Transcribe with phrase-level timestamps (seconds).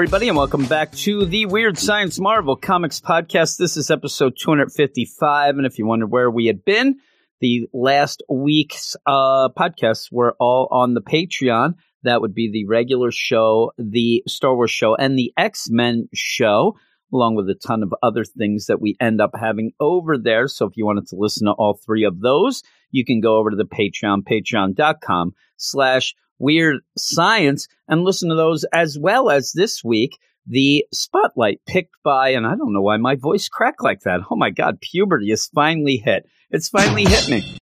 [0.00, 3.58] Everybody, and welcome back to the Weird Science Marvel Comics Podcast.
[3.58, 7.00] This is episode 255, and if you wonder where we had been,
[7.42, 11.74] the last week's uh, podcasts were all on the Patreon.
[12.04, 16.78] That would be the regular show, the Star Wars show, and the X Men show,
[17.12, 20.48] along with a ton of other things that we end up having over there.
[20.48, 23.50] So if you wanted to listen to all three of those, you can go over
[23.50, 29.84] to the Patreon, patreon.com slash weird science, and listen to those as well as this
[29.84, 30.18] week.
[30.46, 34.20] The spotlight picked by, and I don't know why my voice cracked like that.
[34.30, 36.24] Oh my God, puberty is finally hit.
[36.50, 37.56] It's finally hit me.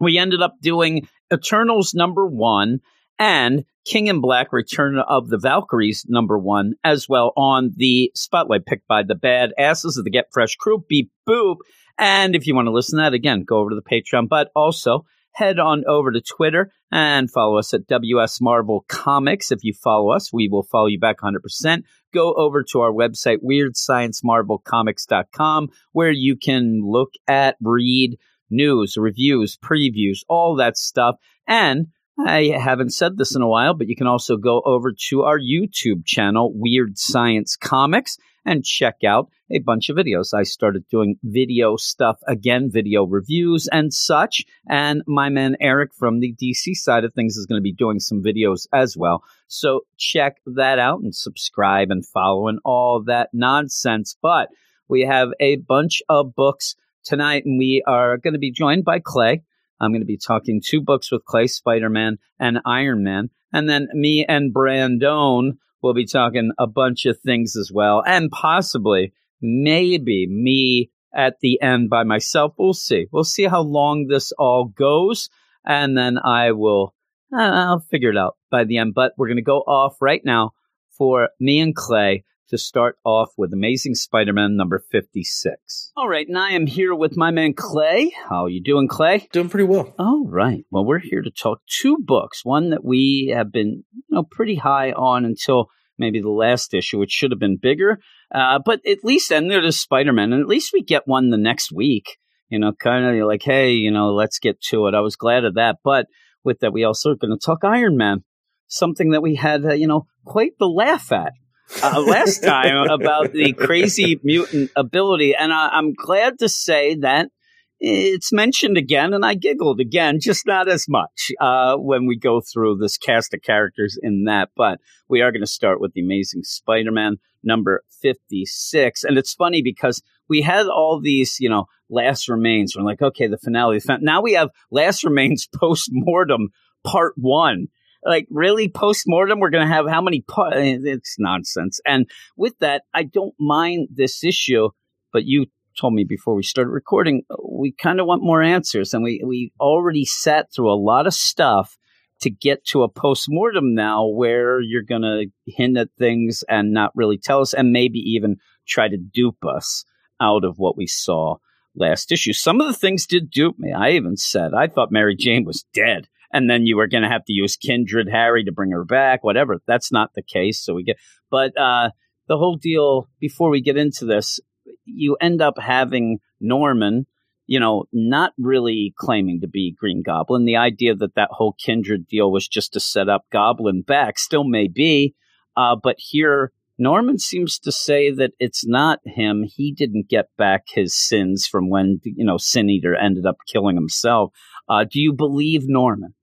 [0.00, 2.80] We ended up doing Eternals number one
[3.18, 8.66] and King in Black Return of the Valkyries number one as well on the spotlight
[8.66, 10.84] picked by the bad asses of the Get Fresh crew.
[10.88, 11.56] Beep boop.
[11.96, 14.50] And if you want to listen to that again, go over to the Patreon, but
[14.54, 19.52] also head on over to Twitter and follow us at WS Marvel Comics.
[19.52, 21.82] If you follow us, we will follow you back 100%.
[22.14, 28.16] Go over to our website, weirdsciencemarvelcomics.com, where you can look at, read
[28.48, 31.16] news, reviews, previews, all that stuff.
[31.46, 35.22] And I haven't said this in a while, but you can also go over to
[35.22, 40.32] our YouTube channel, Weird Science Comics, and check out a bunch of videos.
[40.32, 44.44] I started doing video stuff again, video reviews and such.
[44.68, 48.00] And my man Eric from the DC side of things is going to be doing
[48.00, 49.22] some videos as well.
[49.48, 54.16] So check that out and subscribe and follow and all that nonsense.
[54.22, 54.48] But
[54.88, 59.00] we have a bunch of books tonight, and we are going to be joined by
[59.00, 59.42] Clay.
[59.80, 63.30] I'm going to be talking two books with Clay, Spider Man and Iron Man.
[63.52, 68.02] And then me and Brandon will be talking a bunch of things as well.
[68.06, 72.54] And possibly, maybe me at the end by myself.
[72.58, 73.06] We'll see.
[73.12, 75.28] We'll see how long this all goes.
[75.64, 76.94] And then I will,
[77.32, 78.94] I'll figure it out by the end.
[78.94, 80.52] But we're going to go off right now
[80.96, 85.92] for me and Clay to start off with Amazing Spider-Man number 56.
[85.96, 88.12] All right, and I am here with my man Clay.
[88.28, 89.28] How you doing, Clay?
[89.32, 89.94] Doing pretty well.
[89.98, 90.64] All right.
[90.70, 92.44] Well, we're here to talk two books.
[92.44, 95.66] One that we have been, you know, pretty high on until
[95.98, 97.98] maybe the last issue, which should have been bigger.
[98.32, 101.36] Uh, but at least, and there is Spider-Man, and at least we get one the
[101.36, 102.18] next week.
[102.48, 104.94] You know, kind of like, hey, you know, let's get to it.
[104.94, 105.78] I was glad of that.
[105.82, 106.06] But
[106.44, 108.22] with that, we also are going to talk Iron Man,
[108.68, 111.32] something that we had, uh, you know, quite the laugh at
[111.82, 115.34] uh, last time about the crazy mutant ability.
[115.34, 117.30] And I, I'm glad to say that
[117.78, 122.40] it's mentioned again, and I giggled again, just not as much uh, when we go
[122.40, 124.50] through this cast of characters in that.
[124.56, 129.04] But we are going to start with the Amazing Spider Man number 56.
[129.04, 132.74] And it's funny because we had all these, you know, last remains.
[132.76, 133.80] We're like, okay, the finale.
[134.00, 136.48] Now we have last remains post mortem
[136.84, 137.68] part one
[138.06, 141.80] like really post-mortem we're going to have how many pa- eh, it's nonsense.
[141.86, 144.70] And with that i don't mind this issue
[145.12, 145.46] but you
[145.78, 149.22] told me before we started recording uh, we kind of want more answers and we
[149.26, 151.76] we already sat through a lot of stuff
[152.18, 156.90] to get to a post-mortem now where you're going to hint at things and not
[156.94, 158.36] really tell us and maybe even
[158.66, 159.84] try to dupe us
[160.18, 161.36] out of what we saw
[161.74, 162.32] last issue.
[162.32, 163.70] Some of the things did dupe me.
[163.70, 167.08] I even said i thought mary jane was dead and then you were going to
[167.08, 169.58] have to use Kindred Harry to bring her back, whatever.
[169.66, 170.62] That's not the case.
[170.62, 170.96] So we get,
[171.30, 171.90] but uh,
[172.28, 173.08] the whole deal.
[173.20, 174.40] Before we get into this,
[174.84, 177.06] you end up having Norman,
[177.46, 180.44] you know, not really claiming to be Green Goblin.
[180.44, 184.44] The idea that that whole Kindred deal was just to set up Goblin back still
[184.44, 185.14] may be,
[185.56, 186.52] uh, but here.
[186.78, 189.46] Norman seems to say that it's not him.
[189.50, 193.76] He didn't get back his sins from when, you know, Sin Eater ended up killing
[193.76, 194.30] himself.
[194.68, 196.14] Uh, do you believe Norman?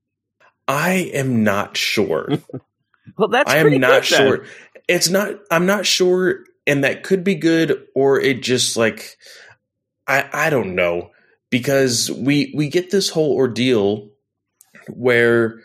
[0.66, 2.28] I am not sure.
[3.18, 4.26] well, that's I am not good then.
[4.26, 4.44] sure.
[4.88, 5.34] It's not.
[5.50, 9.16] I'm not sure, and that could be good, or it just like
[10.06, 11.10] I I don't know
[11.50, 14.10] because we we get this whole ordeal
[14.88, 15.60] where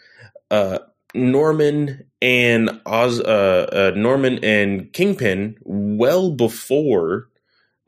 [0.51, 0.79] uh,
[1.13, 7.29] Norman and Oz uh, uh, Norman and Kingpin well before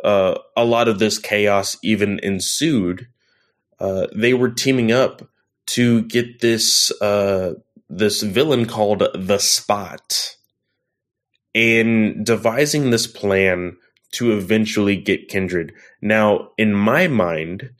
[0.03, 3.07] uh, a lot of this chaos even ensued.
[3.81, 5.27] Uh, they were teaming up
[5.65, 7.55] to get this uh,
[7.89, 10.35] this villain called the Spot,
[11.55, 13.77] and devising this plan
[14.11, 15.73] to eventually get Kindred.
[15.99, 17.71] Now, in my mind,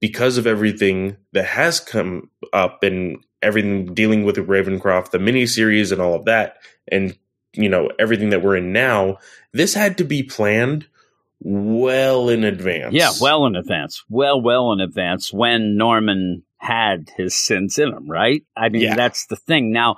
[0.00, 6.00] because of everything that has come up and everything dealing with Ravencroft, the miniseries and
[6.00, 6.56] all of that,
[6.88, 7.18] and
[7.52, 9.18] you know, everything that we're in now,
[9.52, 10.86] this had to be planned
[11.44, 12.94] well in advance.
[12.94, 14.02] Yeah, well in advance.
[14.08, 18.42] Well, well in advance when Norman had his sins in him, right?
[18.56, 18.94] I mean, Yeah.
[18.96, 19.72] that's the thing.
[19.72, 19.96] Now,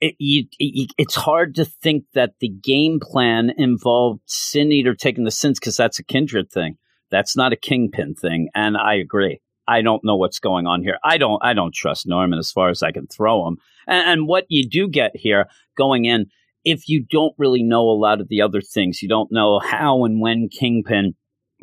[0.00, 5.24] it, you, it, it's hard to think that the game plan involved Sin Eater taking
[5.24, 6.76] the sins because that's a kindred thing.
[7.10, 9.40] That's not a kingpin thing, and I agree.
[9.66, 10.98] I don't know what's going on here.
[11.04, 11.38] I don't.
[11.42, 13.56] I don't trust Norman as far as I can throw him.
[13.86, 15.46] And, and what you do get here
[15.76, 16.26] going in,
[16.64, 20.04] if you don't really know a lot of the other things, you don't know how
[20.04, 21.14] and when Kingpin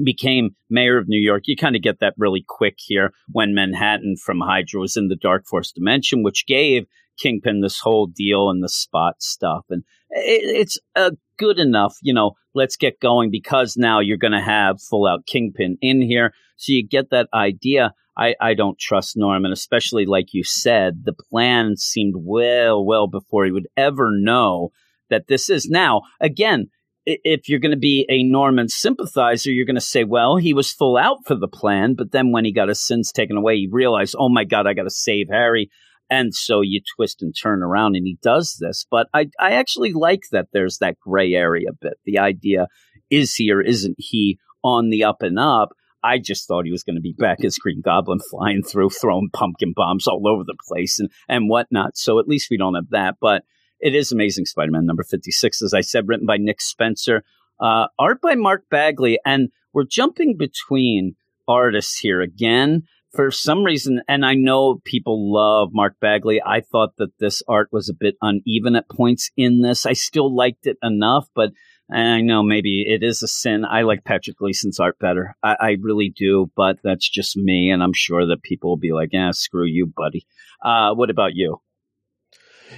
[0.04, 1.44] became mayor of New York.
[1.46, 5.16] You kind of get that really quick here when Manhattan from Hydra was in the
[5.16, 6.86] Dark Force dimension, which gave
[7.20, 9.66] Kingpin this whole deal and the spot stuff.
[9.70, 14.32] And it, it's uh, good enough, you know, let's get going because now you're going
[14.32, 16.34] to have full out Kingpin in here.
[16.58, 17.94] So you get that idea.
[18.18, 23.46] I, I don't trust Norman, especially like you said, the plan seemed well, well before
[23.46, 24.72] he would ever know
[25.12, 26.70] that this is now, again,
[27.06, 30.72] if you're going to be a Norman sympathizer, you're going to say, well, he was
[30.72, 33.70] full out for the plan, but then when he got his sins taken away, he
[33.72, 35.70] realized, oh my God, I got to save Harry.
[36.10, 38.86] And so you twist and turn around and he does this.
[38.90, 41.94] But I, I actually like that there's that gray area bit.
[42.06, 42.68] The idea
[43.10, 45.70] is he or isn't he on the up and up?
[46.04, 49.30] I just thought he was going to be back as Green Goblin flying through, throwing
[49.32, 51.98] pumpkin bombs all over the place and, and whatnot.
[51.98, 53.16] So at least we don't have that.
[53.22, 53.44] But
[53.82, 57.24] it is Amazing Spider Man number 56, as I said, written by Nick Spencer,
[57.60, 59.20] uh, art by Mark Bagley.
[59.26, 61.16] And we're jumping between
[61.48, 64.02] artists here again for some reason.
[64.08, 66.42] And I know people love Mark Bagley.
[66.46, 69.86] I thought that this art was a bit uneven at points in this.
[69.86, 71.52] I still liked it enough, but
[71.92, 73.66] I know maybe it is a sin.
[73.66, 75.36] I like Patrick Gleason's art better.
[75.44, 77.70] I, I really do, but that's just me.
[77.70, 80.26] And I'm sure that people will be like, yeah, screw you, buddy.
[80.64, 81.60] Uh, what about you?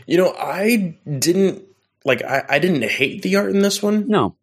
[0.07, 1.63] You know, I didn't
[2.05, 4.07] like I, I didn't hate the art in this one.
[4.07, 4.35] No.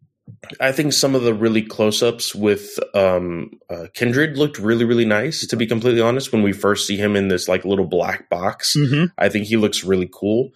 [0.59, 5.05] I think some of the really close ups with um, uh, Kindred looked really, really
[5.05, 5.45] nice.
[5.45, 8.75] To be completely honest, when we first see him in this like little black box,
[8.77, 9.05] Mm-hmm.
[9.17, 10.51] I think he looks really cool.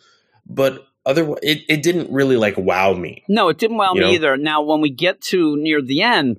[0.47, 3.23] But otherwise, it, it didn't really like wow me.
[3.27, 4.13] No, it didn't wow You me know?
[4.13, 4.37] either.
[4.37, 6.37] Now, when we get to near the end,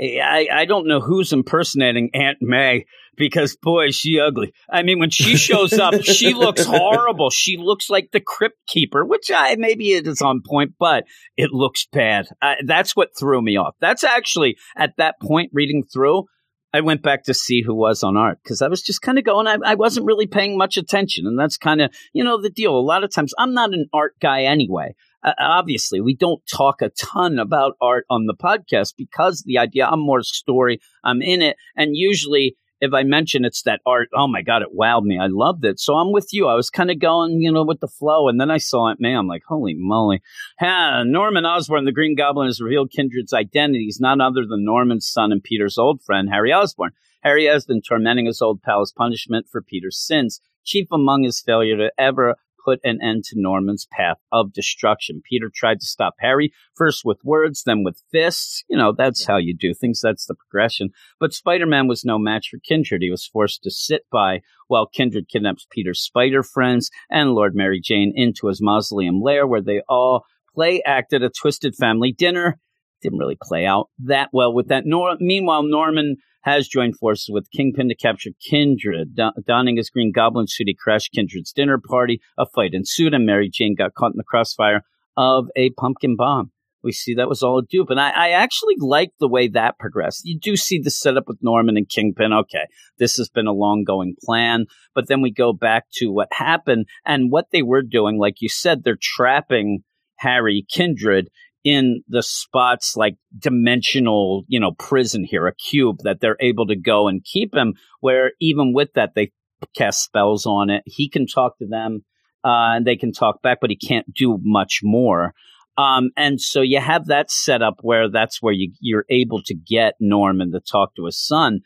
[0.00, 2.86] I, I don't know who's impersonating Aunt May
[3.18, 4.52] because boy, is she ugly.
[4.70, 7.30] I mean, when she shows up, she looks horrible.
[7.30, 11.04] She looks like the crypt keeper, which I maybe it is on point, but
[11.36, 12.28] it looks bad.
[12.40, 13.74] Uh, that's what threw me off.
[13.80, 16.24] That's actually at that point reading through.
[16.70, 19.24] I went back to see who was on art because I was just kind of
[19.24, 19.46] going.
[19.46, 22.76] I, I wasn't really paying much attention, and that's kind of you know the deal.
[22.76, 26.82] A lot of times, I'm not an art guy anyway uh, obviously we don't talk
[26.82, 31.42] a ton about art on the podcast because the idea I'm more story, I'm in
[31.42, 35.18] it, and usually if I mention it's that art, oh my god, it wowed me.
[35.18, 35.80] I loved it.
[35.80, 36.46] So I'm with you.
[36.46, 39.00] I was kind of going, you know, with the flow, and then I saw it.
[39.00, 40.22] Man, I'm like, holy moly!
[40.60, 43.84] Norman Osborn, the Green Goblin, has revealed Kindred's identity.
[43.84, 46.92] He's none other than Norman's son and Peter's old friend, Harry Osborn.
[47.22, 51.40] Harry has been tormenting his old pal as punishment for Peter's sins, chief among his
[51.40, 52.36] failure to ever
[52.68, 55.22] put an end to Norman's path of destruction.
[55.28, 58.62] Peter tried to stop Harry, first with words, then with fists.
[58.68, 60.00] You know, that's how you do things.
[60.02, 60.90] That's the progression.
[61.18, 63.02] But Spider Man was no match for Kindred.
[63.02, 67.80] He was forced to sit by while Kindred kidnaps Peter's spider friends and Lord Mary
[67.82, 72.58] Jane into his mausoleum lair where they all play acted a twisted family dinner.
[73.02, 74.84] Didn't really play out that well with that.
[74.86, 79.14] Nor- meanwhile, Norman has joined forces with Kingpin to capture Kindred.
[79.14, 82.20] Don- donning his Green Goblin suit, he crashed Kindred's dinner party.
[82.38, 84.82] A fight ensued, and Mary Jane got caught in the crossfire
[85.16, 86.52] of a pumpkin bomb.
[86.82, 87.90] We see that was all a dupe.
[87.90, 90.22] And I, I actually like the way that progressed.
[90.24, 92.32] You do see the setup with Norman and Kingpin.
[92.32, 92.66] Okay,
[92.98, 94.66] this has been a long going plan.
[94.94, 98.18] But then we go back to what happened and what they were doing.
[98.18, 99.80] Like you said, they're trapping
[100.18, 101.28] Harry Kindred
[101.68, 106.76] in the spots like dimensional, you know, prison here, a cube that they're able to
[106.76, 107.74] go and keep him.
[108.00, 109.32] Where even with that, they
[109.76, 110.82] cast spells on it.
[110.86, 112.04] He can talk to them,
[112.42, 115.34] uh, and they can talk back, but he can't do much more.
[115.76, 119.54] Um, and so you have that set up where that's where you, you're able to
[119.54, 121.60] get Norman to talk to his son.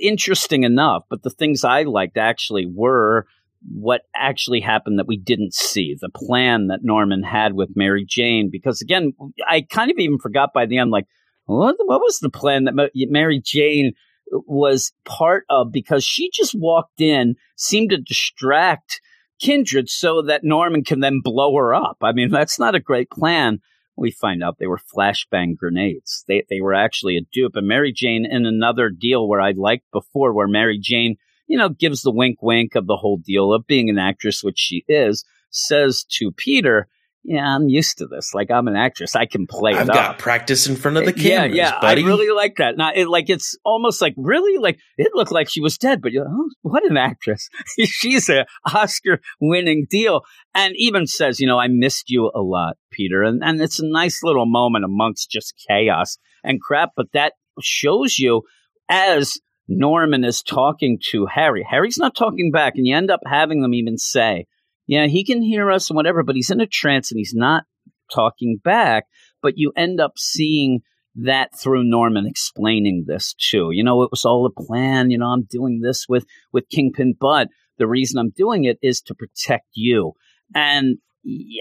[0.00, 3.26] Interesting enough, but the things I liked actually were
[3.66, 8.50] what actually happened that we didn't see the plan that Norman had with Mary Jane.
[8.50, 9.12] Because again,
[9.48, 11.06] I kind of even forgot by the end, like,
[11.46, 13.92] what, what was the plan that Mary Jane
[14.30, 15.72] was part of?
[15.72, 19.00] Because she just walked in, seemed to distract
[19.40, 21.98] Kindred so that Norman can then blow her up.
[22.02, 23.60] I mean, that's not a great plan.
[23.96, 26.24] We find out they were flashbang grenades.
[26.28, 27.56] They they were actually a dupe.
[27.56, 31.16] And Mary Jane in another deal where I liked before, where Mary Jane,
[31.48, 34.58] you know, gives the wink wink of the whole deal of being an actress, which
[34.58, 36.88] she is, says to Peter,
[37.24, 38.32] yeah, I'm used to this.
[38.32, 40.18] Like I'm an actress, I can play I've it got up.
[40.18, 42.02] practice in front of the yeah, cameras, yeah, buddy.
[42.02, 42.76] I really like that.
[42.76, 46.12] Now, it, like it's almost like really like it looked like she was dead, but
[46.12, 47.48] you're like, oh, what an actress!
[47.84, 50.22] She's a Oscar-winning deal,
[50.54, 53.86] and even says, you know, I missed you a lot, Peter, and and it's a
[53.86, 56.92] nice little moment amongst just chaos and crap.
[56.96, 58.42] But that shows you
[58.88, 59.34] as
[59.68, 61.66] Norman is talking to Harry.
[61.68, 64.46] Harry's not talking back, and you end up having them even say,
[64.86, 67.64] "Yeah, he can hear us and whatever," but he's in a trance and he's not
[68.12, 69.04] talking back.
[69.42, 70.80] But you end up seeing
[71.14, 73.70] that through Norman explaining this too.
[73.72, 75.10] You know, it was all a plan.
[75.10, 77.48] You know, I'm doing this with with Kingpin, but
[77.78, 80.12] the reason I'm doing it is to protect you.
[80.54, 80.98] And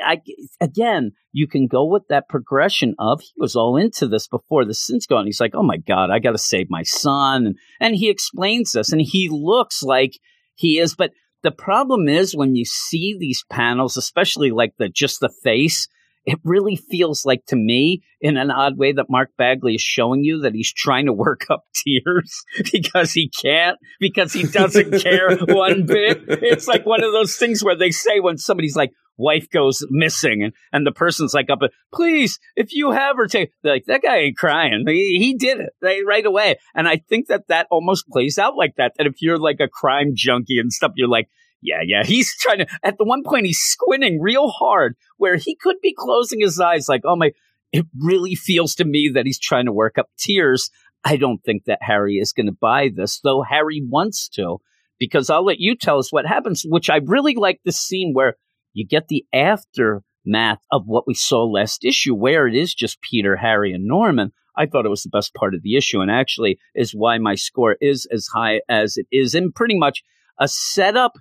[0.04, 0.22] I,
[0.62, 4.74] again, you can go with that progression of he was all into this before the
[4.74, 5.26] sin's gone.
[5.26, 7.48] He's like, oh my God, I got to save my son.
[7.48, 10.20] And, and he explains this and he looks like
[10.56, 10.96] he is.
[10.96, 11.12] But
[11.44, 15.88] the problem is when you see these panels, especially like the just the face,
[16.28, 20.26] it really feels like to me in an odd way that Mark Bagley is showing
[20.26, 25.36] you that he's trying to work up tears because he can't, because he doesn't care
[25.48, 26.24] one bit.
[26.28, 30.44] It's like one of those things where they say when somebody's like, wife goes missing
[30.44, 31.60] and, and the person's like up,
[31.94, 34.84] please, if you have her take, like, that guy ain't crying.
[34.88, 36.58] He, he did it right, right away.
[36.76, 39.68] And I think that that almost plays out like that, that if you're like a
[39.68, 41.28] crime junkie and stuff, you're like,
[41.62, 42.04] yeah, yeah.
[42.04, 45.96] He's trying to, at the one point, he's squinting real hard where he could be
[45.98, 47.32] closing his eyes like, oh my,
[47.72, 50.70] it really feels to me that he's trying to work up tears.
[51.04, 54.58] I don't think that Harry is going to buy this, though Harry wants to,
[55.00, 58.36] because I'll let you tell us what happens, which I really like this scene where
[58.78, 63.36] you get the aftermath of what we saw last issue, where it is just Peter,
[63.36, 64.32] Harry, and Norman.
[64.56, 67.34] I thought it was the best part of the issue, and actually is why my
[67.36, 70.04] score is as high as it is, and pretty much
[70.40, 71.14] a setup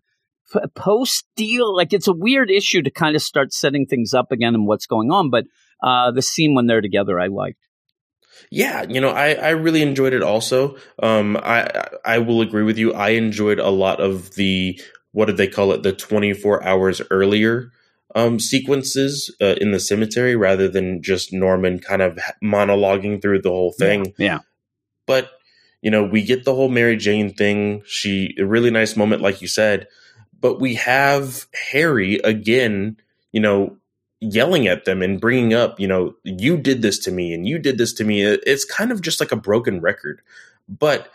[0.75, 1.75] post deal.
[1.75, 4.86] Like it's a weird issue to kind of start setting things up again and what's
[4.86, 5.46] going on, but
[5.82, 7.66] uh, the scene when they're together, I liked.
[8.50, 10.76] Yeah, you know, I, I really enjoyed it also.
[11.02, 12.92] Um, I I will agree with you.
[12.92, 14.78] I enjoyed a lot of the
[15.16, 15.82] what did they call it?
[15.82, 17.73] The twenty four hours earlier
[18.14, 23.49] um, sequences uh, in the cemetery, rather than just Norman kind of monologuing through the
[23.49, 24.12] whole thing.
[24.18, 24.40] Yeah.
[25.06, 25.30] But
[25.80, 27.82] you know, we get the whole Mary Jane thing.
[27.87, 29.88] She a really nice moment, like you said.
[30.38, 32.99] But we have Harry again.
[33.32, 33.78] You know,
[34.20, 37.58] yelling at them and bringing up, you know, you did this to me and you
[37.58, 38.23] did this to me.
[38.23, 40.20] It's kind of just like a broken record.
[40.68, 41.11] But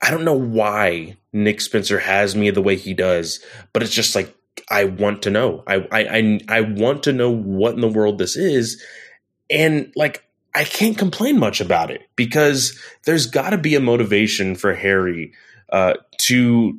[0.00, 3.40] I don't know why Nick Spencer has me the way he does,
[3.72, 4.34] but it's just like
[4.70, 5.64] I want to know.
[5.66, 8.82] I I I, I want to know what in the world this is,
[9.50, 10.24] and like
[10.54, 15.32] I can't complain much about it because there's got to be a motivation for Harry
[15.70, 16.78] uh, to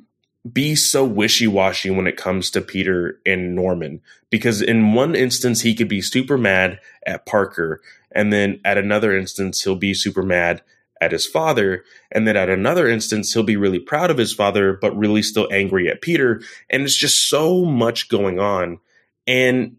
[0.52, 5.74] be so wishy-washy when it comes to Peter and Norman because in one instance he
[5.74, 7.82] could be super mad at Parker
[8.12, 10.62] and then at another instance he'll be super mad
[11.06, 14.74] at his father and then at another instance he'll be really proud of his father
[14.74, 18.80] but really still angry at Peter and it's just so much going on.
[19.26, 19.78] And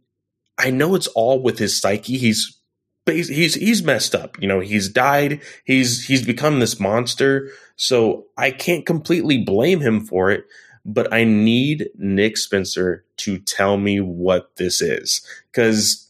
[0.59, 2.16] I know it's all with his psyche.
[2.16, 2.59] He's
[3.06, 8.50] he's he's messed up you know he's died he's he's become this monster so I
[8.50, 10.45] can't completely blame him for it,
[10.85, 15.21] but I need Nick Spencer to tell me what this is
[15.52, 16.06] because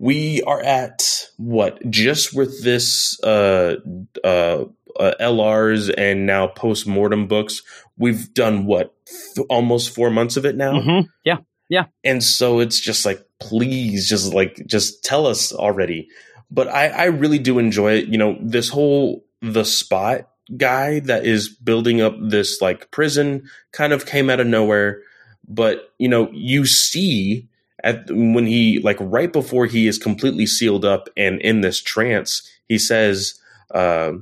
[0.00, 3.76] we are at what just with this uh,
[4.24, 4.64] uh,
[4.98, 7.62] uh, LRs and now post mortem books.
[7.98, 8.94] We've done what
[9.34, 10.72] th- almost four months of it now.
[10.72, 11.06] Mm-hmm.
[11.22, 11.36] Yeah,
[11.68, 11.84] yeah.
[12.02, 16.08] And so it's just like, please, just like, just tell us already.
[16.50, 18.06] But I, I really do enjoy it.
[18.06, 23.92] You know, this whole the spot guy that is building up this like prison kind
[23.92, 25.02] of came out of nowhere
[25.46, 27.48] but you know you see
[27.82, 32.48] at when he like right before he is completely sealed up and in this trance
[32.68, 33.40] he says
[33.74, 34.12] uh,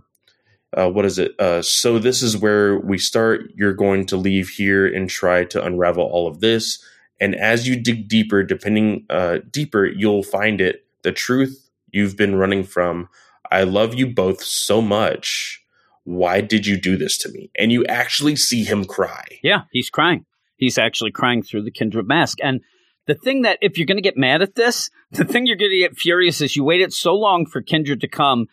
[0.77, 4.49] uh, what is it uh, so this is where we start you're going to leave
[4.49, 6.83] here and try to unravel all of this
[7.21, 12.37] and as you dig deeper depending uh, deeper you'll find it the truth you've been
[12.37, 13.09] running from
[13.51, 15.63] i love you both so much
[16.09, 17.51] why did you do this to me?
[17.55, 19.27] And you actually see him cry.
[19.43, 20.25] Yeah, he's crying.
[20.57, 22.39] He's actually crying through the Kindred mask.
[22.43, 22.63] And
[23.09, 25.73] the thing that, if you're going to get mad at this, the thing you're going
[25.73, 28.47] to get furious is you waited so long for Kindred to come,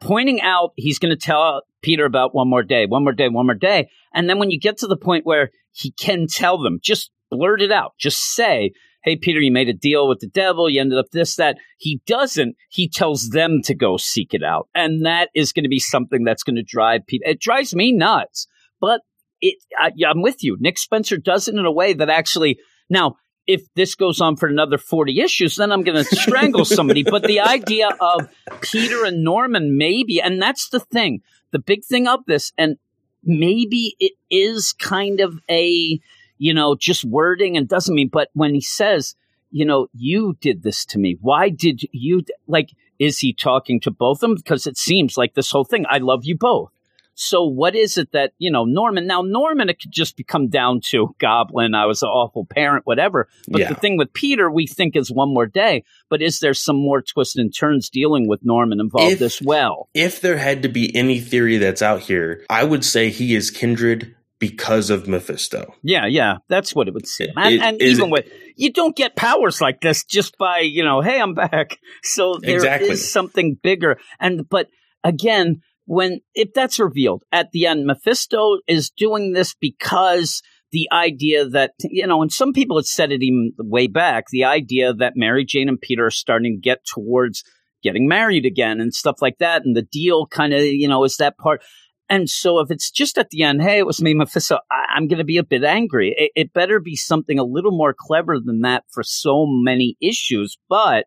[0.00, 3.46] pointing out he's going to tell Peter about one more day, one more day, one
[3.46, 3.88] more day.
[4.12, 7.62] And then when you get to the point where he can tell them, just blurt
[7.62, 8.72] it out, just say,
[9.04, 10.70] hey, Peter, you made a deal with the devil.
[10.70, 11.58] You ended up this, that.
[11.76, 12.56] He doesn't.
[12.70, 14.68] He tells them to go seek it out.
[14.74, 17.30] And that is going to be something that's going to drive people.
[17.30, 18.46] It drives me nuts.
[18.80, 19.02] But
[19.42, 20.56] it, I, I'm with you.
[20.58, 24.48] Nick Spencer does it in a way that actually, now, if this goes on for
[24.48, 27.02] another 40 issues, then I'm going to strangle somebody.
[27.02, 28.28] But the idea of
[28.60, 32.76] Peter and Norman, maybe, and that's the thing, the big thing of this, and
[33.22, 36.00] maybe it is kind of a,
[36.38, 39.14] you know, just wording and doesn't mean, but when he says,
[39.50, 43.90] you know, you did this to me, why did you, like, is he talking to
[43.90, 44.34] both of them?
[44.36, 46.70] Because it seems like this whole thing, I love you both.
[47.14, 50.80] So what is it that, you know, Norman, now Norman, it could just become down
[50.90, 51.74] to Goblin.
[51.74, 53.28] I was an awful parent, whatever.
[53.48, 53.68] But Yeah.
[53.68, 55.84] the thing with Peter, we think is one more day.
[56.10, 59.88] But is there some more twists and turns dealing with Norman involved If- as well?
[59.94, 63.50] If there had to be any theory that's out here, I would say he is
[63.50, 65.72] kindred because of Mephisto.
[65.82, 67.30] Yeah, yeah, that's what it would seem.
[67.36, 70.84] And, It- and even it- with you don't get powers like this just by you
[70.84, 71.78] know, hey, I'm back.
[72.02, 72.96] So there is Exactly.
[72.96, 73.98] something bigger.
[74.20, 74.68] And but
[75.02, 81.46] again, when if that's revealed at the end, Mephisto is doing this because the idea
[81.48, 85.12] that you know, and some people had said it even way back, the idea that
[85.16, 87.44] Mary Jane and Peter are starting to get towards
[87.82, 91.16] getting married again and stuff like that, and the deal kind of you know is
[91.16, 91.62] that part.
[92.08, 95.08] And so if it's just at the end, hey, it was me, Mephisto, I- I'm
[95.08, 96.14] going to be a bit angry.
[96.16, 100.58] It-, it better be something a little more clever than that for so many issues.
[100.68, 101.06] But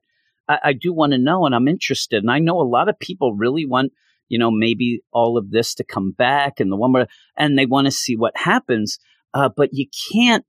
[0.49, 2.23] I, I do want to know, and I'm interested.
[2.23, 3.91] And I know a lot of people really want,
[4.29, 7.07] you know, maybe all of this to come back and the one where,
[7.37, 8.99] and they want to see what happens.
[9.33, 10.45] Uh, but you can't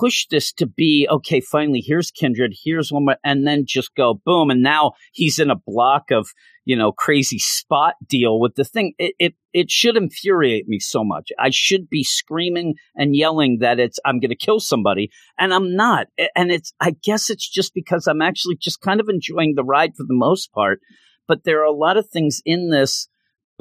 [0.00, 1.40] push this to be okay.
[1.40, 2.54] Finally, here's Kindred.
[2.64, 6.28] Here's one more, and then just go boom, and now he's in a block of
[6.64, 8.94] you know crazy spot deal with the thing.
[8.98, 11.30] It it it should infuriate me so much.
[11.38, 15.74] I should be screaming and yelling that it's I'm going to kill somebody, and I'm
[15.76, 16.06] not.
[16.34, 19.94] And it's I guess it's just because I'm actually just kind of enjoying the ride
[19.96, 20.80] for the most part.
[21.28, 23.08] But there are a lot of things in this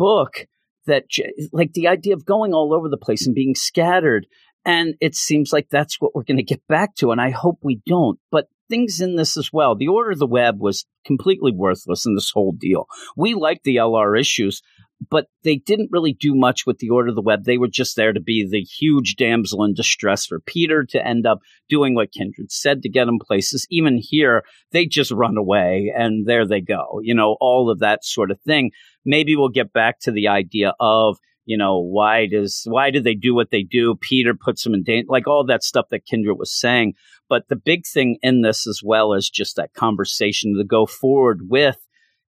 [0.02, 0.48] book
[0.88, 1.04] that
[1.52, 4.26] like the idea of going all over the place and being scattered
[4.66, 7.12] and it seems like that's what we're going to get back to.
[7.12, 8.20] And I hope we don't.
[8.30, 9.76] But things in this as well.
[9.76, 12.86] The Order of the Web was completely worthless in this whole deal.
[13.18, 14.62] We like the LR issues,
[15.10, 17.44] but they didn't really do much with the Order of the Web.
[17.44, 21.26] They were just there to be the huge damsel in distress for Peter to end
[21.26, 23.66] up doing what Kindred said to get him places.
[23.70, 27.00] Even here, they just run away and there they go.
[27.02, 28.72] You know, all of that sort of thing.
[29.04, 33.16] Maybe we'll get back to the idea of you know why does why do they
[33.16, 36.38] do what they do peter puts them in danger like all that stuff that kindred
[36.38, 36.94] was saying
[37.30, 41.50] but the big thing in this as well is just that conversation to go forward
[41.50, 41.78] with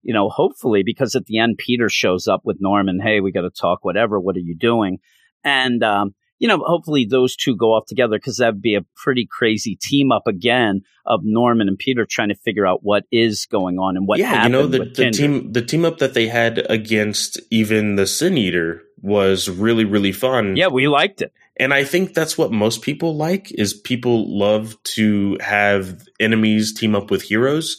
[0.02, 3.42] you know hopefully because at the end peter shows up with norman hey we got
[3.42, 4.98] to talk whatever what are you doing
[5.44, 9.26] and um you know hopefully those two go off together because that'd be a pretty
[9.30, 13.78] crazy team up again of norman and peter trying to figure out what is going
[13.78, 16.66] on and what yeah, you know the, the team the team up that they had
[16.70, 20.56] against even the Sin Eater was really really fun.
[20.56, 24.82] yeah we liked it And I think that's what most people like is people love
[24.96, 27.78] to have enemies team up with heroes.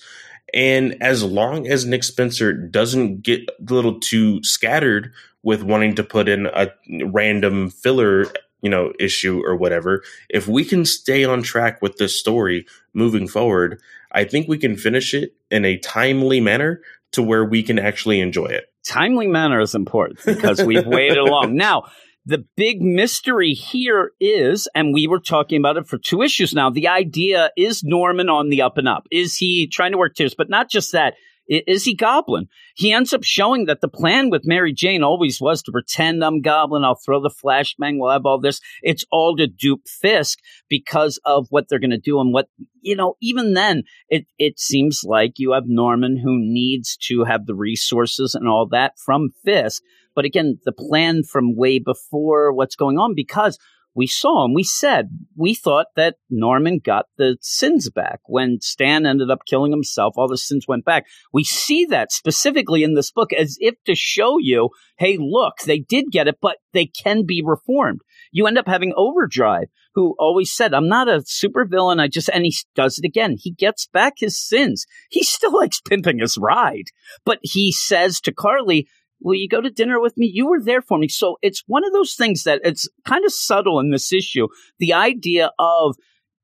[0.53, 5.11] And as long as Nick Spencer doesn't get a little too scattered
[5.41, 6.69] with wanting to put in a
[7.05, 8.27] random filler,
[8.61, 13.27] you know, issue or whatever, if we can stay on track with this story moving
[13.27, 16.81] forward, I think we can finish it in a timely manner
[17.13, 18.71] to where we can actually enjoy it.
[18.83, 21.55] timely manner is important because we've waited along.
[21.63, 21.85] Now,
[22.25, 26.69] the big mystery here is, and we were talking about it for two issues now.
[26.69, 29.03] The idea is Norman on the up and up?
[29.11, 30.35] Is he trying to work tears?
[30.35, 31.15] But not just that.
[31.45, 32.47] Is he Goblin?
[32.73, 36.39] He ends up showing that the plan with Mary Jane always was to pretend I'm
[36.39, 36.85] Goblin.
[36.85, 37.99] I'll throw the flashbang.
[37.99, 38.61] We'll have all this.
[38.81, 42.47] It's all to dupe Fisk because of what they're going to do and what,
[42.81, 47.45] you know, even then, it, it seems like you have Norman who needs to have
[47.45, 49.83] the resources and all that from Fisk.
[50.15, 53.57] But again, the plan from way before what's going on because
[53.95, 59.05] we saw and we said we thought that Norman got the sins back when Stan
[59.05, 60.15] ended up killing himself.
[60.17, 61.05] All the sins went back.
[61.31, 65.79] We see that specifically in this book as if to show you, hey, look, they
[65.79, 68.01] did get it, but they can be reformed.
[68.31, 72.01] You end up having Overdrive, who always said, I'm not a supervillain.
[72.01, 73.35] I just, and he does it again.
[73.37, 74.85] He gets back his sins.
[75.09, 76.85] He still likes pimping his ride,
[77.25, 78.87] but he says to Carly,
[79.23, 80.29] Will you go to dinner with me?
[80.31, 81.07] You were there for me.
[81.07, 84.47] So it's one of those things that it's kind of subtle in this issue.
[84.79, 85.95] The idea of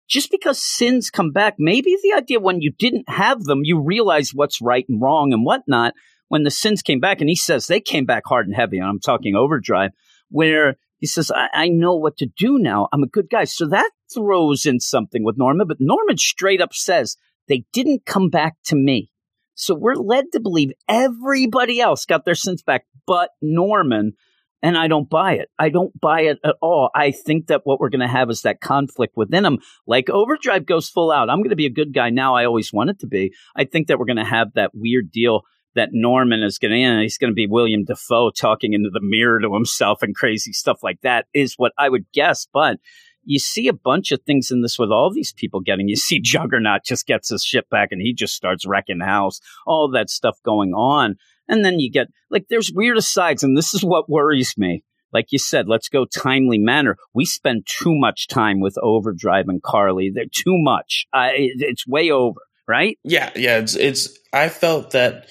[0.07, 4.31] just because sins come back, maybe the idea when you didn't have them, you realize
[4.33, 5.93] what's right and wrong and whatnot.
[6.29, 8.87] When the sins came back, and he says they came back hard and heavy, and
[8.87, 9.89] I'm talking overdrive,
[10.29, 12.87] where he says, I, I know what to do now.
[12.93, 13.45] I'm a good guy.
[13.45, 18.29] So that throws in something with Norman, but Norman straight up says, they didn't come
[18.29, 19.09] back to me.
[19.59, 24.13] So we're led to believe everybody else got their sins back but Norman.
[24.61, 25.49] And I don't buy it.
[25.57, 26.89] I don't buy it at all.
[26.93, 29.59] I think that what we're going to have is that conflict within him.
[29.87, 31.29] Like Overdrive goes full out.
[31.29, 32.35] I'm going to be a good guy now.
[32.35, 33.33] I always wanted to be.
[33.55, 35.41] I think that we're going to have that weird deal
[35.75, 39.01] that Norman is going to, and he's going to be William Dafoe talking into the
[39.01, 42.47] mirror to himself and crazy stuff like that is what I would guess.
[42.51, 42.79] But
[43.29, 45.87] you see a bunch of things in this with all these people getting.
[45.87, 49.39] You see Juggernaut just gets his shit back and he just starts wrecking house.
[49.67, 51.15] All that stuff going on,
[51.47, 54.83] and then you get like there's weird asides, and this is what worries me.
[55.13, 56.95] Like you said, let's go timely manner.
[57.13, 60.11] We spend too much time with Overdrive and Carly.
[60.13, 61.05] They're too much.
[61.13, 62.97] It, it's way over, right?
[63.03, 63.57] Yeah, yeah.
[63.59, 64.17] It's it's.
[64.33, 65.27] I felt that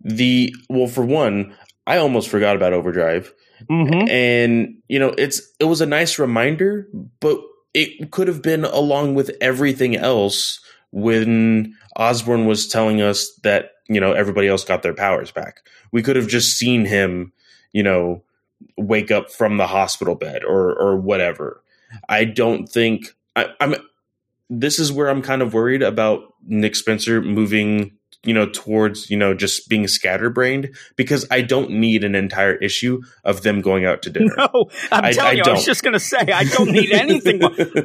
[0.00, 1.54] the well, for one,
[1.86, 3.34] I almost forgot about Overdrive
[3.70, 4.08] Mm-hmm.
[4.08, 6.88] and you know it's it was a nice reminder
[7.20, 7.40] but
[7.72, 14.00] it could have been along with everything else when osborn was telling us that you
[14.00, 17.32] know everybody else got their powers back we could have just seen him
[17.72, 18.22] you know
[18.76, 21.62] wake up from the hospital bed or or whatever
[22.08, 23.74] i don't think I, i'm
[24.50, 27.92] this is where i'm kind of worried about nick spencer moving
[28.24, 33.00] you know towards you know just being scatterbrained because i don't need an entire issue
[33.24, 35.54] of them going out to dinner No, I'm I- telling I you, I don't.
[35.54, 37.40] was just going to say, I don't need anything.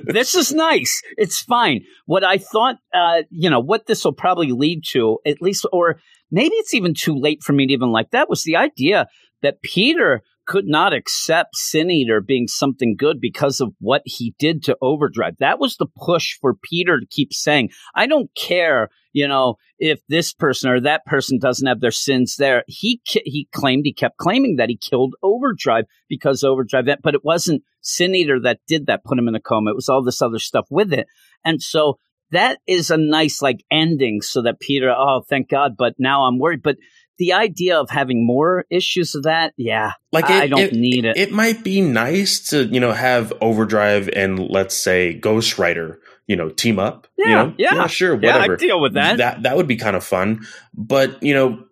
[0.06, 1.02] this is nice.
[1.17, 1.82] It's fine.
[2.06, 5.99] What I thought, uh, you know, what this will probably lead to, at least, or
[6.32, 9.08] maybe it's even too late for me to even like that, was the idea
[9.41, 14.63] that Peter could not accept Sin Eater being something good because of what he did
[14.63, 15.35] to Overdrive.
[15.39, 19.99] That was the push for Peter to keep saying, I don't care, you know, if
[20.09, 22.63] this person or that person doesn't have their sins there.
[22.67, 27.62] He he claimed, he kept claiming that he killed Overdrive because Overdrive, but it wasn't
[27.81, 29.69] Sin Eater that did that, put him in a coma.
[29.69, 31.05] It was all this other stuff with it.
[31.45, 31.99] And so
[32.31, 36.39] that is a nice like ending so that Peter, oh, thank God, but now I'm
[36.39, 36.63] worried.
[36.63, 36.77] But
[37.19, 41.15] the idea of having more issues of that, yeah, like I don't it- need it.
[41.17, 46.36] It might be nice to you know have Overdrive and let's say Ghost Rider you
[46.36, 47.08] know team up.
[47.17, 47.53] you Yeah, know?
[47.58, 47.88] yeah.
[47.88, 48.53] sure, yeah, whatever.
[48.53, 49.17] I deal with that.
[49.17, 50.47] That that would be kind of fun.
[50.73, 51.63] But you know,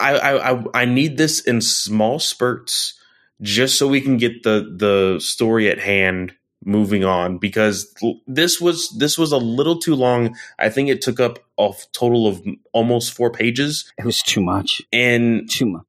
[0.00, 2.94] I I I, I need this in small spurts
[3.40, 6.32] just so we can get the the story at hand
[6.64, 7.94] moving on because
[8.26, 10.36] this was this was a little too long.
[10.58, 12.42] I think it took up a total of
[12.72, 15.84] almost four pages, it was too much, and too much.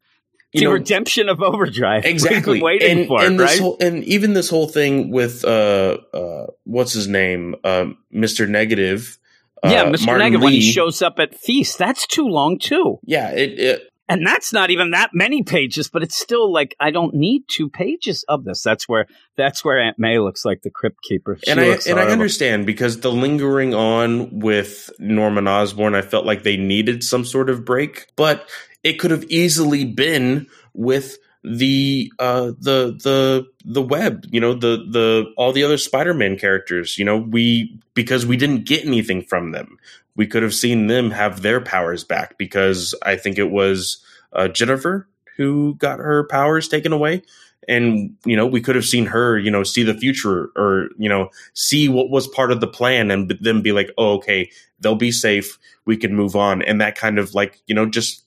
[0.54, 2.06] you the know redemption of Overdrive.
[2.10, 3.60] Exactly waiting and, for and it, right?
[3.60, 9.18] whole, and even this whole thing with uh uh what's his name um mr negative
[9.62, 10.06] Uh, yeah, uh, Mr.
[10.06, 12.98] Martin Negative when he shows up at Feast, that's too long too.
[13.04, 16.90] yeah it, it And that's not even that many pages, but it's still like I
[16.90, 18.64] don't need two pages of this.
[18.64, 19.06] That's where
[19.38, 21.38] that's where Aunt May looks like the crypt keeper.
[21.44, 26.26] She and I and I understand because the lingering on with Norman Osborn, I felt
[26.26, 28.50] like they needed some sort of break, but
[28.84, 34.86] it could have easily been with the uh the the the web you know the
[34.92, 39.52] the all the other spider-man characters you know we because we didn't get anything from
[39.52, 39.78] them
[40.20, 44.04] we could have seen them have their powers back because i think it was
[44.34, 45.08] uh jennifer
[45.40, 47.24] who got her powers taken away.
[47.70, 51.08] And you know we could have seen her you know see the future or you
[51.08, 54.52] know see what was part of the plan and then be like oh okay
[54.82, 55.58] they'll be safe.
[55.86, 56.62] We can move on.
[56.64, 58.26] And that kind of like you know just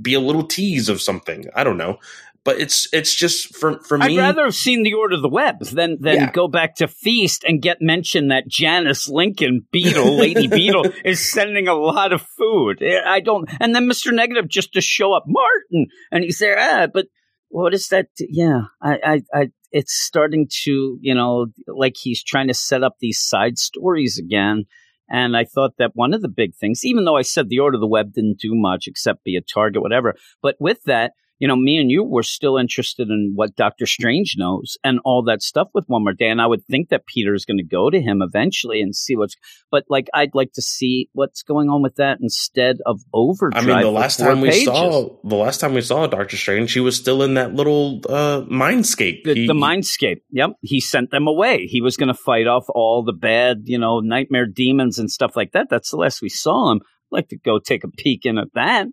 [0.00, 1.46] be a little tease of something.
[1.56, 1.98] I don't know
[2.44, 5.28] but it's it's just for for me I'd rather have seen the Order of the
[5.28, 6.30] Web than than Yeah.
[6.32, 11.68] go back to Feast and get mentioned that Janice Lincoln Beetle, Lady Beetle, is sending
[11.68, 12.82] a lot of food.
[12.82, 16.56] I don't, and then Mister Negative just to show up, Martin, and he's there.
[16.58, 17.06] Ah, but
[17.48, 18.06] what is that?
[18.18, 22.96] Yeah, I, I, I, it's starting to, you know, like he's trying to set up
[23.00, 24.64] these side stories again.
[25.08, 27.74] And I thought that one of the big things, even though I said the Order
[27.74, 31.48] of the Web didn't do much except be a target, whatever, but with that, you
[31.48, 35.42] know, me and you were still interested in what Doctor Strange knows and all that
[35.42, 36.28] stuff with One More Day.
[36.28, 39.16] And I would think that Peter is going to go to him eventually and see
[39.16, 39.34] what's,
[39.68, 43.50] but like, I'd like to see what's going on with that instead of over.
[43.54, 44.66] I mean, the last time we pages.
[44.66, 48.42] saw the last time we saw Doctor Strange, she was still in that little uh,
[48.42, 49.24] mindscape.
[49.24, 50.20] the, He- the mindscape.
[50.30, 50.50] Yep.
[50.60, 51.66] He sent them away.
[51.66, 55.34] He was going to fight off all the bad, you know, nightmare demons and stuff
[55.34, 55.66] like that.
[55.68, 56.82] That's the last we saw him.
[57.12, 58.86] I'd like to go take a peek in at that.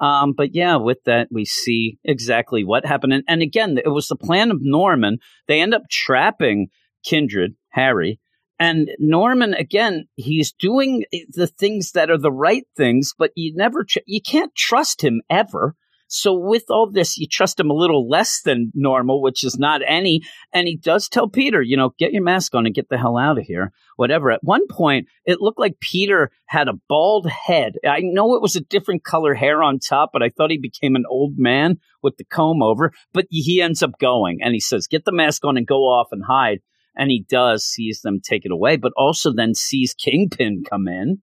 [0.00, 3.12] Um, but yeah, with that, we see exactly what happened.
[3.12, 5.18] And, and again, it was the plan of Norman.
[5.46, 6.68] They end up trapping
[7.04, 8.20] Kindred, Harry.
[8.60, 13.84] And Norman, again, he's doing the things that are the right things, but you never,
[13.84, 15.74] tr- you can't trust him ever
[16.08, 19.82] So with all this, you trust him a little less than normal, which is not
[19.86, 20.22] any.
[20.52, 23.18] And he does tell Peter, you know, get your mask on and get the hell
[23.18, 23.72] out of here.
[23.96, 24.30] Whatever.
[24.30, 27.74] At one point, it looked like Peter had a bald head.
[27.86, 30.96] I know it was a different color hair on top, but I thought he became
[30.96, 32.92] an old man with the comb over.
[33.12, 36.08] But he ends up going and he says, get the mask on and go off
[36.10, 36.60] and hide.
[36.96, 41.18] And he does, sees them take it away, but also then sees Kingpin come in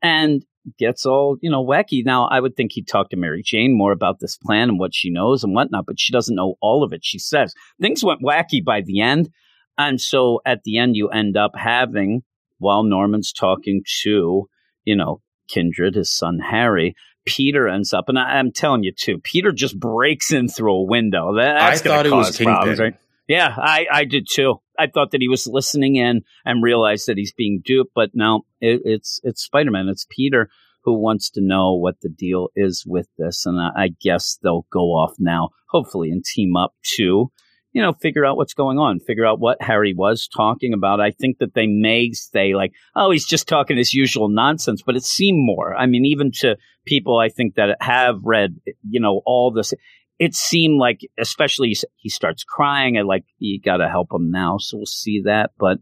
[0.00, 0.44] and
[0.78, 2.04] gets all, you know, wacky.
[2.04, 4.94] Now, I would think he'd talk to Mary Jane more about this plan and what
[4.94, 7.04] she knows and whatnot, but she doesn't know all of it.
[7.04, 9.30] She says things went wacky by the end.
[9.76, 12.22] And so at the end, you end up having,
[12.58, 14.48] while Norman's talking to,
[14.84, 19.18] you know, Kindred, his son Harry, Peter ends up, and I, am telling you too,
[19.18, 21.34] Peter just breaks in through a window.
[21.36, 22.94] That's I thought it was problems, right?
[23.28, 24.60] Yeah, I, I did too.
[24.78, 28.42] I thought that he was listening in and realized that he's being duped, but no,
[28.60, 29.88] it, it's it's Spider Man.
[29.88, 30.48] It's Peter
[30.84, 34.66] who wants to know what the deal is with this, and I, I guess they'll
[34.72, 37.30] go off now, hopefully, and team up to
[37.72, 41.00] you know, figure out what's going on, figure out what Harry was talking about.
[41.00, 44.96] I think that they may say like, oh, he's just talking his usual nonsense, but
[44.96, 45.76] it seemed more.
[45.76, 48.56] I mean, even to people I think that have read,
[48.88, 49.74] you know, all this,
[50.18, 54.58] it seemed like, especially he starts crying and like, you got to help him now.
[54.58, 55.52] So we'll see that.
[55.58, 55.78] But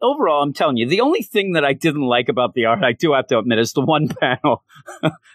[0.00, 2.92] overall, I'm telling you, the only thing that I didn't like about the art, I
[2.92, 4.64] do have to admit, is the one panel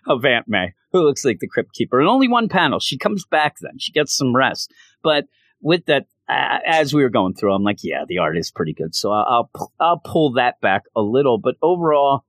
[0.07, 1.99] of Aunt May, who looks like the Crypt Keeper.
[1.99, 2.79] And only one panel.
[2.79, 3.77] She comes back then.
[3.77, 4.73] She gets some rest.
[5.03, 5.25] But
[5.61, 8.73] with that, uh, as we were going through, I'm like, yeah, the art is pretty
[8.73, 8.95] good.
[8.95, 11.37] So I'll, I'll, I'll pull that back a little.
[11.37, 12.25] But overall,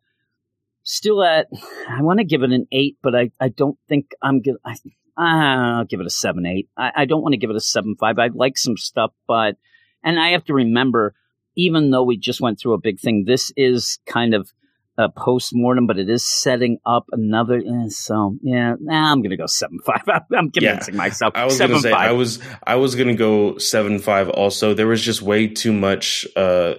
[0.83, 1.47] still at,
[1.89, 4.91] I want to give it an eight, but I, I don't think I'm going to,
[5.17, 6.69] I'll give it a seven, eight.
[6.77, 8.19] I, I don't want to give it a seven, five.
[8.19, 9.57] I like some stuff, but,
[10.03, 11.15] and I have to remember,
[11.57, 14.53] even though we just went through a big thing, this is kind of
[14.97, 17.57] a post mortem, but it is setting up another.
[17.57, 20.03] Eh, so yeah, nah, I'm gonna go seven five.
[20.09, 21.33] I'm convincing yeah, myself.
[21.37, 22.11] I was seven, gonna say five.
[22.11, 24.29] I was I was gonna go seven five.
[24.29, 26.75] Also, there was just way too much, uh,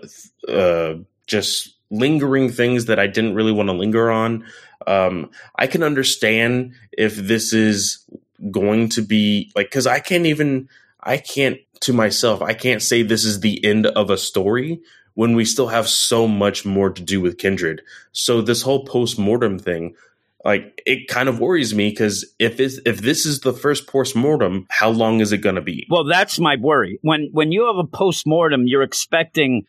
[0.47, 0.95] uh,
[1.27, 4.45] just lingering things that I didn't really want to linger on.
[4.87, 8.05] Um, I can understand if this is
[8.51, 10.69] going to be like because I can't even
[10.99, 14.81] I can't to myself I can't say this is the end of a story
[15.15, 17.81] when we still have so much more to do with Kindred.
[18.11, 19.95] So this whole post mortem thing,
[20.43, 24.15] like it kind of worries me because if it's, if this is the first post
[24.15, 25.87] mortem, how long is it going to be?
[25.89, 26.99] Well, that's my worry.
[27.01, 29.65] When when you have a post mortem, you're expecting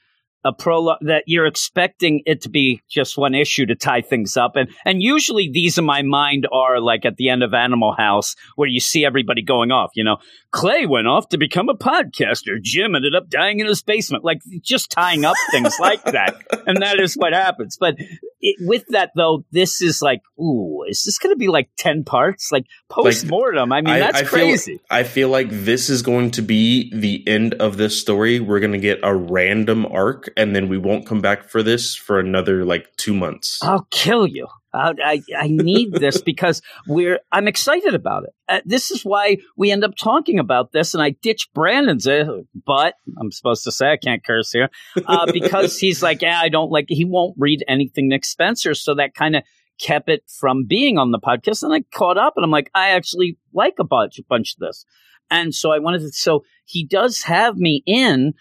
[0.46, 4.56] a prologue that you're expecting it to be just one issue to tie things up.
[4.56, 8.36] And and usually these in my mind are like at the end of animal house
[8.54, 10.18] where you see everybody going off you know.
[10.52, 12.62] Clay went off to become a podcaster.
[12.62, 14.24] Jim ended up dying in his basement.
[14.24, 16.34] Like just tying up things like that.
[16.66, 17.76] And that is what happens.
[17.78, 17.96] But
[18.40, 22.04] it, with that though this is like ooh is this going to be like 10
[22.04, 22.50] parts?
[22.52, 24.76] Like post-mortem like, i mean that's I crazy.
[24.76, 28.40] Feel, i feel like this is going to be the end of this story.
[28.40, 31.94] We're going to get a random arc and then we won't come back for this
[31.94, 33.58] for another like two months.
[33.62, 34.46] I'll kill you.
[34.74, 37.20] I, I, I need this because we're.
[37.32, 38.30] I'm excited about it.
[38.48, 42.42] Uh, this is why we end up talking about this, and I ditch Brandon's uh,
[42.66, 44.68] but I'm supposed to say I can't curse here
[45.06, 46.86] uh, because he's like, yeah, I don't like.
[46.88, 49.42] He won't read anything Nick Spencer, so that kind of
[49.80, 51.62] kept it from being on the podcast.
[51.62, 54.60] And I caught up, and I'm like, I actually like a bunch, a bunch of
[54.60, 54.84] this,
[55.30, 56.10] and so I wanted to.
[56.12, 58.34] So he does have me in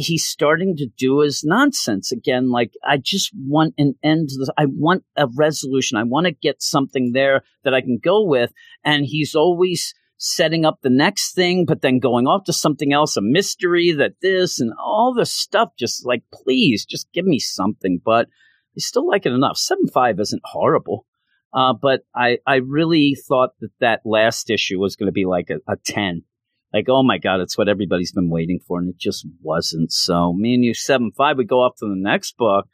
[0.00, 2.50] he's starting to do his nonsense again.
[2.50, 4.50] Like, I just want an end to this.
[4.56, 5.98] I want a resolution.
[5.98, 8.52] I want to get something there that I can go with.
[8.84, 13.16] And he's always setting up the next thing, but then going off to something else,
[13.16, 15.70] a mystery that this and all this stuff.
[15.78, 18.00] Just like, please, just give me something.
[18.04, 19.56] But I still like it enough.
[19.56, 21.06] Seven five isn't horrible.
[21.52, 25.50] Uh, but I, I really thought that that last issue was going to be like
[25.50, 26.22] a, a 10
[26.72, 28.78] like, oh my God, it's what everybody's been waiting for.
[28.78, 29.92] And it just wasn't.
[29.92, 32.68] So me and you, 7 5, we go up to the next book.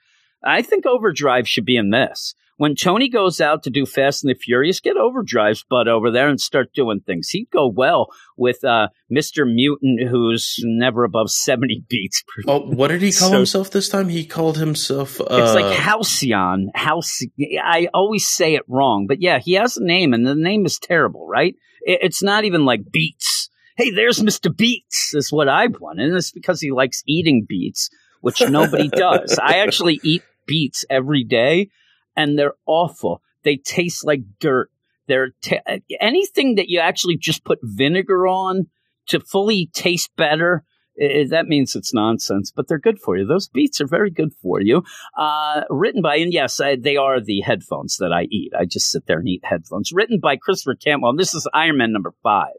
[0.45, 2.35] I think Overdrive should be in this.
[2.57, 6.29] When Tony goes out to do Fast and the Furious, get Overdrive's butt over there
[6.29, 7.31] and start doing things.
[7.31, 9.45] He'd go well with uh, Mr.
[9.45, 13.89] Mutant, who's never above 70 beats per Oh, what did he call so, himself this
[13.89, 14.09] time?
[14.09, 15.21] He called himself.
[15.21, 15.27] Uh...
[15.31, 16.71] It's like Halcyon.
[16.75, 17.33] Halcyon.
[17.61, 20.79] I always say it wrong, but yeah, he has a name, and the name is
[20.79, 21.57] terrible, right?
[21.81, 24.55] It's not even like Beats hey, there's Mr.
[24.55, 26.01] Beats, is what I want.
[26.01, 29.39] And it's because he likes eating beets, which nobody does.
[29.43, 31.71] I actually eat beets every day,
[32.17, 33.23] and they're awful.
[33.43, 34.71] They taste like dirt.
[35.07, 35.61] They're t-
[36.01, 38.69] anything that you actually just put vinegar on
[39.09, 40.65] to fully taste better
[41.01, 43.27] i that means it's nonsense, but they're good for you.
[43.27, 44.85] Those beats are very good for you.
[45.17, 48.53] Uh, written by, and yes, I, they are the headphones that I eat.
[48.59, 49.93] I just sit there and eat headphones.
[49.93, 50.77] Written by Christopher.
[50.87, 52.55] And this is Iron Man number five.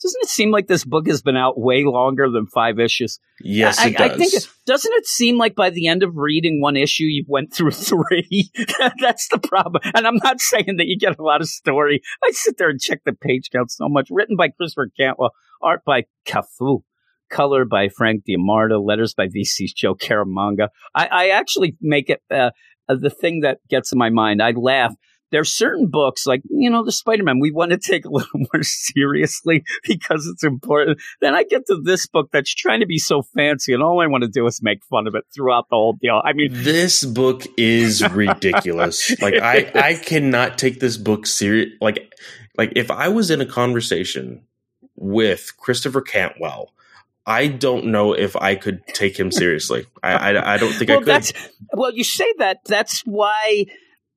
[0.00, 3.18] Doesn't it seem like this book has been out way longer than five issues?
[3.40, 4.10] Yes, I, it does.
[4.10, 4.32] I think
[4.64, 8.50] doesn't it seem like by the end of reading one issue, you went through three?
[9.00, 9.82] That's the problem.
[9.94, 12.00] And I'm not saying that you get a lot of story.
[12.22, 14.08] I sit there and check the page count so much.
[14.10, 15.32] Written by Christopher Cantwell,
[15.62, 16.82] art by Cafu,
[17.28, 20.68] color by Frank D'Amardo, letters by VC's Joe Caramagna.
[20.94, 22.50] I, I actually make it uh,
[22.88, 24.42] uh, the thing that gets in my mind.
[24.42, 24.94] I laugh
[25.30, 28.62] there's certain books like you know the spider-man we want to take a little more
[28.62, 33.22] seriously because it's important then i get to this book that's trying to be so
[33.22, 35.94] fancy and all i want to do is make fun of it throughout the whole
[35.94, 41.68] deal i mean this book is ridiculous like i i cannot take this book serious
[41.80, 42.12] like
[42.56, 44.42] like if i was in a conversation
[44.96, 46.72] with christopher cantwell
[47.30, 49.84] I don't know if I could take him seriously.
[50.02, 51.36] I, I, I don't think well, I could.
[51.74, 52.60] well, you say that.
[52.64, 53.66] That's why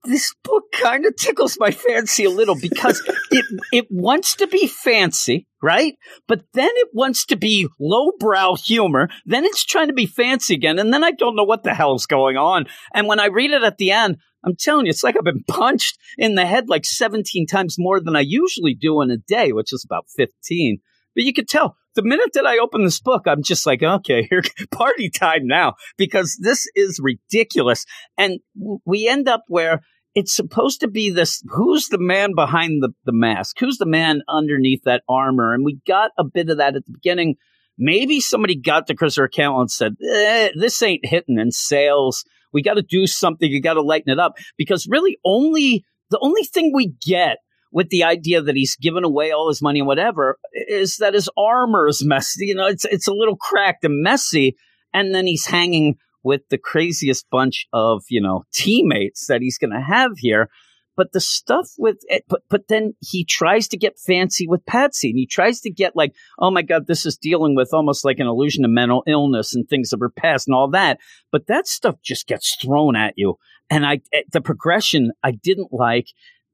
[0.04, 4.68] this book kind of tickles my fancy a little because it it wants to be
[4.68, 5.96] fancy, right?
[6.28, 9.10] But then it wants to be lowbrow humor.
[9.26, 12.06] Then it's trying to be fancy again, and then I don't know what the hell's
[12.06, 12.66] going on.
[12.94, 15.44] And when I read it at the end, I'm telling you, it's like I've been
[15.48, 19.52] punched in the head like 17 times more than I usually do in a day,
[19.52, 20.80] which is about 15.
[21.16, 24.24] But you could tell the minute that I open this book, I'm just like, okay,
[24.30, 27.86] here, party time now, because this is ridiculous.
[28.18, 28.40] And
[28.86, 29.82] we end up where
[30.14, 33.58] it's supposed to be this who's the man behind the, the mask?
[33.60, 35.54] Who's the man underneath that armor?
[35.54, 37.36] And we got a bit of that at the beginning.
[37.78, 42.26] Maybe somebody got to Christopher Cantwell and said, eh, this ain't hitting in sales.
[42.54, 43.50] We got to do something.
[43.50, 47.38] You got to lighten it up because really only the only thing we get
[47.72, 51.30] with the idea that he's given away all his money and whatever is that his
[51.38, 52.48] armor is messy.
[52.48, 54.56] You know, it's it's a little cracked and messy,
[54.94, 59.72] and then he's hanging with the craziest bunch of you know teammates that he's going
[59.72, 60.50] to have here.
[60.98, 65.10] But the stuff with it, but but then he tries to get fancy with Patsy,
[65.10, 68.20] and he tries to get like, oh my god, this is dealing with almost like
[68.20, 71.00] an illusion of mental illness and things of her past and all that.
[71.32, 73.38] But that stuff just gets thrown at you,
[73.70, 76.08] and I eh, the progression I didn't like.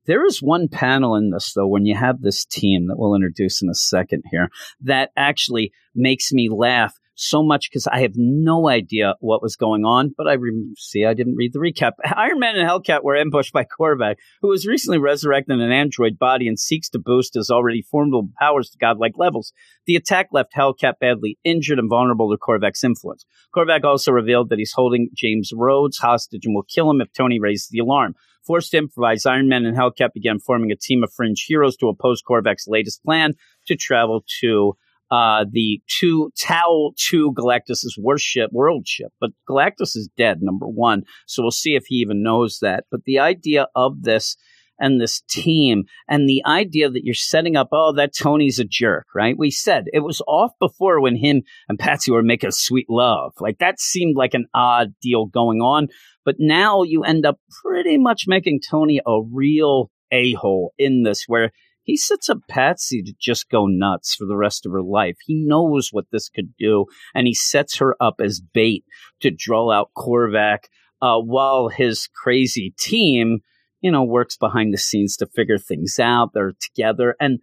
[0.08, 3.62] There is one panel in this, though, when you have this team that we'll introduce
[3.62, 4.50] in a second here,
[4.82, 9.84] that actually makes me laugh so much because I have no idea what was going
[9.84, 10.13] on.
[10.15, 11.93] But I re- see, I didn't read the recap.
[12.15, 16.17] Iron Man and Hellcat were ambushed by Korvac, who was recently resurrected in an android
[16.17, 19.51] body and seeks to boost his already formidable powers to godlike levels.
[19.88, 23.25] The attack left Hellcat badly injured and vulnerable to Korvac's influence.
[23.56, 27.39] Korvac also revealed that he's holding James Rhodes hostage and will kill him if Tony
[27.39, 28.13] raises the alarm.
[28.45, 31.89] Forced to improvise, Iron Man and Hellcat began forming a team of fringe heroes to
[31.89, 33.34] oppose Korvac's latest plan
[33.65, 34.77] to travel to
[35.12, 40.39] uh, the two Tau two Galactus's worship world ship, but Galactus is dead.
[40.41, 42.86] Number one, so we'll see if he even knows that.
[42.91, 44.36] But the idea of this
[44.80, 49.08] and this team and the idea that you're setting up, oh, that Tony's a jerk,
[49.15, 49.38] right?
[49.38, 53.34] We said it was off before when him and Patsy were making sweet love.
[53.39, 55.88] Like that seemed like an odd deal going on.
[56.26, 61.24] But now you end up pretty much making Tony a real a hole in this,
[61.28, 61.52] where
[61.88, 65.15] he sets up Patsy to just go nuts for the rest of her life.
[65.26, 68.84] He knows what this could do, and he sets her up as bait
[69.21, 70.65] to draw out Korvac
[71.02, 73.39] uh, while his crazy team,
[73.82, 76.32] you know, works behind the scenes to figure things out.
[76.34, 77.15] They're together.
[77.21, 77.39] And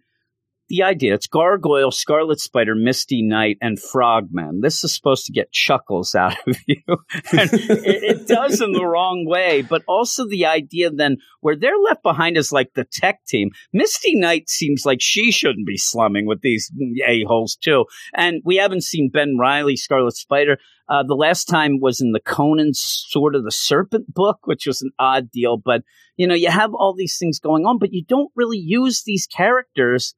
[0.67, 1.13] the idea.
[1.13, 4.61] It's Gargoyle, Scarlet Spider, Misty Knight, and Frogman.
[4.61, 6.81] This is supposed to get chuckles out of you.
[7.33, 12.03] it, it, does in the wrong way, but also the idea then where they're left
[12.03, 13.51] behind is like the tech team.
[13.73, 16.71] Misty Knight seems like she shouldn't be slumming with these
[17.07, 17.85] a-holes too.
[18.15, 20.57] And we haven't seen Ben Riley, Scarlet Spider.
[20.87, 24.81] Uh, the last time was in the Conan Sword of the Serpent book, which was
[24.81, 25.57] an odd deal.
[25.57, 25.81] But,
[26.15, 29.25] you know, you have all these things going on, but you don't really use these
[29.25, 30.15] characters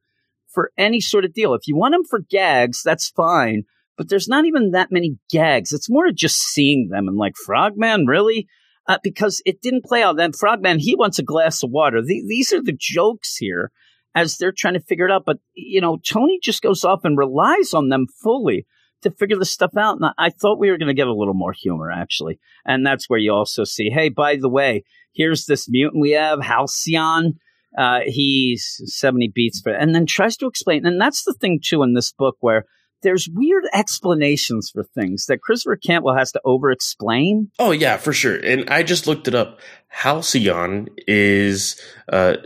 [0.58, 1.54] for any sort of deal.
[1.54, 3.62] If you want them for gags, that's fine.
[3.96, 5.72] But there's not even that many gags.
[5.72, 8.48] It's more of just seeing them and like Frogman, really?
[8.88, 10.16] Uh, because it didn't play out.
[10.16, 12.02] Then Frogman, he wants a glass of water.
[12.02, 13.70] The, these are the jokes here
[14.16, 15.22] as they're trying to figure it out.
[15.24, 18.66] But, you know, Tony just goes off and relies on them fully
[19.02, 19.98] to figure this stuff out.
[20.00, 22.40] And I thought we were going to get a little more humor, actually.
[22.64, 24.82] And that's where you also see, hey, by the way,
[25.12, 27.38] here's this mutant we have, Halcyon
[27.76, 31.60] uh, he's 70 beats for it and then tries to explain and that's the thing
[31.62, 32.64] too in this book where
[33.02, 37.50] there's weird explanations for things that Christopher Cantwell has to over explain.
[37.58, 38.36] Oh yeah, for sure.
[38.36, 39.60] And I just looked it up.
[39.88, 41.80] Halcyon is
[42.12, 42.38] uh,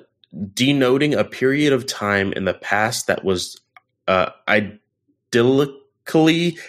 [0.53, 3.61] denoting a period of time in the past that was
[4.09, 5.71] uh, idyllic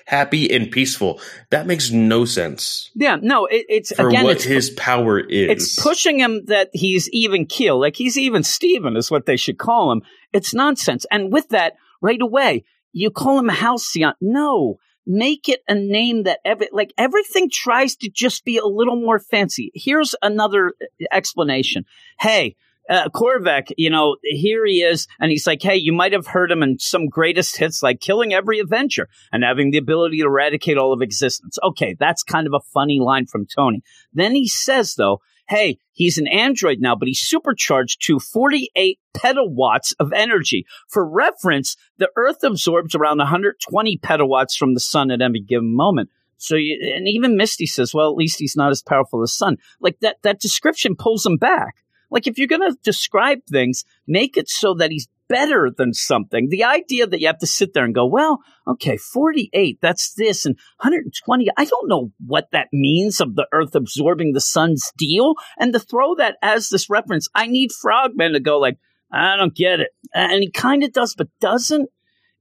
[0.05, 1.19] happy and peaceful.
[1.49, 5.49] That makes no sense Yeah, no, it, it's for again, what it's, his power is.
[5.49, 9.57] it's pushing him that he's even keel, like he's even Steven is what they should
[9.57, 10.01] call him.
[10.31, 11.05] It's nonsense.
[11.11, 14.13] And with that, right away, you call him Halcyon.
[14.21, 18.95] No, make it a name that every like everything tries to just be a little
[18.95, 19.71] more fancy.
[19.73, 21.86] Here's another uh, explanation.
[22.19, 22.55] Hey.
[22.89, 26.51] Uh, Korvac, you know, here he is, and he's like, "Hey, you might have heard
[26.51, 30.77] him in some greatest hits, like killing every Avenger and having the ability to eradicate
[30.77, 33.81] all of existence." Okay, that's kind of a funny line from Tony.
[34.11, 39.93] Then he says, though, "Hey, he's an android now, but he's supercharged to 48 petawatts
[39.97, 40.65] of energy.
[40.89, 46.09] For reference, the Earth absorbs around 120 petawatts from the sun at any given moment."
[46.36, 49.55] So, you, and even Misty says, "Well, at least he's not as powerful as sun."
[49.79, 51.75] Like that, that description pulls him back.
[52.14, 56.49] Like if you're going to describe things, make it so that he's better than something.
[56.49, 60.45] The idea that you have to sit there and go, well, okay, 48, that's this,
[60.45, 65.34] and 120, I don't know what that means of the earth absorbing the sun's deal.
[65.57, 68.78] And to throw that as this reference, I need Frogman to go like,
[69.11, 69.89] I don't get it.
[70.14, 71.89] And he kind of does, but doesn't.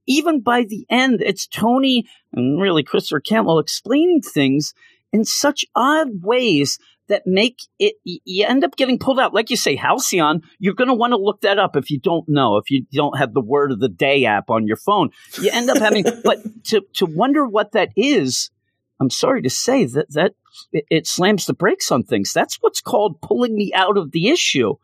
[0.06, 4.74] Even by the end, it's Tony and really Christopher Cantwell explaining things
[5.12, 6.78] in such odd ways
[7.12, 9.34] that make it you end up getting pulled out.
[9.34, 12.26] Like you say halcyon you're going to want to look that up if you don't
[12.26, 15.10] know if you don't have the word of the day app on your phone.
[15.38, 18.50] You end up having but to to wonder what that is
[18.98, 20.32] i'm sorry to say that that
[20.72, 22.32] it, it slams the brakes on things.
[22.32, 24.74] That's what's called pulling me out of the issue.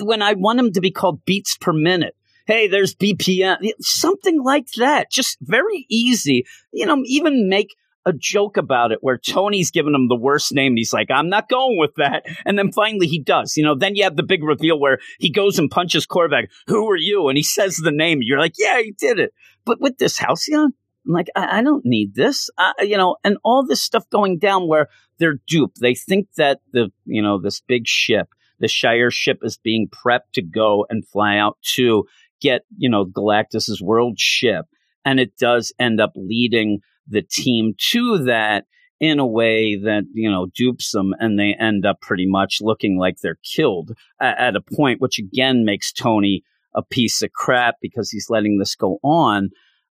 [0.00, 2.16] When i want them to be called beats per minute.
[2.46, 5.10] Hey there's bpm something like that.
[5.10, 6.46] Just very easy.
[6.72, 7.76] You know even make
[8.08, 10.72] a joke about it where Tony's giving him the worst name.
[10.72, 12.24] And he's like, I'm not going with that.
[12.46, 13.56] And then finally he does.
[13.56, 16.48] You know, then you have the big reveal where he goes and punches Korvac.
[16.68, 17.28] Who are you?
[17.28, 18.20] And he says the name.
[18.22, 19.34] You're like, yeah, he did it.
[19.66, 20.72] But with this Halcyon,
[21.06, 22.48] I'm like, I, I don't need this.
[22.56, 24.88] Uh, you know, and all this stuff going down where
[25.18, 25.80] they're duped.
[25.80, 28.28] They think that the, you know, this big ship,
[28.58, 32.04] the Shi'ar ship is being prepped to go and fly out to
[32.40, 34.64] get, you know, Galactus's world ship.
[35.04, 38.64] And it does end up leading the team to that
[39.00, 42.98] in a way that you know dupes them and they end up pretty much looking
[42.98, 46.42] like they're killed at, at, a point which again makes tony
[46.74, 49.50] a piece of crap because he's letting this go on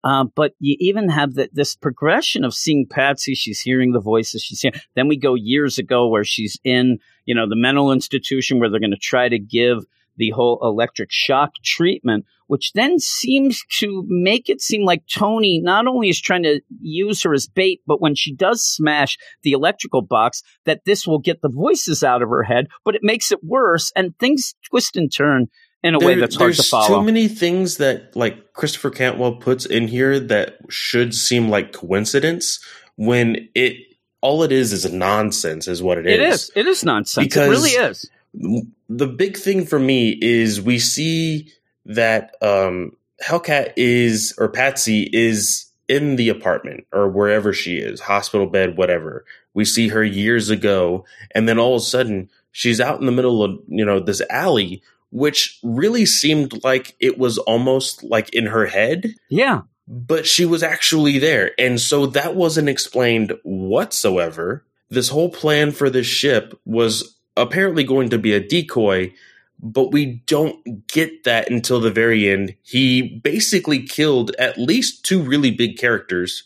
[0.04, 3.34] uh, but you even have the, this progression of seeing Patsy.
[3.34, 4.42] She's hearing the voices.
[4.42, 4.80] She's hearing.
[4.96, 8.80] Then we go years ago where she's in, you know, the mental institution where they're
[8.80, 9.84] going to try to give
[10.22, 15.88] the whole electric shock treatment, which then seems to make it seem like Tony not
[15.88, 20.00] only is trying to use her as bait, but when she does smash the electrical
[20.00, 23.42] box, that this will get the voices out of her head, but it makes it
[23.42, 25.48] worse and things twist and turn
[25.82, 26.86] in a There- way that's hard to follow.
[26.86, 31.72] there's too many things that like Christopher Cantwell puts in here that should seem like
[31.72, 32.60] coincidence
[32.94, 33.74] when it
[34.20, 36.12] all it is is nonsense is what it is.
[36.12, 36.50] it is.
[36.54, 37.24] It is nonsense.
[37.26, 38.08] Because- it really is.
[38.34, 41.52] The big thing for me is we see
[41.86, 48.46] that um Hellcat is or Patsy is in the apartment or wherever she is, hospital
[48.46, 49.24] bed, whatever.
[49.54, 51.04] We see her years ago,
[51.34, 54.22] and then all of a sudden she's out in the middle of you know this
[54.30, 59.62] alley, which really seemed like it was almost like in her head Yeah.
[59.86, 61.50] but she was actually there.
[61.58, 64.64] And so that wasn't explained whatsoever.
[64.88, 69.12] This whole plan for this ship was apparently going to be a decoy,
[69.60, 72.54] but we don't get that until the very end.
[72.62, 76.44] He basically killed at least two really big characters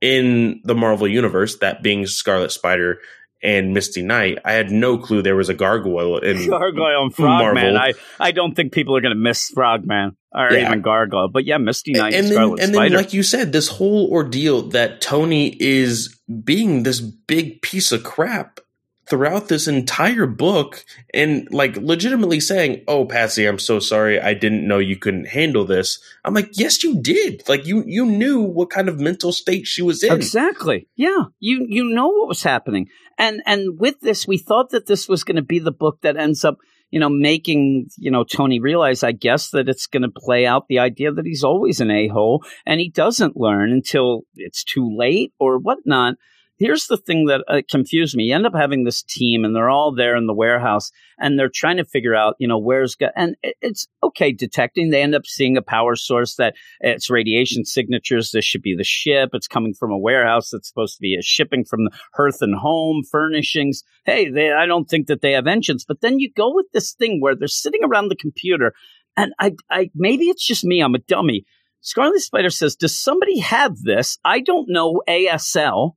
[0.00, 3.00] in the Marvel Universe, that being Scarlet Spider
[3.42, 4.38] and Misty Knight.
[4.44, 7.76] I had no clue there was a gargoyle in Gargoyle and Frogman.
[7.76, 10.66] I, I don't think people are going to miss Frogman or Yeah.
[10.66, 11.28] even Gargoyle.
[11.28, 14.62] But yeah, Misty Knight and, and then, and then, like you said, this whole ordeal
[14.70, 18.60] that Tony is being this big piece of crap
[19.08, 20.84] throughout this entire book,
[21.14, 24.20] and like legitimately saying, "Oh, Patsy, I'm so sorry.
[24.20, 27.48] I didn't know you couldn't handle this." I'm like, "Yes, you did.
[27.48, 30.88] Like you you knew what kind of mental state she was in." Exactly.
[30.96, 31.24] Yeah.
[31.40, 32.88] You you know what was happening.
[33.16, 36.16] And and with this we thought that this was going to be the book that
[36.16, 36.58] ends up,
[36.90, 40.68] you know, making, you know, Tony realize I guess that it's going to play out
[40.68, 45.32] the idea that he's always an a-hole and he doesn't learn until it's too late
[45.38, 46.14] or whatnot.
[46.58, 48.24] Here's the thing that uh, confused me.
[48.24, 51.48] You end up having this team and they're all there in the warehouse and they're
[51.52, 54.90] trying to figure out, you know, where's go- and it- it's okay detecting.
[54.90, 58.32] They end up seeing a power source that it's radiation signatures.
[58.32, 59.30] This should be the ship.
[59.34, 62.56] It's coming from a warehouse that's supposed to be a shipping from the hearth and
[62.56, 63.84] home furnishings.
[64.04, 65.84] Hey, they, I don't think that they have engines.
[65.86, 68.72] But then you go with this thing where they're sitting around the computer,
[69.16, 70.80] and I, I maybe it's just me.
[70.80, 71.44] I'm a dummy.
[71.82, 74.18] Scarlet Spider says, Does somebody have this?
[74.24, 75.92] I don't know ASL.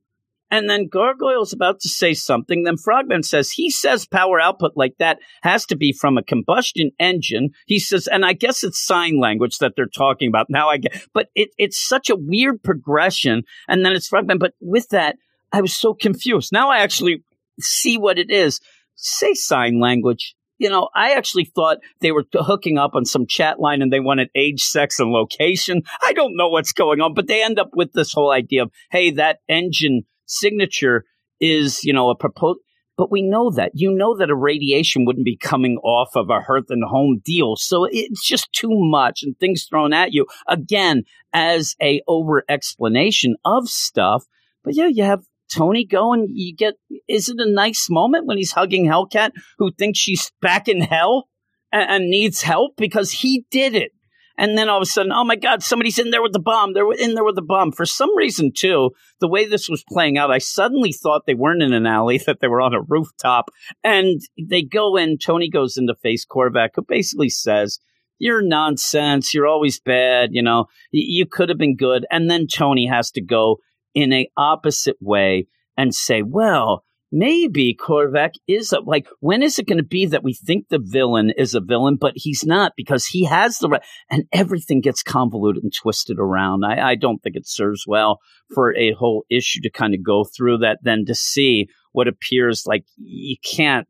[0.52, 2.64] And then Gargoyle's about to say something.
[2.64, 6.90] Then Frogman says, he says power output like that has to be from a combustion
[7.00, 7.52] engine.
[7.64, 10.50] He says, and I guess it's sign language that they're talking about.
[10.50, 13.44] Now I get, but it, it's such a weird progression.
[13.66, 14.36] And then it's Frogman.
[14.36, 15.16] But with that,
[15.52, 16.52] I was so confused.
[16.52, 17.24] Now I actually
[17.58, 18.60] see what it is.
[18.94, 20.34] Say sign language.
[20.58, 24.00] You know, I actually thought they were hooking up on some chat line and they
[24.00, 25.82] wanted age, sex, and location.
[26.02, 28.70] I don't know what's going on, but they end up with this whole idea of,
[28.90, 31.04] hey, that engine signature
[31.40, 32.60] is, you know, a proposal.
[32.96, 33.72] But we know that.
[33.74, 37.56] You know that a radiation wouldn't be coming off of a hearth and home deal.
[37.56, 43.36] So it's just too much and things thrown at you again as a over explanation
[43.44, 44.24] of stuff.
[44.62, 46.28] But yeah, you have Tony going.
[46.30, 46.74] you get
[47.08, 51.28] is it a nice moment when he's hugging Hellcat who thinks she's back in hell
[51.72, 53.92] and, and needs help because he did it.
[54.38, 56.72] And then all of a sudden, oh my God, somebody's in there with the bomb.
[56.72, 57.72] They're in there with the bomb.
[57.72, 61.62] For some reason, too, the way this was playing out, I suddenly thought they weren't
[61.62, 63.50] in an alley, that they were on a rooftop.
[63.84, 67.78] And they go in, Tony goes in to face Korvac, who basically says,
[68.18, 69.34] You're nonsense.
[69.34, 70.30] You're always bad.
[70.32, 72.06] You know, you could have been good.
[72.10, 73.58] And then Tony has to go
[73.94, 79.68] in a opposite way and say, Well, maybe Korvac is a, like, when is it
[79.68, 83.06] going to be that we think the villain is a villain, but he's not because
[83.06, 86.64] he has the right, and everything gets convoluted and twisted around.
[86.64, 88.18] I, I don't think it serves well
[88.54, 92.64] for a whole issue to kind of go through that, then to see what appears
[92.66, 93.86] like you can't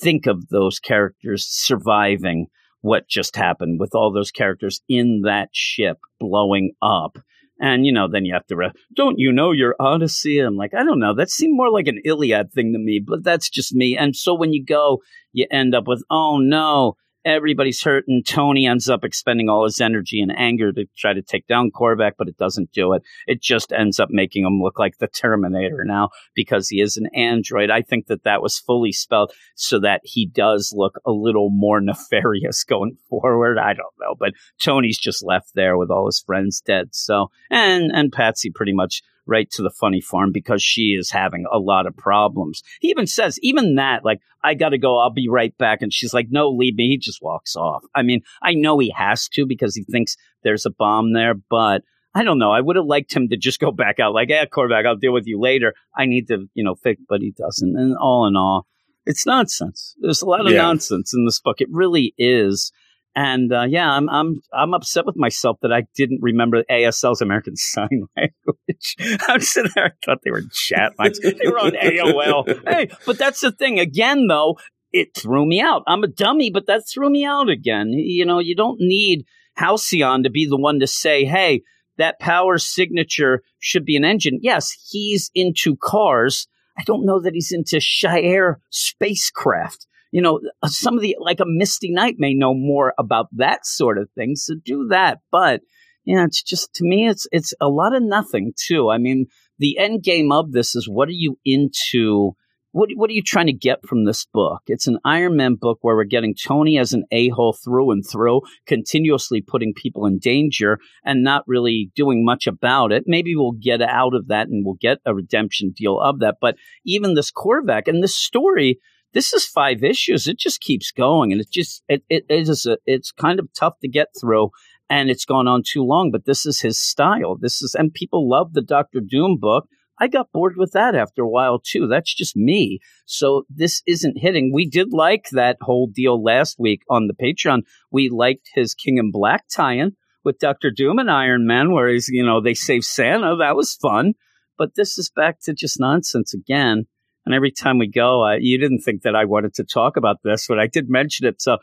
[0.00, 2.46] think of those characters surviving
[2.82, 7.18] what just happened with all those characters in that ship blowing up
[7.60, 10.38] and, you know, then you have to, re- don't you know your Odyssey?
[10.38, 11.14] I'm like, I don't know.
[11.14, 13.96] That seemed more like an Iliad thing to me, but that's just me.
[13.96, 14.98] And so when you go,
[15.32, 16.96] you end up with, oh no,
[17.28, 21.22] everybody's hurt, and Tony ends up expending all his energy and anger to try to
[21.22, 23.02] take down Korvac, but it doesn't do it.
[23.26, 27.08] It just ends up making him look like the Terminator now because he is an
[27.14, 27.70] android.
[27.70, 31.80] I think that that was fully spelled so that he does look a little more
[31.82, 33.58] nefarious going forward.
[33.58, 36.94] I don't know, but Tony's just left there with all his friends dead.
[36.94, 41.44] So, and and Patsy pretty much right to the funny farm because she is having
[41.52, 42.62] a lot of problems.
[42.80, 44.98] He even says, even that, like, I got to go.
[44.98, 45.82] I'll be right back.
[45.82, 46.88] And she's like, no, leave me.
[46.88, 47.84] He just walks off.
[47.94, 51.82] I mean, I know he has to because he thinks there's a bomb there, but
[52.14, 52.50] I don't know.
[52.50, 55.12] I would have liked him to just go back out, like, yeah, Korvac, I'll deal
[55.12, 55.74] with you later.
[55.96, 57.76] I need to, you know, fix, but he doesn't.
[57.76, 58.66] And all in all,
[59.04, 59.94] it's nonsense.
[60.00, 60.62] There's a lot of yeah.
[60.62, 61.60] nonsense in this book.
[61.60, 62.72] It really is.
[63.14, 67.56] And uh, yeah, I'm I'm I'm upset with myself that I didn't remember ASL's American
[67.56, 68.96] Sign Language.
[69.28, 71.18] I'm sitting there, I thought they were chat lines.
[71.18, 72.68] they were on AOL.
[72.68, 73.80] Hey, but that's the thing.
[73.80, 74.58] Again, though,
[74.92, 75.82] it threw me out.
[75.86, 77.90] I'm a dummy, but that threw me out again.
[77.90, 79.24] You know, you don't need
[79.56, 81.62] Halcyon to be the one to say, "Hey,
[81.96, 86.46] that power signature should be an engine." Yes, he's into cars.
[86.78, 91.40] I don't know that he's into Shi'ar spacecraft you know, uh, some of the, like
[91.40, 94.36] a Misty Knight may know more about that sort of thing.
[94.36, 95.18] So do that.
[95.30, 95.60] But,
[96.04, 98.90] you know, it's just, to me, it's, it's a lot of nothing too.
[98.90, 99.26] I mean,
[99.58, 102.32] the end game of this is what are you into?
[102.72, 104.60] What, what are you trying to get from this book?
[104.66, 108.04] It's an Iron Man book where we're getting Tony as an a hole through and
[108.06, 113.04] through, continuously putting people in danger and not really doing much about it.
[113.06, 116.36] Maybe we'll get out of that and we'll get a redemption deal of that.
[116.40, 118.78] But even this Korvac and this story,
[119.14, 120.26] this is five issues.
[120.26, 123.74] It just keeps going, and it just it, it, is a, it's kind of tough
[123.80, 124.50] to get through,
[124.90, 126.10] and it's gone on too long.
[126.10, 127.36] But this is his style.
[127.36, 129.66] This is and people love the Doctor Doom book.
[130.00, 131.88] I got bored with that after a while too.
[131.88, 132.78] That's just me.
[133.04, 134.52] So this isn't hitting.
[134.52, 137.62] We did like that whole deal last week on the Patreon.
[137.90, 142.08] We liked his King in Black tie-in with Doctor Doom and Iron Man, where he's
[142.08, 143.36] you know they save Santa.
[143.36, 144.14] That was fun.
[144.56, 146.86] But this is back to just nonsense again.
[147.28, 150.22] And every time we go, uh, you didn't think that I wanted to talk about
[150.24, 151.42] this, but I did mention it.
[151.42, 151.58] So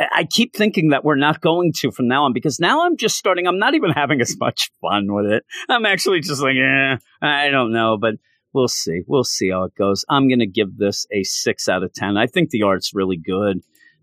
[0.00, 3.18] I keep thinking that we're not going to from now on because now I'm just
[3.18, 3.46] starting.
[3.46, 5.44] I'm not even having as much fun with it.
[5.68, 8.14] I'm actually just like, eh, I don't know, but
[8.54, 9.02] we'll see.
[9.06, 10.06] We'll see how it goes.
[10.08, 12.16] I'm going to give this a six out of 10.
[12.16, 13.60] I think the art's really good.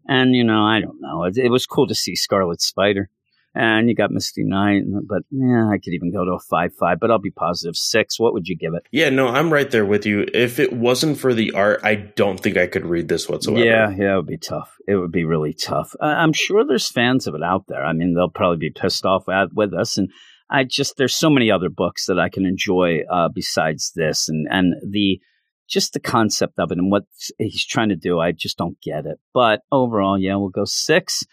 [0.07, 1.23] And, you know, I don't know.
[1.23, 3.09] It, it was cool to see Scarlet Spider
[3.57, 4.83] and you got Misty Knight.
[5.07, 8.19] But yeah, I could even go to a five five, but I'll be positive six.
[8.19, 8.83] What would you give it?
[8.91, 10.27] Yeah, no, I'm right there with you.
[10.33, 13.65] If it wasn't for the art, I don't think I could read this whatsoever.
[13.65, 14.75] Yeah, yeah, it would be tough.
[14.87, 15.95] It would be really tough.
[15.99, 17.83] Uh, I'm sure there's fans of it out there.
[17.83, 20.11] I mean, they'll probably be pissed off at, with us, and
[20.49, 24.47] I just there's so many other books that I can enjoy uh, besides this, and
[24.51, 25.19] and the
[25.67, 27.03] just the concept of it and what
[27.39, 28.19] he's trying to do.
[28.19, 29.19] I just don't get it.
[29.33, 31.25] But overall, yeah, we'll go six.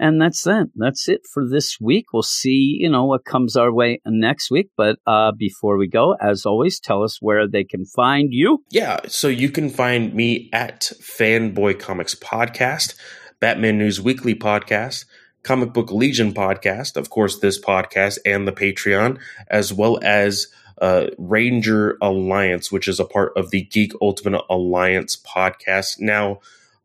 [0.00, 0.68] And that's it.
[0.74, 2.06] That's it for this week.
[2.14, 4.70] We'll see, you know, what comes our way next week.
[4.74, 8.64] But uh, before we go, as always, tell us where they can find you.
[8.70, 12.94] Yeah, so you can find me at Fanboy Comics Podcast,
[13.40, 15.04] Batman News Weekly Podcast,
[15.42, 20.46] Comic Book Legion Podcast, of course, this podcast and the Patreon, as well as
[20.80, 26.00] uh, Ranger Alliance, which is a part of the Geek Ultimate Alliance podcast.
[26.00, 26.40] Now,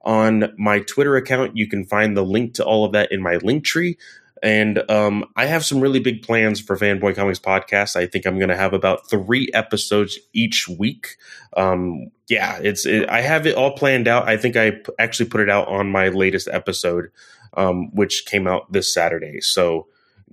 [0.05, 3.37] on my Twitter account, you can find the link to all of that in my
[3.37, 3.97] link tree.
[4.43, 7.95] And um, I have some really big plans for Fanboy Comics podcast.
[7.95, 11.17] I think I'm going to have about three episodes each week.
[11.57, 14.27] Um, yeah, it's it, I have it all planned out.
[14.27, 17.09] I think I p- actually put it out on my latest episode,
[17.55, 19.41] um, which came out this Saturday.
[19.41, 19.87] So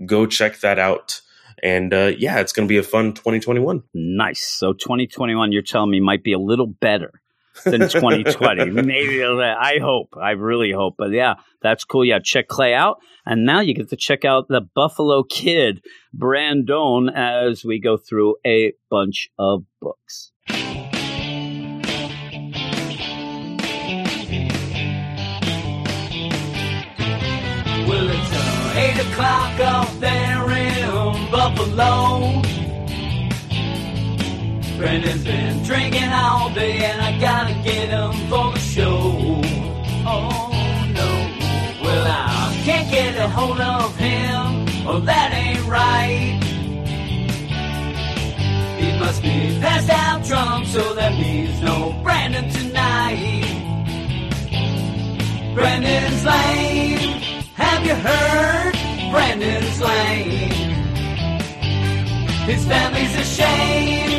[0.04, 1.22] go check that out.
[1.62, 3.82] And uh, yeah, it's going to be a fun 2021.
[3.94, 4.44] Nice.
[4.44, 7.21] So 2021, you're telling me might be a little better
[7.64, 8.70] than 2020.
[8.70, 10.14] Maybe I hope.
[10.20, 10.94] I really hope.
[10.98, 12.04] But yeah, that's cool.
[12.04, 12.98] Yeah, check Clay out.
[13.24, 18.36] And now you get to check out the Buffalo Kid, Brandon, as we go through
[18.44, 20.32] a bunch of books.
[27.88, 32.61] Well, it's uh, 8 o'clock up there in Buffalo.
[34.82, 39.40] Brandon's been drinking all day, and I gotta get him for the show.
[40.04, 41.08] Oh no.
[41.84, 44.66] Well, I can't get a hold of him.
[44.84, 46.42] Oh, that ain't right.
[48.80, 53.44] He must be passed out drunk, so that means no Brandon tonight.
[55.54, 57.44] Brandon's lane.
[57.54, 58.72] Have you heard?
[59.12, 60.50] Brandon's lane.
[62.50, 64.11] His family's ashamed.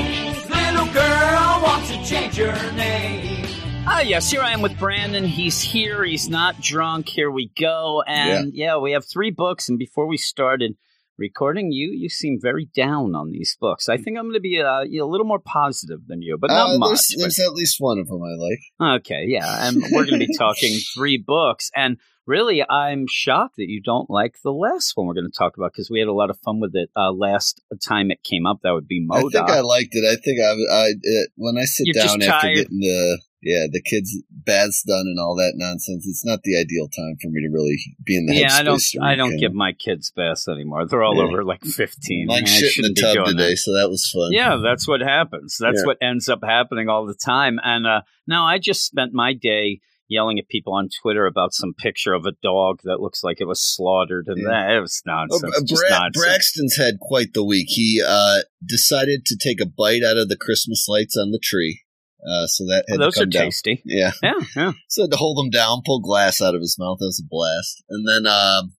[2.04, 3.45] Change her name.
[3.86, 5.26] Ah, yes, here I am with Brandon.
[5.26, 6.04] He's here.
[6.04, 7.10] He's not drunk.
[7.10, 8.04] Here we go.
[8.08, 9.68] And yeah, we have three books.
[9.70, 10.76] And before we started
[11.18, 13.89] recording, you you seem very down on these books.
[13.89, 16.76] I think I'm going to be uh, a little more positive than you, but not
[16.76, 16.89] Uh, much.
[16.89, 18.99] There's, there's at least one of them I like.
[19.01, 19.68] okay, yeah.
[19.68, 21.70] And we're going to be talking three books.
[21.76, 25.58] And really, I'm shocked that you don't like the last one we're going to talk
[25.58, 28.46] about because we had a lot of fun with it uh, last time it came
[28.46, 28.60] up.
[28.64, 30.06] That would be I think I liked it.
[30.06, 32.56] I think I, I it, when I sit You're down after tired.
[32.56, 36.88] getting the yeah the kids baths done and all that nonsense, it's not the ideal
[36.88, 38.82] time for me to really be in the yeah, I don't.
[39.02, 40.86] I don't give my kids baths anymore.
[40.88, 41.24] They're all Yeah.
[41.24, 42.28] over like fifteen.
[42.28, 43.58] like shit in the tub today, that.
[43.58, 44.32] so that was fun.
[44.32, 45.58] Yeah, that's what happens.
[45.60, 45.88] That's Yeah.
[45.88, 47.60] what ends up happening all the time.
[47.64, 49.82] And uh, now I just spent my day
[50.14, 53.47] yelling at people on Twitter about some picture of a dog that looks like it
[53.47, 54.49] was slaughtered, and Yeah.
[54.49, 55.41] that it was Oh, nonsense.
[55.41, 56.24] Bra- just nonsense.
[56.24, 57.68] Braxton's had quite the week.
[57.70, 61.82] He uh, decided to take a bite out of the Christmas lights on the tree,
[62.30, 63.43] uh, so that had Well, those to are down.
[63.45, 63.82] tasty.
[63.86, 64.72] Yeah, Yeah, yeah.
[64.88, 66.97] so had to hold him down, pull glass out of his mouth.
[66.99, 67.84] That was a blast.
[67.89, 68.74] And then, um,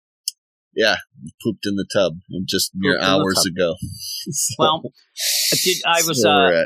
[0.76, 0.96] yeah,
[1.44, 3.76] pooped in the tub and just mere Pooped in the hours ago.
[4.58, 4.82] Well,
[5.64, 6.64] Did, I was uh,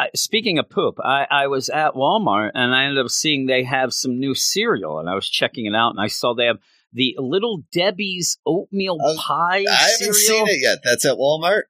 [0.00, 0.10] we're at in life.
[0.14, 3.64] I, speaking of poop, I, I was at Walmart and I ended up seeing they
[3.64, 6.58] have some new cereal, and I was checking it out, and I saw they have
[6.92, 10.46] the Little Debbie's oatmeal Uh, pie I haven't cereal.
[10.46, 10.78] seen it yet.
[10.84, 11.62] That's at Walmart.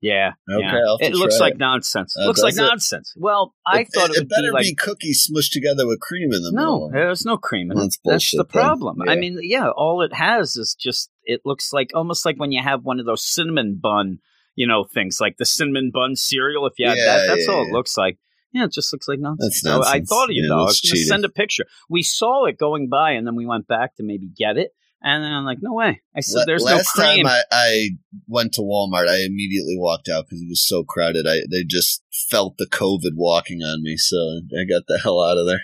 [0.00, 0.96] Yeah, Okay, yeah.
[1.00, 1.58] It looks like it.
[1.58, 2.14] nonsense.
[2.14, 2.58] Uh, looks like it?
[2.58, 3.14] nonsense.
[3.16, 6.42] Well, I thought it, would better be like be cookies smushed together with cream in
[6.42, 6.54] them.
[6.54, 7.80] no, there's no cream in it.
[7.80, 8.98] That's That's the problem.
[9.08, 12.62] I mean, yeah, all it has is just it looks like almost like when you
[12.62, 14.18] have one of those cinnamon bun,
[14.54, 16.66] you know, things like the cinnamon bun cereal.
[16.66, 18.18] If you have Yeah, that, that's yeah, all it looks like.
[18.52, 19.62] Yeah, it just looks like nonsense.
[19.62, 20.58] That's So I thought of you, Yeah, dog.
[20.58, 21.64] I was that's going to send a picture.
[21.90, 24.70] We saw it going by, and then we went back to maybe get it,
[25.02, 26.02] and then I'm like, no way.
[26.16, 27.24] I said, there's Last no cream.
[27.24, 27.90] Last time I, I
[28.28, 31.26] went to Walmart, I immediately walked out because it was so crowded.
[31.26, 35.36] I they just felt the COVID walking on me, so I got the hell out
[35.36, 35.62] of there.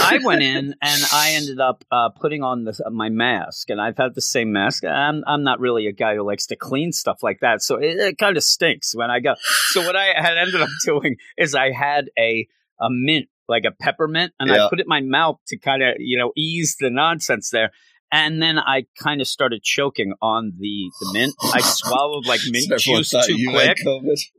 [0.00, 3.96] I went in and I ended up uh, putting on the, my mask, and I've
[3.96, 4.84] had the same mask.
[4.84, 7.98] I'm I'm not really a guy who likes to clean stuff like that, so it,
[7.98, 9.34] it kind of stinks when I go.
[9.70, 12.46] So what I had ended up doing is I had a
[12.80, 14.66] a mint, like a peppermint, and Yeah.
[14.66, 17.70] I put it in my mouth to kind of you know ease the nonsense there.
[18.14, 21.34] And then I kind of started choking on the, the mint.
[21.42, 23.78] I swallowed like mint So juice too quick.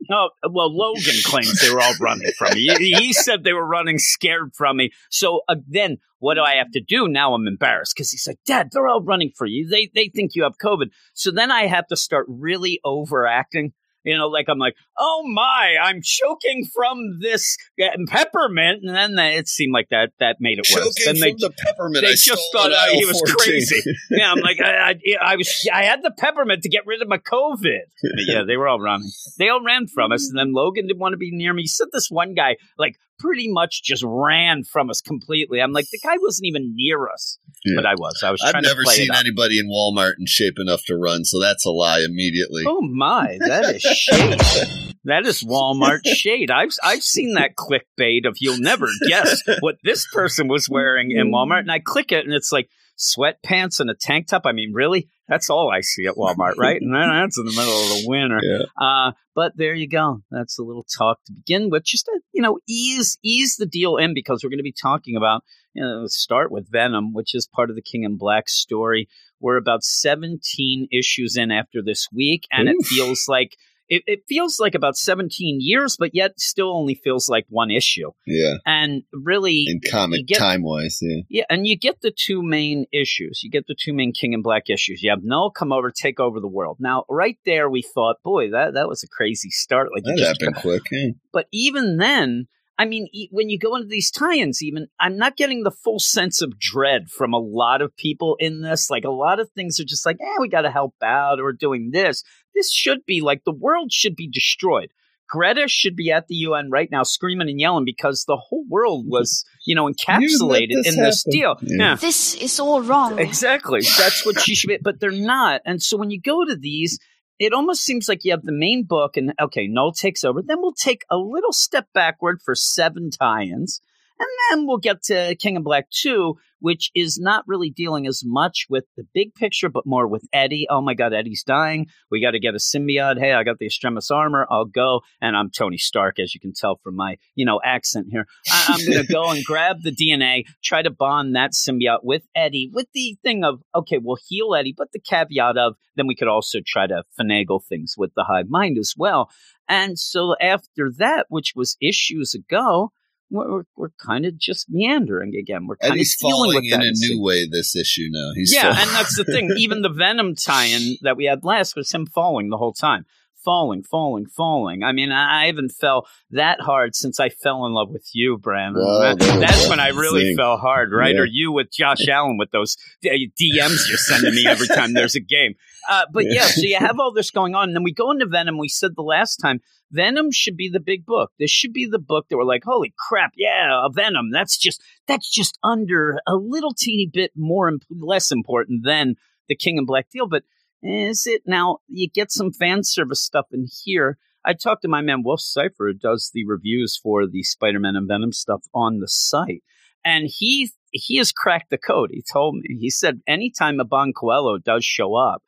[0.08, 2.68] No, well, Logan claims they were all running from me.
[2.78, 4.90] He, he said they were running scared from me.
[5.10, 7.08] So uh, then, what do I have to do?
[7.08, 9.68] Now I'm embarrassed because he's like, Dad, they're all running for you.
[9.68, 10.86] They they think you have COVID.
[11.12, 13.72] So then I have to start really overacting.
[14.04, 19.18] You know, like I'm like, oh my, I'm choking from this uh, peppermint, and then
[19.18, 20.94] it seemed like that that made it worse.
[20.94, 22.04] Choking Then they the peppermint.
[22.04, 23.36] they I just thought uh, he was 14.
[23.36, 23.82] crazy.
[24.10, 24.96] yeah, I'm like, I, I,
[25.32, 27.80] I was, I had the peppermint to get rid of my COVID.
[28.02, 29.10] But yeah, they were all running.
[29.38, 31.62] They all ran from us, and then Logan didn't want to be near me.
[31.62, 35.60] He said this one guy like pretty much just ran from us completely.
[35.60, 37.74] I'm like, the guy wasn't even near us, Yeah.
[37.76, 38.22] but I was.
[38.24, 40.96] I was I've trying never to play seen anybody in Walmart in shape enough to
[40.96, 42.64] run, so that's a lie immediately.
[42.66, 44.80] Oh my, that is shade.
[45.04, 46.50] That is Walmart shade.
[46.50, 51.30] I've I've seen that clickbait of you'll never guess what this person was wearing in
[51.30, 54.42] Walmart, and I click it, and it's like sweatpants and a tank top.
[54.44, 55.08] I mean, really?
[55.28, 56.80] That's all I see at Walmart, right?
[56.80, 58.40] And then that's in the middle of the winter.
[58.42, 58.64] Yeah.
[58.76, 60.22] Uh, but there you go.
[60.30, 61.84] That's a little talk to begin with.
[61.84, 65.16] Just to, you know, ease ease the deal in because we're going to be talking
[65.16, 65.42] about.
[65.72, 69.08] You know, start with Venom, which is part of the King in Black story.
[69.40, 73.56] We're about 17 issues in after this week, and it feels like
[73.88, 78.10] it, it feels like about 17 years, but yet still only feels like one issue.
[78.26, 81.22] Yeah, And really, in comic get- time wise, yeah.
[81.28, 83.42] yeah, and you get the two main issues.
[83.42, 85.02] You get the two main King in Black issues.
[85.02, 86.78] You have Null come over, take over the world.
[86.80, 89.88] Now, right there, we thought, boy, that that was a crazy start.
[89.94, 90.82] Like That happened quick.
[90.90, 91.10] Yeah.
[91.32, 95.36] but even then, I mean, e- when you go into these tie-ins, even I'm not
[95.36, 98.90] getting the full sense of dread from a lot of people in this.
[98.90, 101.52] Like a lot of things are just like, eh, we got to help out or
[101.52, 102.24] doing this.
[102.54, 104.90] This should be like the world should be destroyed.
[105.28, 109.06] Greta should be at the UN right now, screaming and yelling because the whole world
[109.08, 111.30] was, you know, encapsulated this in this happen.
[111.30, 111.56] deal.
[111.62, 111.76] Yeah.
[111.78, 111.94] yeah.
[111.96, 113.18] This is all wrong.
[113.18, 113.80] Exactly.
[113.98, 114.78] That's what she should be.
[114.80, 115.62] But they're not.
[115.64, 116.98] And so when you go to these,
[117.38, 120.42] it almost seems like you have the main book and okay, Null takes over.
[120.42, 123.80] Then we'll take a little step backward for seven tie-ins.
[124.18, 128.22] And then we'll get to King of Black 2, which is not really dealing as
[128.24, 130.66] much with the big picture, but more with Eddie.
[130.70, 131.86] Oh my God, Eddie's dying.
[132.10, 133.18] We got to get a symbiote.
[133.18, 134.46] Hey, I got the Extremis armor.
[134.50, 135.00] I'll go.
[135.20, 138.26] And I'm Tony Stark, as you can tell from my, you know, accent here.
[138.50, 142.22] I- I'm going to go and grab the DNA, try to bond that symbiote with
[142.36, 146.14] Eddie, with the thing of, okay, we'll heal Eddie, but the caveat of then we
[146.16, 149.30] could also try to finagle things with the hive mind as well.
[149.68, 152.90] And so after that, which was issues ago,
[153.34, 155.66] we're, we're, kind of just meandering again.
[155.66, 158.30] We're kind of dealing falling with in a new way this issue now.
[158.34, 159.50] He's yeah, and that's the thing.
[159.56, 163.04] Even the Venom tie-in that we had last was him falling the whole time.
[163.44, 164.82] Falling, falling, falling.
[164.82, 168.82] I mean, I haven't fell that hard since I fell in love with you, Brandon.
[168.82, 170.36] Well, that's when I really thing.
[170.38, 171.14] fell hard, right?
[171.14, 171.20] Yeah.
[171.20, 175.14] Or you with Josh Allen with those uh, DMs you're sending me every time there's
[175.14, 175.56] a game.
[175.88, 178.26] Uh, but yeah, so you have all this going on, and then we go into
[178.26, 178.58] Venom.
[178.58, 179.60] We said the last time
[179.90, 181.30] Venom should be the big book.
[181.38, 184.30] This should be the book that we're like, holy crap, yeah, a Venom.
[184.30, 189.16] That's just that's just under a little teeny bit more imp- less important than
[189.48, 190.28] the King in Black deal.
[190.28, 190.44] But
[190.82, 191.78] is it now?
[191.88, 194.18] You get some fan service stuff in here.
[194.44, 198.06] I talked to my man Wolf Cipher, who does the reviews for the Spider-Man and
[198.06, 199.62] Venom stuff on the site,
[200.04, 202.10] and he he has cracked the code.
[202.12, 205.42] He told me he said anytime Iban Coello does show up,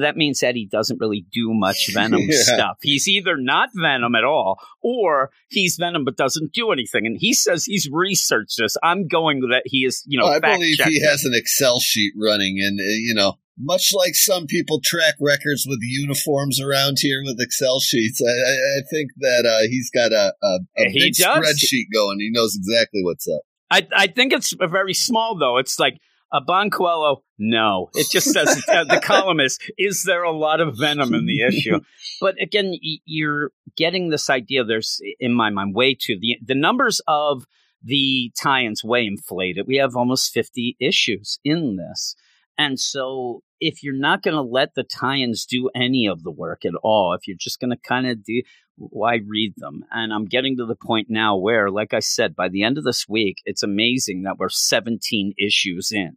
[0.00, 2.38] that means Eddie doesn't really do much Venom Yeah.
[2.40, 2.78] stuff.
[2.82, 7.04] He's either not Venom at all, or he's Venom but doesn't do anything.
[7.06, 8.76] And he says he's researched this.
[8.82, 11.08] I'm going that he is, you know, I fact believe he it.
[11.08, 15.66] has an Excel sheet running, and uh, you know, much like some people track records
[15.68, 20.12] with uniforms around here with Excel sheets, I, I, I think that uh, he's got
[20.12, 21.36] a, a, a He big does.
[21.38, 22.18] spreadsheet going.
[22.20, 23.42] He knows exactly what's up.
[23.70, 25.58] I, I think it's very small though.
[25.58, 25.98] It's like
[26.32, 27.18] Iban Coello.
[27.38, 31.26] No, it just says uh, the column is: Is there a lot of venom in
[31.26, 31.80] the issue?
[32.20, 34.64] But again, you're getting this idea.
[34.64, 37.44] There's in my mind way too the the numbers of
[37.82, 39.66] the tie-ins way inflated.
[39.66, 42.14] We have almost 50 issues in this.
[42.56, 46.64] And so if you're not going to let the tie-ins do any of the work
[46.64, 48.42] at all, if you're just going to kind of do
[48.76, 49.84] why read them?
[49.90, 52.84] And I'm getting to the point now where like I said by the end of
[52.84, 56.16] this week it's amazing that we're 17 issues in.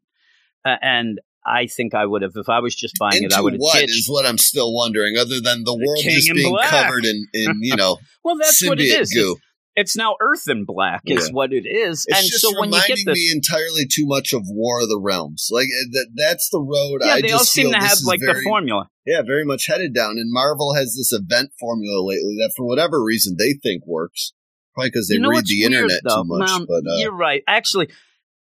[0.66, 3.54] And I think I would have if I was just buying Into it I would
[3.54, 3.92] have what ditched.
[3.92, 5.18] is what I'm still wondering.
[5.18, 6.70] Other than the world King just being Black.
[6.70, 9.12] covered in, in you know, well that's what it is.
[9.14, 9.42] It's,
[9.76, 12.06] it's now Earth and Black is what it is.
[12.08, 14.82] It's and just so when you reminding get this me entirely too much of War
[14.82, 15.50] of the Realms.
[15.52, 17.02] Like uh, that, that's the road.
[17.04, 18.90] yeah, I they all seem to have like very, the formula.
[19.06, 20.12] Yeah, very much headed down.
[20.12, 24.34] And Marvel has this event formula lately that, for whatever reason, they think works.
[24.74, 26.24] Probably because they you know read the weird, internet though?
[26.24, 26.50] too much.
[26.50, 27.44] Mom, but uh, you're right.
[27.48, 27.90] Actually,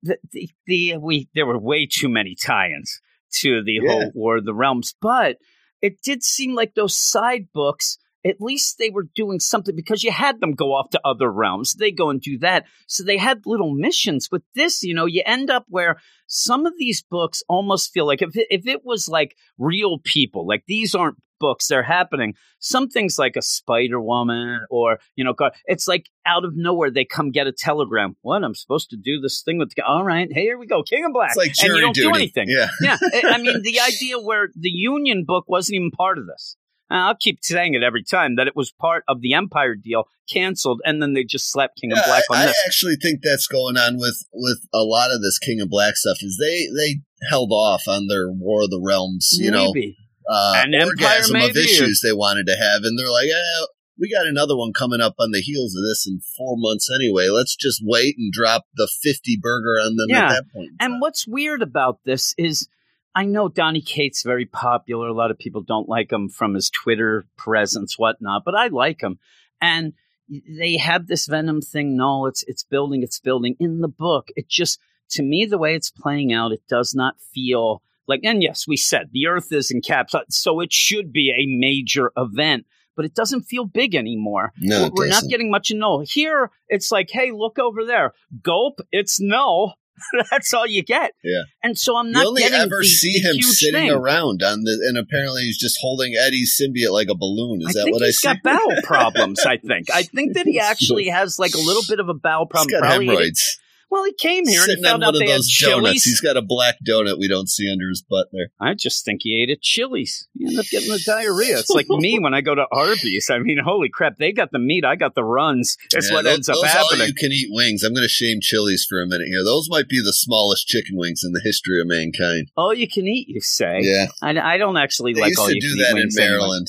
[0.02, 3.00] the, the, the we there were way too many tie-ins
[3.40, 3.90] to the Yeah.
[3.90, 5.38] whole War of the Realms, but
[5.82, 7.98] it did seem like those side books.
[8.24, 11.74] At least they were doing something because you had them go off to other realms.
[11.74, 12.64] They go and do that.
[12.86, 14.28] So they had little missions.
[14.30, 15.96] With this, you know, you end up where
[16.26, 20.46] some of these books almost feel like if it, if it was like real people,
[20.46, 22.34] like these aren't books, they're happening.
[22.60, 27.04] Some things like a Spider Woman or, you know, it's like out of nowhere they
[27.04, 28.14] come get a telegram.
[28.20, 28.44] What?
[28.44, 31.06] I'm supposed to do this thing with, the, all right, hey, here we go, King
[31.06, 31.30] of Black.
[31.30, 32.08] it's like and you don't duty.
[32.08, 32.46] do anything.
[32.48, 32.68] Yeah.
[32.80, 36.56] yeah, I mean, the idea where the Union book wasn't even part of this.
[36.90, 40.04] And I'll keep saying it every time that it was part of the Empire deal,
[40.28, 42.62] canceled, and then they just slapped King Yeah, of Black I, on I this.
[42.66, 46.18] actually think that's going on with with a lot of this King of Black stuff.
[46.20, 49.96] Is they they held off on their War of the Realms, you know, Maybe.
[50.28, 53.28] uh, And Empire orgasm of maybe, or- issues they wanted to have, and they're like,
[53.28, 53.64] eh,
[53.98, 57.28] we got another one coming up on the heels of this in four months anyway.
[57.28, 60.24] Let's just wait and drop the fifty burger on them Yeah.
[60.24, 60.70] at that point.
[60.80, 62.66] And what's weird about this is
[63.14, 65.08] I know Donny Cates very popular.
[65.08, 69.00] A lot of people don't like him from his Twitter presence, whatnot, but I like
[69.00, 69.18] him.
[69.60, 69.94] And
[70.28, 71.96] they have this Venom thing.
[71.96, 73.56] No, it's it's building, it's building.
[73.58, 74.78] In the book, it just
[75.10, 78.20] to me the way it's playing out, it does not feel like.
[78.22, 81.46] And yes, we said the Earth is in caps, uh, so it should be a
[81.58, 82.66] major event.
[82.96, 84.52] But it doesn't feel big anymore.
[84.58, 85.30] No, We're not doesn't.
[85.30, 86.00] getting much no.
[86.00, 88.12] Here, it's like, hey, look over there.
[88.42, 89.74] Gulp, it's no.
[90.30, 91.12] That's all you get.
[91.22, 91.42] Yeah.
[91.62, 92.22] And so I'm not.
[92.22, 93.90] You only getting ever the, see the him sitting thing.
[93.90, 97.60] around on the, and apparently he's just holding Eddie's symbiote like a balloon.
[97.62, 98.28] Is I that what I he's see?
[98.28, 99.40] got bowel problems.
[99.46, 99.90] I think.
[99.92, 102.80] I think that he actually has like a little bit of a bowel problem.
[102.80, 103.59] got ate it- hemorrhoids.
[103.90, 105.58] Well, he came here and he Sitting on found one out of they had those
[105.60, 105.82] donuts.
[105.82, 106.04] chilies.
[106.04, 108.50] He's got a black donut we don't see under his butt there.
[108.60, 110.28] I just think he ate at Chili's.
[110.38, 111.58] He ended up getting the diarrhea.
[111.58, 113.28] It's like me when I go to Arby's.
[113.30, 114.16] I mean, holy crap!
[114.18, 115.76] They got the meat, I got the runs.
[115.92, 117.00] That's Yeah, what those, ends up those happening.
[117.02, 117.82] All you can eat wings.
[117.82, 119.42] I'm going to shame Chili's for a minute here.
[119.42, 122.48] Those might be the smallest chicken wings in the history of mankind.
[122.56, 123.80] all you can eat, you say?
[123.82, 125.90] Yeah, I, I don't actually they like used all to you do can eat that
[125.90, 126.30] in wings anyway.
[126.38, 126.66] Maryland.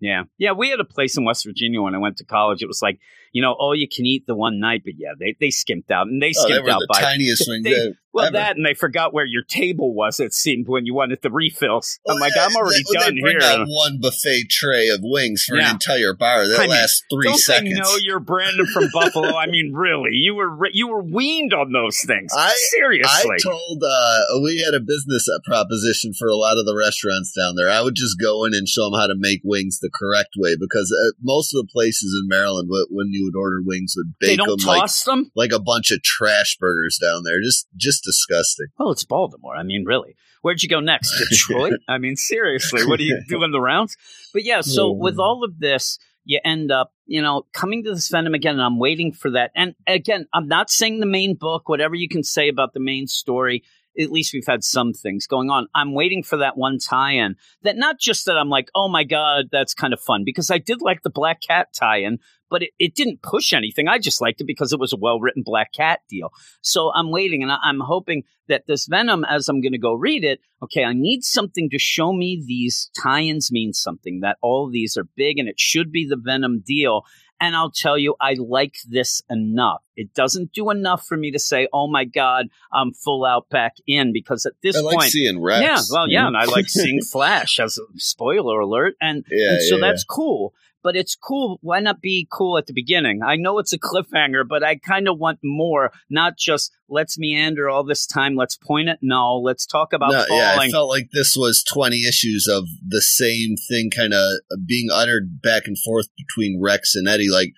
[0.00, 0.22] Yeah.
[0.36, 0.52] Yeah.
[0.52, 2.60] We had a place in West Virginia when I went to college.
[2.62, 2.98] It was like,
[3.32, 6.06] you know, all you can eat the one night, but yeah, they, they skimped out
[6.06, 7.94] and they Oh, they skimped were out the by tiniest they- ever.
[8.12, 8.32] Well ever.
[8.32, 11.98] that and they forgot where your table was, it seemed, when you wanted the refills.
[12.08, 13.48] I'm Well, like, yeah, I'm already they, done they bring here.
[13.48, 15.66] out one buffet tray of wings for Yeah.
[15.70, 16.46] an entire bar.
[16.46, 17.70] That I mean, lasts 3 Don't seconds.
[17.74, 19.36] they know you're Brandon from Buffalo?
[19.36, 22.32] I mean, really, you were re- you were weaned on those things.
[22.36, 26.74] I- Seriously, I told uh, we had a business proposition for a lot of the
[26.76, 27.68] restaurants down there.
[27.70, 30.56] I would just go in and show them how to make wings the correct way
[30.58, 34.36] because uh, most of the places in Maryland, when you would order wings, would they
[34.36, 35.30] bake don't them like them.
[35.34, 37.40] like a bunch of trash burgers down there.
[37.42, 38.66] Just just disgusting.
[38.78, 39.56] Well, it's Baltimore.
[39.56, 40.16] I mean, really.
[40.42, 41.12] Where'd you go next?
[41.30, 41.74] Detroit?
[41.88, 43.96] I mean, seriously, what are you doing the rounds?
[44.32, 44.98] But yeah, so Yeah.
[45.02, 48.62] with all of this, you end up, you know, coming to this Venom again, and
[48.62, 49.50] I'm waiting for that.
[49.56, 53.06] And again, I'm not saying the main book, whatever you can say about the main
[53.06, 53.64] story.
[53.98, 55.68] At least we've had some things going on.
[55.74, 57.36] I'm waiting for that one tie-in.
[57.62, 60.58] That not just that I'm like, oh my god, that's kind of fun because I
[60.58, 62.18] did like the Black Cat tie-in,
[62.50, 63.88] but it, it didn't push anything.
[63.88, 66.30] I just liked it because it was a well-written Black Cat deal.
[66.60, 69.94] So I'm waiting, and I, I'm hoping that this Venom, as I'm going to go
[69.94, 74.20] read it, okay, I need something to show me these tie-ins mean something.
[74.20, 77.02] That all these are big, and it should be the Venom deal.
[77.42, 79.82] And I'll tell you, I like this enough.
[79.96, 83.78] It doesn't do enough for me to say, "Oh my God, I'm full out back
[83.84, 85.60] in," because at this I like point, seeing Rex.
[85.60, 86.28] yeah, well, yeah, mm-hmm.
[86.28, 90.04] and I like seeing Flash as a spoiler alert, and, Yeah, and so yeah, that's
[90.04, 90.54] cool.
[90.82, 91.58] But it's cool.
[91.62, 93.22] Why not be cool at the beginning?
[93.22, 95.92] I know it's a cliffhanger, but I kind of want more.
[96.10, 98.36] Not just let's meander all this time.
[98.36, 99.38] Let's point at no.
[99.38, 103.56] Let's talk about No, yeah, I felt like this was 20 issues of the same
[103.68, 107.30] thing kind of uh, being uttered back and forth between Rex and Eddie.
[107.30, 107.52] Like,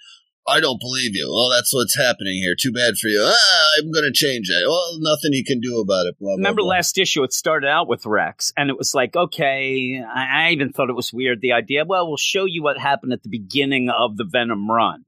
[0.46, 1.30] I don't believe you.
[1.32, 2.54] Well, that's what's happening here.
[2.58, 3.22] Too bad for you.
[3.24, 4.66] Ah, I'm going to change it.
[4.66, 6.18] Well, nothing you can do about it.
[6.18, 6.70] Blah, blah, Remember blah.
[6.70, 7.22] last issue?
[7.22, 10.02] It started out with Rex, and it was like, okay.
[10.06, 11.40] I, I even thought it was weird.
[11.40, 15.04] The idea, well, we'll show you what happened at the beginning of the Venom run.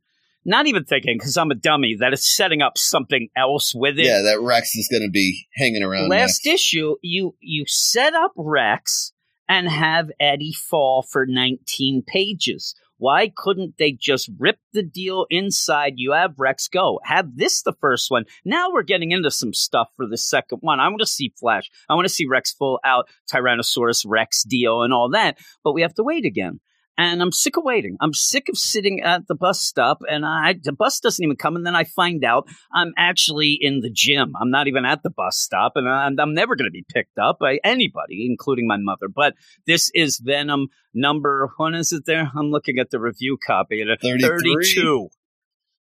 [0.49, 4.07] Not even thinking, because I'm a dummy, that it's setting up something else with it.
[4.07, 6.09] Yeah, that Rex is going to be hanging around.
[6.09, 6.47] last next.
[6.47, 9.13] issue you you set up rex
[9.49, 15.95] and have eddie fall for 19 pages why couldn't they just rip the deal inside?
[15.97, 17.01] You have rex go.
[17.05, 18.25] Have this the first one.
[18.45, 20.81] Now we're getting into some stuff for the second one.
[20.81, 21.71] I want to see flash.
[21.89, 25.83] I want to see rex full out tyrannosaurus rex deal and all that but we
[25.83, 26.61] have to wait again
[26.99, 27.97] and I'm sick of waiting.
[28.01, 31.57] I'm sick of sitting at the bus stop, and I the bus doesn't even come,
[31.57, 34.33] and then I find out I'm actually in the gym.
[34.41, 37.19] I'm not even at the bus stop, and I'm, I'm never going to be picked
[37.19, 39.09] up by anybody, including my mother.
[39.09, 39.35] But
[39.67, 41.51] this is Venom number.
[41.57, 42.31] When is it there?
[42.37, 43.83] I'm looking at the review copy.
[43.83, 44.55] At 33?
[44.55, 45.09] 32.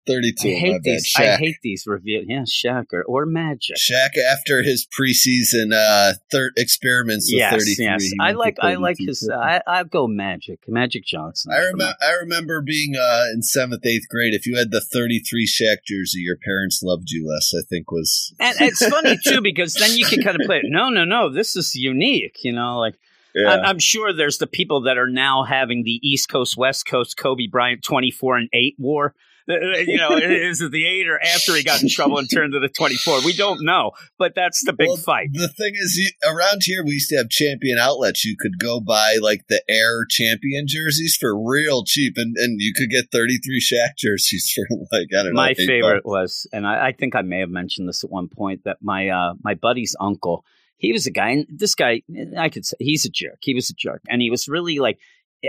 [0.06, 0.50] 32.
[0.50, 1.14] I hate these.
[1.18, 2.26] I hate these reviews.
[2.28, 3.78] Yeah, Shaq or, or Magic.
[3.78, 7.86] Shaq after his preseason uh, third experiments with Yes, 33.
[7.86, 8.12] yes.
[8.22, 8.58] I like.
[8.62, 9.06] I like 32.
[9.10, 9.30] his.
[9.34, 10.60] I I go Magic.
[10.68, 11.52] Magic Johnson.
[11.54, 11.94] I remember.
[12.02, 14.34] I remember being uh, in seventh, eighth grade.
[14.34, 17.54] If you had the thirty-three Shaq jersey, your parents loved you less.
[17.58, 18.34] I think was.
[18.40, 20.66] And it's funny too because then you can kind of play it.
[20.68, 21.32] No, no, no.
[21.34, 22.38] This is unique.
[22.44, 22.96] You know, like
[23.36, 27.18] I'm, I'm sure there's the people that are now having the East Coast West Coast
[27.18, 29.16] Kobe Bryant 24 and eight war.
[29.84, 32.60] You know, is it the eight or after he got in trouble and turned to
[32.60, 33.26] the 24?
[33.26, 35.30] We don't know, but that's the big Well, fight.
[35.34, 38.24] The thing is, around here we used to have champion outlets.
[38.24, 42.74] You could go buy like the Air champion jerseys for real cheap, and, and you
[42.74, 45.42] could get 33 Shaq jerseys for like I don't know.
[45.42, 46.06] My favorite bucks.
[46.06, 49.10] was, and I, I think I may have mentioned this at one point, that my
[49.10, 50.46] uh, my buddy's uncle,
[50.78, 52.02] he was a guy, and this guy,
[52.38, 53.40] I could say he's a jerk.
[53.42, 55.00] He was a jerk, and he was really like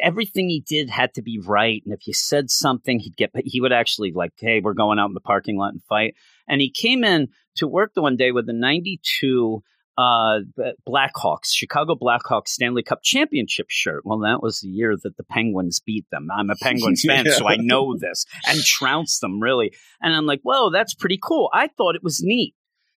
[0.02, 1.82] everything he did had to be right.
[1.84, 5.08] And if you said something, he'd get he would actually like, hey, we're going out
[5.08, 6.14] in the parking lot and fight.
[6.48, 9.62] And he came in to work the one day with a '92
[9.96, 10.40] uh,
[10.88, 14.02] Blackhawks, Chicago Blackhawks Stanley Cup championship shirt.
[14.04, 16.28] Well, that was the year that the Penguins beat them.
[16.36, 19.72] I'm a Penguins fan, so I know this and trounced them really.
[20.02, 21.50] And I'm like, whoa, that's pretty cool.
[21.52, 22.54] I thought it was neat.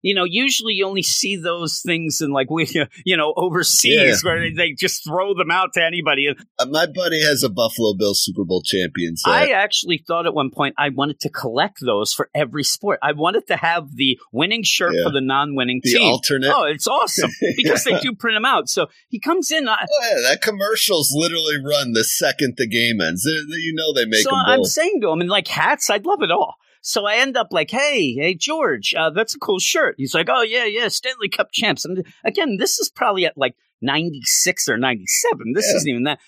[0.05, 2.67] You know, usually you only see those things in like we,
[3.05, 6.29] you know, overseas where they just throw them out to anybody.
[6.59, 9.31] Uh, my buddy has a Buffalo Bills Super Bowl champion set.
[9.33, 12.99] I actually thought at one point I wanted to collect those for every sport.
[13.01, 15.05] I wanted to have the winning shirt Yeah.
[15.05, 16.03] for the non-winning the team.
[16.13, 16.51] alternate.
[16.53, 18.69] Oh, it's awesome because they do print them out.
[18.69, 19.67] So he comes in.
[19.67, 23.23] I, Oh, yeah, that commercial's literally run the second the game ends.
[23.23, 25.89] They- they- You know they make so them I'm saying to him, and like hats,
[25.89, 26.53] I'd love it all.
[26.87, 29.95] So I end up like, hey, hey, George, uh, that's a cool shirt.
[29.97, 31.83] He's like, oh, yeah, yeah, Stanley Cup champs.
[31.83, 35.53] And again, this is probably at like 96 or 97.
[35.55, 35.77] This Yeah.
[35.77, 36.19] isn't even that.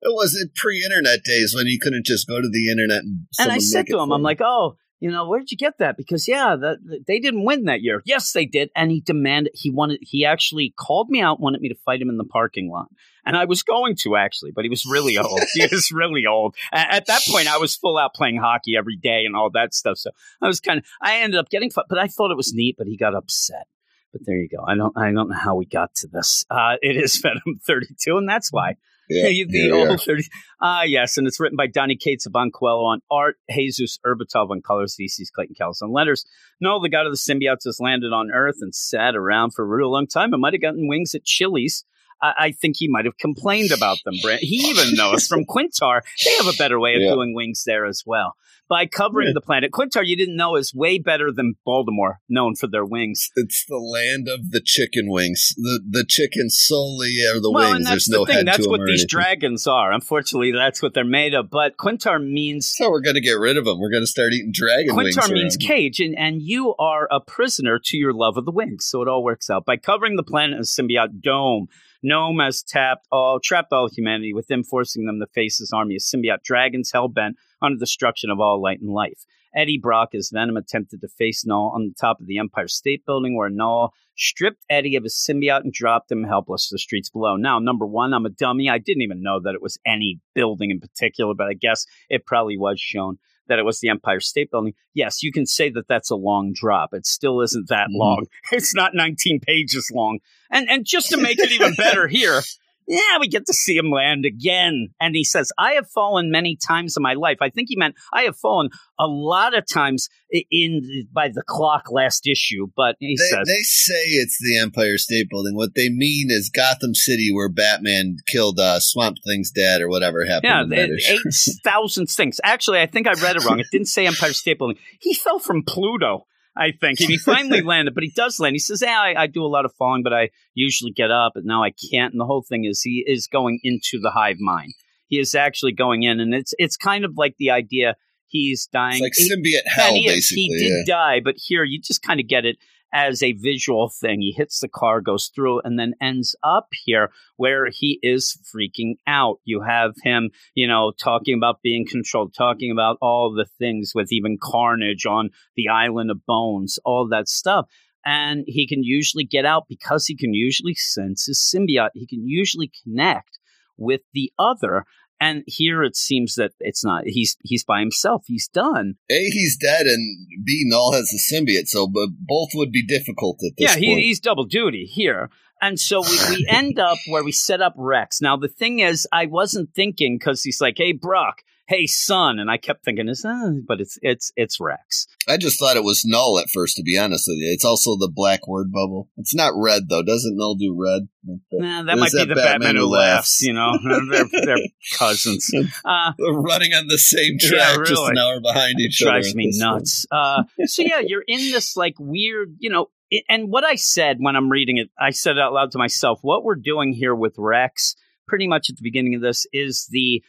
[0.00, 3.26] It wasn't pre-internet days when you couldn't just go to the internet and.
[3.38, 5.98] And I said to him, I'm like, oh, you know, where'd you get that?
[5.98, 8.00] Because yeah, that they didn't win that year.
[8.06, 8.70] Yes, they did.
[8.74, 12.08] And he demanded, he wanted, he actually called me out, wanted me to fight him
[12.08, 12.86] in the parking lot.
[13.26, 15.40] And I was going to actually, but he was really old.
[15.54, 16.54] he was really old.
[16.72, 19.98] At that point, I was full out playing hockey every day and all that stuff.
[19.98, 20.10] So
[20.40, 22.86] I was kind of, I ended up getting, but I thought it was neat, but
[22.86, 23.66] he got upset.
[24.12, 24.64] But there you go.
[24.66, 26.46] I don't, I don't know how we got to this.
[26.48, 28.76] Uh, it is Venom 32, and that's why.
[29.08, 29.96] yeah, the yeah, old yeah.
[29.96, 30.24] 30.
[30.60, 34.62] Ah, yes, and it's written by Donny Cates of Coello on art, Jesus Aburtov on
[34.62, 36.24] colors, VC's Clayton Cowles on letters.
[36.60, 39.68] No, the god of the symbiotes has landed on Earth and sat around for a
[39.68, 40.32] real long time.
[40.32, 41.84] It might have gotten wings at Chili's.
[42.22, 44.14] I, I think he might have complained about them.
[44.22, 44.40] Brent.
[44.42, 47.14] He even knows from Klyntar, they have a better way of Yeah.
[47.14, 48.34] doing wings there as well.
[48.68, 49.34] By covering Yeah.
[49.34, 53.30] the planet, Klyntar, you didn't know, is way better than Baltimore, known for their wings.
[53.36, 55.54] It's the land of the chicken wings.
[55.56, 57.76] The the chicken solely are the well, wings.
[57.76, 58.36] and that's There's no the thing.
[58.38, 59.06] head That's to what these anything.
[59.08, 59.92] dragons are.
[59.92, 61.48] Unfortunately, that's what they're made of.
[61.48, 63.78] But Klyntar means So we're gonna get rid of them.
[63.78, 65.16] We're gonna start eating dragon wings.
[65.16, 68.84] Klyntar means cage, and, and you are a prisoner to your love of the wings.
[68.86, 69.64] So it all works out.
[69.64, 71.68] By covering the planet as symbiote dome,
[72.02, 75.96] Knull has tapped all trapped all humanity with him, forcing them to face his army
[75.96, 79.24] of symbiote dragons hell bent on the destruction of all light and life.
[79.54, 83.06] Eddie Brock as Venom attempted to face Knull on the top of the Empire State
[83.06, 87.08] Building, where Knull stripped Eddie of his symbiote and dropped him helpless to the streets
[87.08, 87.36] below.
[87.36, 88.68] Now, number one, I'm a dummy.
[88.68, 92.26] I didn't even know that it was any building in particular, but I guess it
[92.26, 93.18] probably was shown
[93.48, 94.74] that it was the Empire State Building.
[94.94, 96.92] Yes, you can say that that's a long drop.
[96.92, 97.98] It still isn't that Mhm.
[97.98, 98.26] long.
[98.52, 100.18] It's not 19 pages long.
[100.50, 102.40] And and just to make it even better here,
[102.86, 104.88] yeah, we get to see him land again.
[105.00, 107.38] And he says, I have fallen many times in my life.
[107.40, 110.08] I think he meant I have fallen a lot of times
[110.50, 114.98] in by the clock last issue, but he They, says they say it's the Empire
[114.98, 115.54] State Building.
[115.54, 120.24] What they mean is Gotham City, where Batman killed uh, Swamp Thing's dad or whatever
[120.24, 120.50] happened.
[120.52, 121.12] Yeah, in that it- issue.
[121.28, 121.34] eight
[121.64, 122.40] thousand things.
[122.44, 123.60] Actually, I think I read it wrong.
[123.60, 124.78] It didn't say Empire State Building.
[125.00, 126.26] He fell from Pluto,
[126.56, 127.94] I think, and he finally landed.
[127.94, 128.54] But he does land.
[128.54, 131.32] He says, "Yeah, I, I do a lot of falling, but I usually get up,
[131.34, 134.38] and now I can't." And the whole thing is, he is going into the hive
[134.38, 134.72] mind.
[135.08, 137.96] He is actually going in, and it's it's kind of like the idea
[138.28, 138.94] he's dying.
[138.94, 140.42] It's like He- symbiote hell, he, basically.
[140.44, 140.94] he did yeah.
[140.94, 142.56] die, but here you just kind of get it
[142.96, 144.22] as a visual thing.
[144.22, 148.94] He hits the car, goes through, and then ends up here where he is freaking
[149.06, 149.38] out.
[149.44, 154.12] You have him, you know, talking about being controlled, talking about all the things with
[154.12, 157.66] even carnage on the island of bones, all that stuff.
[158.06, 161.90] And he can usually get out because he can usually sense his symbiote.
[161.92, 163.38] He can usually connect
[163.76, 164.86] with the other.
[165.20, 167.04] And here it seems that it's not.
[167.06, 168.24] He's he's by himself.
[168.26, 168.96] He's done.
[169.10, 173.38] A, he's dead, and B, Knull has the symbiote, so but both would be difficult
[173.42, 175.30] at this yeah, he, he's double duty here.
[175.62, 178.20] And so we, we end up where we set up Rex.
[178.20, 182.38] Now, the thing is, I wasn't thinking because he's like, hey, Brock, hey, son.
[182.38, 185.06] And I kept thinking, is uh, but it's it's it's Rex.
[185.28, 187.52] I just thought it was Knull at first, to be honest with you.
[187.52, 189.10] It's also the black word bubble.
[189.16, 190.02] It's not red, though.
[190.02, 191.08] Doesn't Knull do red?
[191.52, 193.42] Nah, that might is be that the Batman, Batman who laughs, laughs?
[193.42, 193.72] you know?
[194.10, 195.50] they're, they're cousins.
[195.84, 199.12] Uh, They're running on the same Yeah, track, just an hour behind each other.
[199.12, 200.06] drives me nuts.
[200.10, 202.90] Uh, so yeah, you're in this like weird, you know.
[203.12, 206.18] i and what I said when I'm reading it, I said out loud to myself,
[206.22, 207.94] "What we're doing here with Rex,
[208.26, 210.22] pretty much at the beginning of this, is the,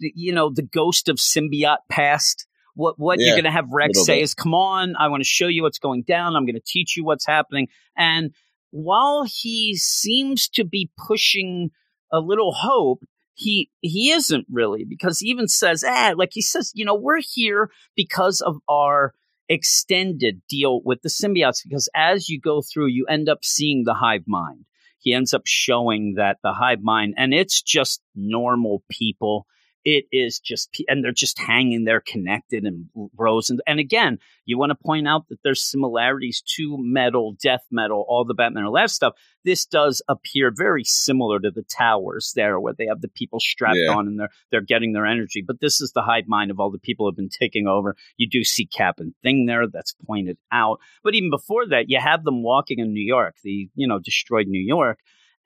[0.00, 2.46] you know, the ghost of symbiote past."
[2.78, 4.22] what what Yeah, you're going to have Rex say bit.
[4.22, 6.36] is, "Come on, I want to show you what's going down.
[6.36, 8.32] I'm going to teach you what's happening." And
[8.70, 11.70] while he seems to be pushing
[12.12, 13.02] a little hope,
[13.34, 17.20] he he isn't really because he even says, "Ah," like he says, you know, we're
[17.20, 19.12] here because of our
[19.48, 23.94] extended deal with the symbiotes because as you go through you end up seeing the
[23.94, 24.66] hive mind
[25.08, 29.46] he ends up showing that the hive mind and it's just normal people
[29.84, 34.58] it is just and they're just hanging there connected and rows and, and again you
[34.58, 38.74] want to point out that there's similarities to metal death metal all the batman and
[38.74, 39.14] that stuff.
[39.44, 43.76] This does appear very similar to the towers there where they have the people strapped
[43.78, 43.94] Yeah.
[43.94, 45.42] on and they're they're getting their energy.
[45.46, 47.96] But this is the hive mind of all the people who have been taking over.
[48.16, 50.78] You do see cap and thing there that's pointed out.
[51.04, 54.46] But even before that you have them walking in new york the you know destroyed
[54.48, 54.98] new york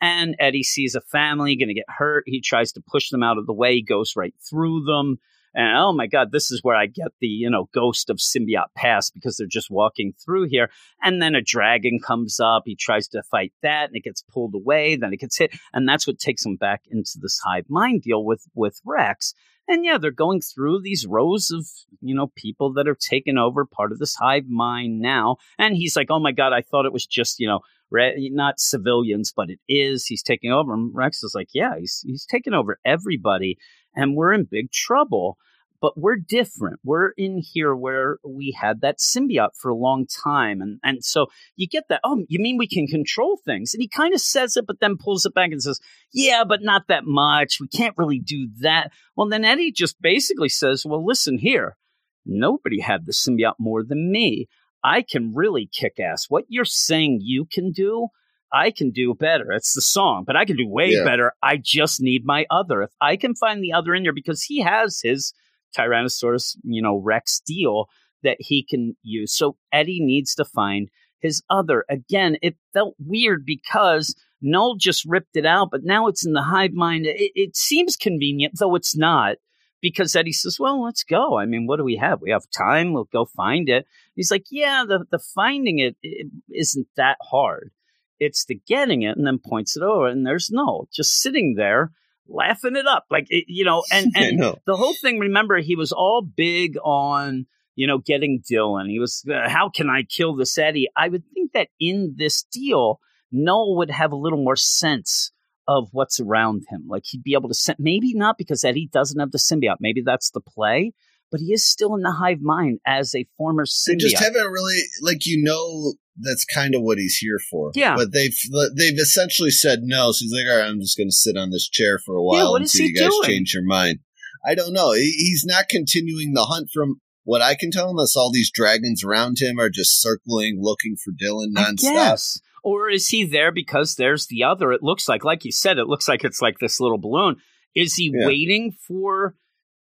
[0.02, 2.24] and Eddie sees a family going to get hurt.
[2.26, 5.18] He tries to push them out of the way, goes right through them.
[5.54, 8.74] And oh my God, this is where I get the, you know, ghost of symbiote
[8.74, 10.70] past because they're just walking through here.
[11.02, 12.64] And then a dragon comes up.
[12.66, 14.96] He tries to fight that and it gets pulled away.
[14.96, 15.54] Then it gets hit.
[15.72, 19.34] And that's what takes him back into this hive mind deal with, with Rex.
[19.68, 21.66] And yeah, they're going through these rows of,
[22.00, 25.36] you know, people that are taking over part of this hive mind now.
[25.58, 27.60] And he's like, oh my God, I thought it was just, you know,
[27.92, 30.06] not civilians, but it is.
[30.06, 30.72] He's taking over.
[30.72, 33.58] And Rex is like, yeah, he's he's taking over everybody,
[33.94, 35.36] and we're in big trouble.
[35.82, 36.78] But we're different.
[36.84, 41.26] We're in here where we had that symbiote for a long time, and and so
[41.56, 42.00] you get that.
[42.04, 43.74] Oh, you mean we can control things?
[43.74, 45.80] And he kind of says it, but then pulls it back and says,
[46.12, 47.58] "Yeah, but not that much.
[47.60, 51.76] We can't really do that." Well, then Eddie just basically says, "Well, listen here.
[52.24, 54.46] Nobody had the symbiote more than me.
[54.84, 56.26] I can really kick ass.
[56.28, 58.08] What you're saying you can do,
[58.52, 59.50] I can do better.
[59.52, 61.04] It's the song, but I can do way Yeah.
[61.04, 61.32] better.
[61.42, 62.82] I just need my other.
[62.82, 65.32] If I can find the other in there, because he has his
[65.76, 67.88] Tyrannosaurus, you know, Rex deal
[68.22, 69.34] that he can use.
[69.34, 70.88] So Eddie needs to find
[71.20, 71.84] his other.
[71.88, 76.42] Again, it felt weird because Null just ripped it out, but now it's in the
[76.42, 77.06] hive mind.
[77.06, 79.36] It, it seems convenient, though it's not
[79.80, 81.38] because Eddie says, "Well, let's go.
[81.38, 82.20] I mean, what do we have?
[82.20, 82.92] We have time.
[82.92, 87.70] We'll go find it." He's like, "Yeah, the the finding it, it isn't that hard.
[88.18, 91.92] It's the getting it." And then points it over, and there's no just sitting there
[92.28, 93.82] laughing it up, like it, you know.
[93.92, 94.58] And and know.
[94.66, 95.18] the whole thing.
[95.18, 98.88] Remember, he was all big on you know getting Dylan.
[98.88, 102.44] He was, uh, "How can I kill this Eddie?" I would think that in this
[102.52, 103.00] deal,
[103.30, 105.32] Knull would have a little more sense
[105.68, 106.84] of what's around him.
[106.88, 109.76] Like he'd be able to send, maybe not because Eddie doesn't have the symbiote.
[109.80, 110.92] Maybe that's the play,
[111.30, 114.00] but he is still in the hive mind as a former They symbiote.
[114.00, 117.70] just haven't really like you know that's kind of what he's here for.
[117.74, 117.96] Yeah.
[117.96, 118.36] but they've
[118.76, 120.12] they've essentially said no.
[120.12, 122.22] So he's like, all right, I'm just going to sit on this chair for a
[122.22, 123.22] while Yeah, until you guys doing?
[123.24, 123.98] change your mind.
[124.46, 124.92] I don't know.
[124.92, 129.36] He's not continuing the hunt from what I can tell, unless all these dragons around
[129.40, 132.38] him are just circling, looking for Dylan nonstop.
[132.64, 134.72] Or is he there because there's the other?
[134.72, 137.36] It looks like, like you said, it looks like it's like this little balloon.
[137.74, 138.26] Is he Yeah.
[138.26, 139.36] waiting for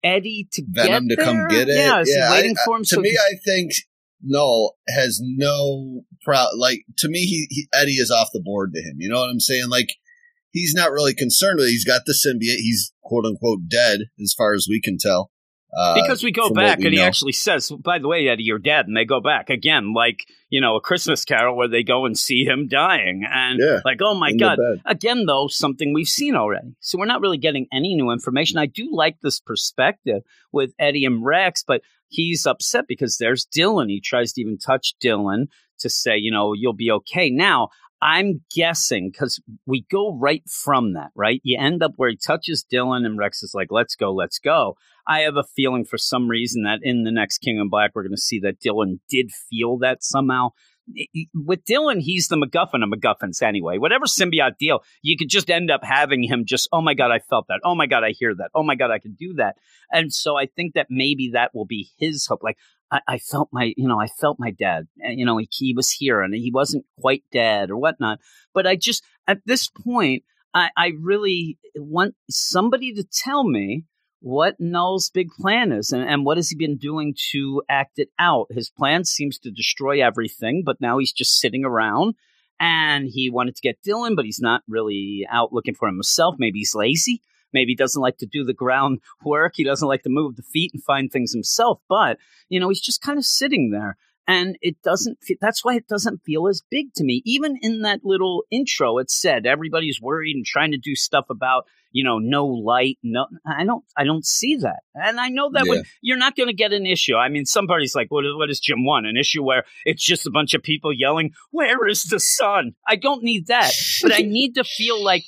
[0.02, 1.76] Eddie to Venom get to come get it.
[1.76, 2.82] Yeah, is he waiting I- for him?
[2.84, 3.72] To so me, he- I think
[4.22, 6.46] Knull has no pro.
[6.56, 8.96] Like to me, he, he Eddie is off the board to him.
[8.98, 9.68] You know what I'm saying?
[9.68, 9.94] Like
[10.50, 11.66] he's not really concerned with.
[11.68, 11.72] it.
[11.72, 12.56] He's got the symbiote.
[12.56, 15.30] He's quote unquote dead as far as we can tell.
[15.76, 18.58] Uh, because we go back we and he actually says, "By the way, Eddie, you're
[18.58, 22.06] dead," and they go back again, like you know, a Christmas Carol where they go
[22.06, 23.80] and see him dying, and Yeah.
[23.84, 26.76] like, oh my god, again though something we've seen already.
[26.80, 28.58] So we're not really getting any new information.
[28.58, 33.90] I do like this perspective with eddie and rex but he's upset because there's dylan.
[33.90, 35.46] He tries to even touch dylan
[35.80, 37.28] to say you know you'll be okay.
[37.28, 37.68] Now
[38.02, 42.64] i'm guessing because we go right from that right you end up where he touches
[42.70, 44.76] dylan and rex is like let's go let's go
[45.06, 48.02] i have a feeling for some reason that in the next king in black we're
[48.02, 50.50] going to see that dylan did feel that somehow
[51.34, 53.78] with Dylan, he's the MacGuffin of MacGuffins anyway.
[53.78, 57.18] Whatever symbiote deal, you could just end up having him just, oh my God, I
[57.18, 57.60] felt that.
[57.64, 58.50] Oh my God, I hear that.
[58.54, 59.56] Oh my God, I can do that.
[59.90, 62.42] And so I think that maybe that will be his hope.
[62.42, 62.58] Like,
[62.90, 64.86] I, I felt my, you know, I felt my dad.
[65.02, 68.20] Eh, you know, he, he was here and he wasn't quite dead or whatnot.
[68.54, 73.84] But I just, at this point, I, I really want somebody to tell me
[74.20, 78.08] what Knull's big plan is and, and what has he been doing to act it
[78.18, 78.46] out.
[78.50, 82.14] His plan seems to destroy everything, but now he's just sitting around
[82.58, 86.36] and he wanted to get Dylan, but he's not really out looking for him himself.
[86.38, 87.20] Maybe he's lazy.
[87.52, 89.52] Maybe he doesn't like to do the ground work.
[89.56, 91.80] He doesn't like to move the feet and find things himself.
[91.88, 92.18] But,
[92.48, 93.96] you know, he's just kind of sitting there.
[94.28, 95.18] and it doesn't.
[95.22, 97.22] Fe- that's why it doesn't feel as big to me.
[97.24, 101.64] Even in that little intro, it said everybody's worried and trying to do stuff about
[101.92, 102.98] you know no light.
[103.04, 103.84] No, I don't.
[103.96, 105.70] I don't see that, and I know that Yeah.
[105.70, 107.14] when you're not going to get an issue.
[107.14, 109.06] I mean, somebody's like, what, what is Jim want?
[109.06, 112.96] An issue where it's just a bunch of people yelling, "Where is the sun?" I
[112.96, 113.70] don't need that,
[114.02, 115.22] but I need to feel like.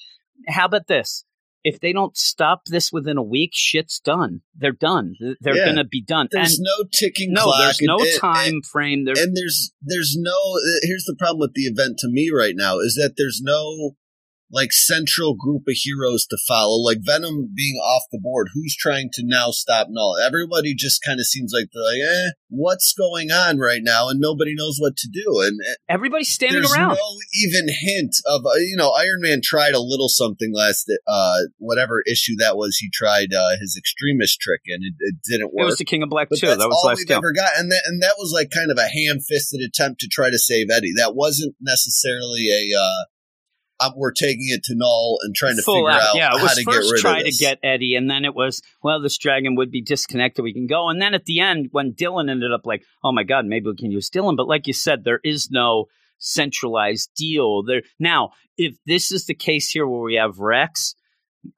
[0.49, 1.24] How about this?
[1.64, 4.40] If they don't stop this within a week, shit's done.
[4.56, 5.14] They're done.
[5.40, 5.64] They're Yeah.
[5.66, 6.28] going to be done.
[6.30, 7.60] There's and no ticking no, clock.
[7.60, 9.05] there's no and- and- time frame.
[9.05, 10.32] There's and there's there's no
[10.82, 13.97] here's the problem with the event to me right now is that there's no
[14.51, 19.11] like central group of heroes to follow like venom being off the board who's trying
[19.12, 23.31] to now stop knull everybody just kind of seems like they're like eh what's going
[23.31, 26.95] on right now and nobody knows what to do and uh, everybody's standing there's around.
[26.95, 31.39] no even hint of uh, you know iron man tried a little something last uh
[31.59, 35.62] whatever issue that was he tried uh his Extremis trick and it, it didn't work.
[35.62, 36.47] it was the King in Black but too.
[36.47, 38.79] That was all last we've ever got, and that and that was like kind of
[38.79, 40.93] a ham-fisted attempt to try to save Eddie.
[40.97, 43.05] That wasn't necessarily a uh,
[43.80, 46.34] uh, we're taking it to knull and trying to Full figure out, yeah.
[46.34, 49.00] It how was to get first try to get Eddie, and then it was well,
[49.00, 50.42] this dragon would be disconnected.
[50.42, 53.22] We can go, and then at the end, when Dylan ended up like, oh my
[53.22, 54.36] god, maybe we can use Dylan.
[54.36, 55.86] But like you said, there is no
[56.18, 57.82] centralized deal there.
[57.98, 60.94] Now, if this is the case here, where we have Rex.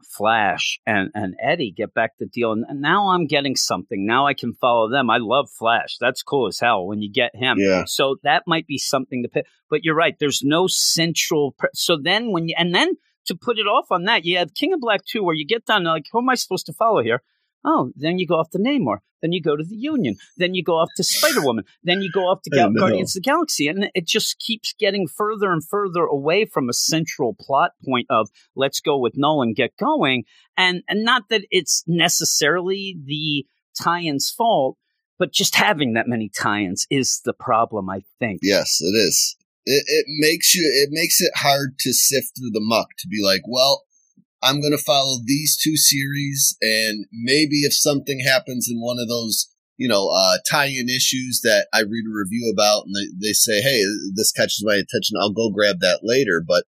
[0.05, 2.53] Flash and, and Eddie get back the deal.
[2.53, 4.07] And and now I'm getting something.
[4.07, 5.11] Now I can follow them.
[5.11, 5.97] I love Flash.
[6.01, 7.57] That's cool as hell when you get him.
[7.59, 7.85] Yeah.
[7.85, 9.47] So that might be something to pick.
[9.69, 10.17] But you're right.
[10.19, 11.57] There's no central.
[11.75, 12.95] So then when you, and then
[13.27, 15.67] to put it off on that, you have King in Black 2 where you get
[15.67, 17.23] done, like, who am I supposed to follow here?
[17.65, 18.99] Oh, then you go off to Namor.
[19.23, 20.17] Then you go to the Union.
[20.37, 21.65] Then you go off to Spider Woman.
[21.83, 23.69] then you go off to Gal- Guardians of the Galaxy.
[23.69, 28.31] And it just keeps getting further and further away from a central plot point of
[28.57, 30.25] let's go with Nolan, get going.
[30.57, 33.47] And, and not that it's necessarily the
[33.81, 34.77] tie in's fault,
[35.19, 38.41] but just having that many tie ins is the problem, I think.
[38.43, 39.37] Yes, it is.
[39.67, 40.63] It, it makes you.
[40.83, 43.85] It makes it hard to sift through the muck to be like, well,
[44.43, 49.09] I'm going to follow these two series, and maybe if something happens in one of
[49.09, 53.33] those, you know, uh, tie-in issues that I read a review about, and they, they
[53.33, 53.83] say, hey,
[54.15, 56.43] this catches my attention, I'll go grab that later.
[56.47, 56.65] But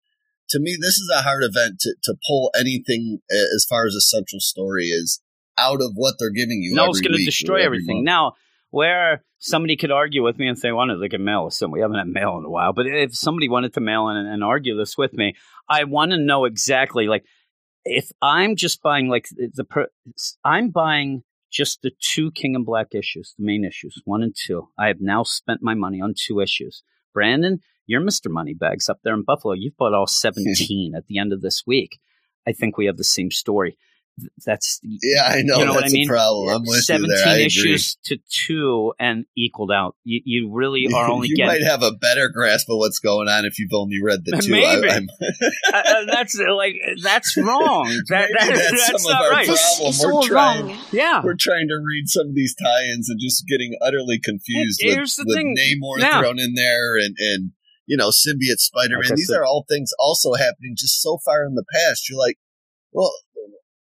[0.50, 4.02] to me, this is a hard event to to pull anything as far as a
[4.02, 5.22] central story is
[5.58, 6.74] out of what they're giving you.
[6.74, 7.98] No, it's going to destroy every everything.
[7.98, 8.06] month.
[8.06, 8.34] Now,
[8.72, 11.82] where somebody could argue with me and say, "Wanted they can mail us in," we
[11.82, 12.74] haven't had mail in a while.
[12.74, 15.36] But if somebody wanted to mail in and, and argue this with me,
[15.70, 17.26] I want to know exactly like
[17.86, 19.88] if I'm just buying like the, per,
[20.44, 24.70] I'm buying just the two King in Black issues, the main issues, one and two.
[24.78, 26.84] I have now spent my money on two issues.
[27.14, 28.30] Brandon, you're Mr.
[28.30, 29.54] Moneybags up there in Buffalo.
[29.54, 32.00] You've bought all 17 at the end of this week.
[32.48, 33.78] I think we have the same story.
[34.20, 35.60] Th- That's Yeah, I know.
[35.60, 36.10] You know what that's I mean?
[36.10, 36.50] a problem.
[36.50, 37.28] I'm with you 17 there.
[37.28, 37.46] I agree.
[37.46, 39.96] issues to two and equaled out.
[40.04, 41.48] You, you really are only you getting.
[41.62, 44.52] might have a better grasp of what's going on if you've only read the two.
[44.52, 44.90] Maybe.
[44.90, 45.08] I, I'm,
[45.74, 47.86] Uh, that's like that's wrong.
[48.10, 49.46] That, Maybe that- that's that's, some of not our right.
[49.48, 49.54] problem.
[49.56, 50.78] It's, it's We're all trying- wrong.
[50.92, 54.90] Yeah, we're trying to read some of these tie-ins and just getting utterly confused Hey,
[54.90, 55.56] with, here's the with thing.
[55.58, 56.20] Namor Yeah.
[56.20, 57.52] thrown in there and and
[57.86, 59.16] you know symbiote Spider-Man.
[59.16, 62.10] These said- are all things also happening just so far in the past.
[62.10, 62.38] You're like,
[62.92, 63.12] well.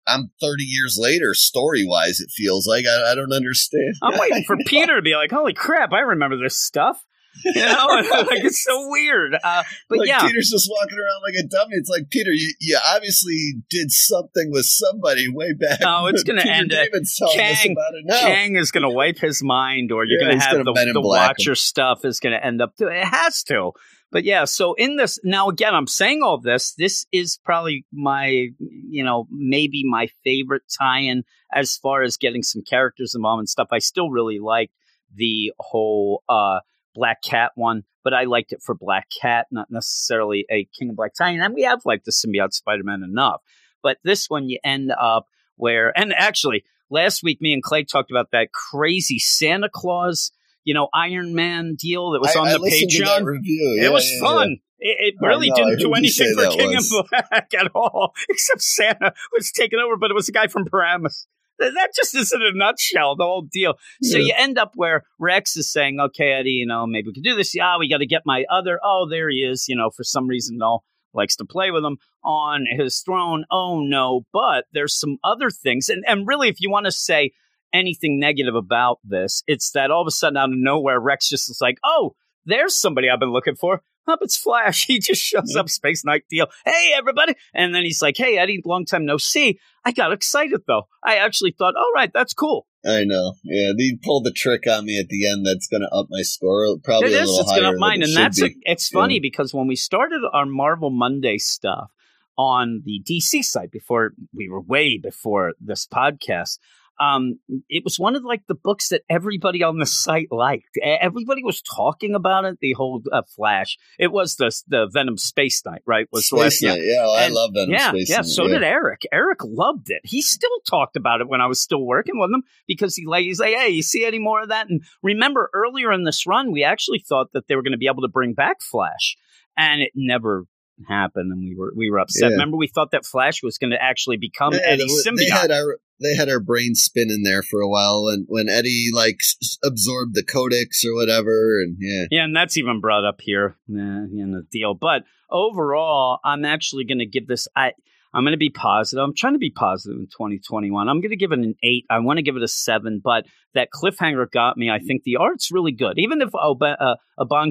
[0.07, 2.85] I'm 30 years later, story wise, it feels like.
[2.85, 3.95] I, I don't understand.
[4.01, 7.03] I'm waiting for Peter to be like, "Holy crap, I remember this stuff."
[7.43, 9.35] You know, like it's so weird.
[9.43, 11.75] Uh, but like yeah, Peter's just walking around like a dummy.
[11.75, 15.79] It's like Peter, you, you obviously did something with somebody way back.
[15.83, 18.21] Oh, it's gonna end at David's telling Kang- about it now.
[18.21, 21.01] Kang is going to wipe his mind, or you're Yeah, going to have the, the
[21.01, 22.73] Watcher stuff is going to end up.
[22.79, 23.71] It has to.
[24.15, 26.73] But yeah, so in this now again, I'm saying all this.
[26.77, 32.61] This is probably my, you know, maybe my favorite tie-in as far as getting some
[32.61, 33.67] characters involved and stuff.
[33.73, 34.71] I still really like
[35.13, 36.61] the whole uh,
[36.93, 40.95] Black Cat one, but I liked it for Black Cat, not necessarily a King in
[40.95, 41.41] Black tie-in.
[41.41, 43.41] And we have like the symbiote Spider-Man enough,
[43.83, 45.25] but this one you end up
[45.57, 50.31] where, and actually last week me and Clay talked about that crazy Santa Claus,
[50.65, 53.25] you know, Iron Man deal that was I- on the listened to that Patreon.
[53.25, 53.79] review.
[53.81, 54.57] it was yeah, fun.
[54.79, 56.79] It, it really didn't do anything for King in
[57.09, 61.27] Black at all, except Santa was taken over, but it was a guy from Paramus.
[61.57, 63.75] That just is in a nutshell, the whole deal.
[64.03, 64.25] So Yeah.
[64.25, 67.33] you end up where Rex is saying, okay, Eddie, you know, maybe we can do
[67.35, 67.55] this.
[67.55, 68.77] Yeah, we got to get my other.
[68.83, 69.69] Oh, there he is.
[69.69, 70.83] You know, for some reason, no
[71.13, 73.45] likes to play with him on his throne.
[73.49, 74.25] Oh, no.
[74.33, 75.87] But there's some other things.
[75.87, 77.31] And, and really, if you want to say
[77.75, 81.49] anything negative about this, it's that all of a sudden out of nowhere, Rex just
[81.49, 82.15] is like, oh,
[82.45, 83.81] there's somebody I've been looking for.
[84.07, 84.85] up, it's Flash.
[84.87, 86.47] He just shows up, Space Knight deal.
[86.63, 87.33] Hey, everybody.
[87.53, 89.59] And then he's like, hey, Eddie, long time no see.
[89.83, 90.83] I got excited, though.
[91.03, 92.67] I actually thought, all right, that's cool.
[92.85, 93.33] I know.
[93.43, 95.43] Yeah, they pulled the trick on me at the end.
[95.45, 97.75] That's going to up my score uh, probably it a little It's higher going to
[97.75, 98.03] than mine.
[98.03, 99.21] And that's, a, it's funny Yeah.
[99.23, 101.89] because when we started our Marvel Monday stuff
[102.37, 106.59] on the DC site before we were way before this podcast,
[106.99, 107.39] um,
[107.69, 110.77] it was one of like the books that everybody on the site liked.
[110.81, 112.59] Everybody was talking about it.
[112.61, 113.77] The whole uh, Flash.
[113.99, 116.07] It was the the Venom Space Knight, right?
[116.11, 116.81] Was Space Knight.
[116.83, 118.15] Yeah, well, I love Venom yeah, Space yeah.
[118.17, 118.53] Knight, So yeah.
[118.53, 119.01] did Eric.
[119.11, 120.01] Eric loved it.
[120.03, 123.23] He still talked about it when I was still working with him because he like
[123.23, 124.69] he's like, hey, you see any more of that?
[124.69, 127.87] And remember earlier in this run, we actually thought that they were going to be
[127.87, 129.17] able to bring back Flash,
[129.57, 130.45] and it never
[130.87, 132.29] happened, and we were we were upset.
[132.29, 132.35] Yeah.
[132.35, 135.51] Remember, we thought that Flash was going to actually become Yeah, Eddie's they, they had
[135.51, 139.19] our they had our brain spinning there for a while, and when Eddie like
[139.63, 143.75] absorbed the codex or whatever, and yeah, Yeah, and that's even brought up here uh,
[143.75, 144.73] in the deal.
[144.73, 147.47] But overall, I'm actually going to give this.
[147.55, 147.73] I
[148.13, 149.03] I'm going to be positive.
[149.03, 150.87] I'm trying to be positive in 2021.
[150.87, 151.85] I'm going to give it an eight.
[151.89, 153.25] I want to give it a seven, but
[153.55, 154.69] that cliffhanger got me.
[154.69, 156.95] I think the art's really good, even if Oba, uh,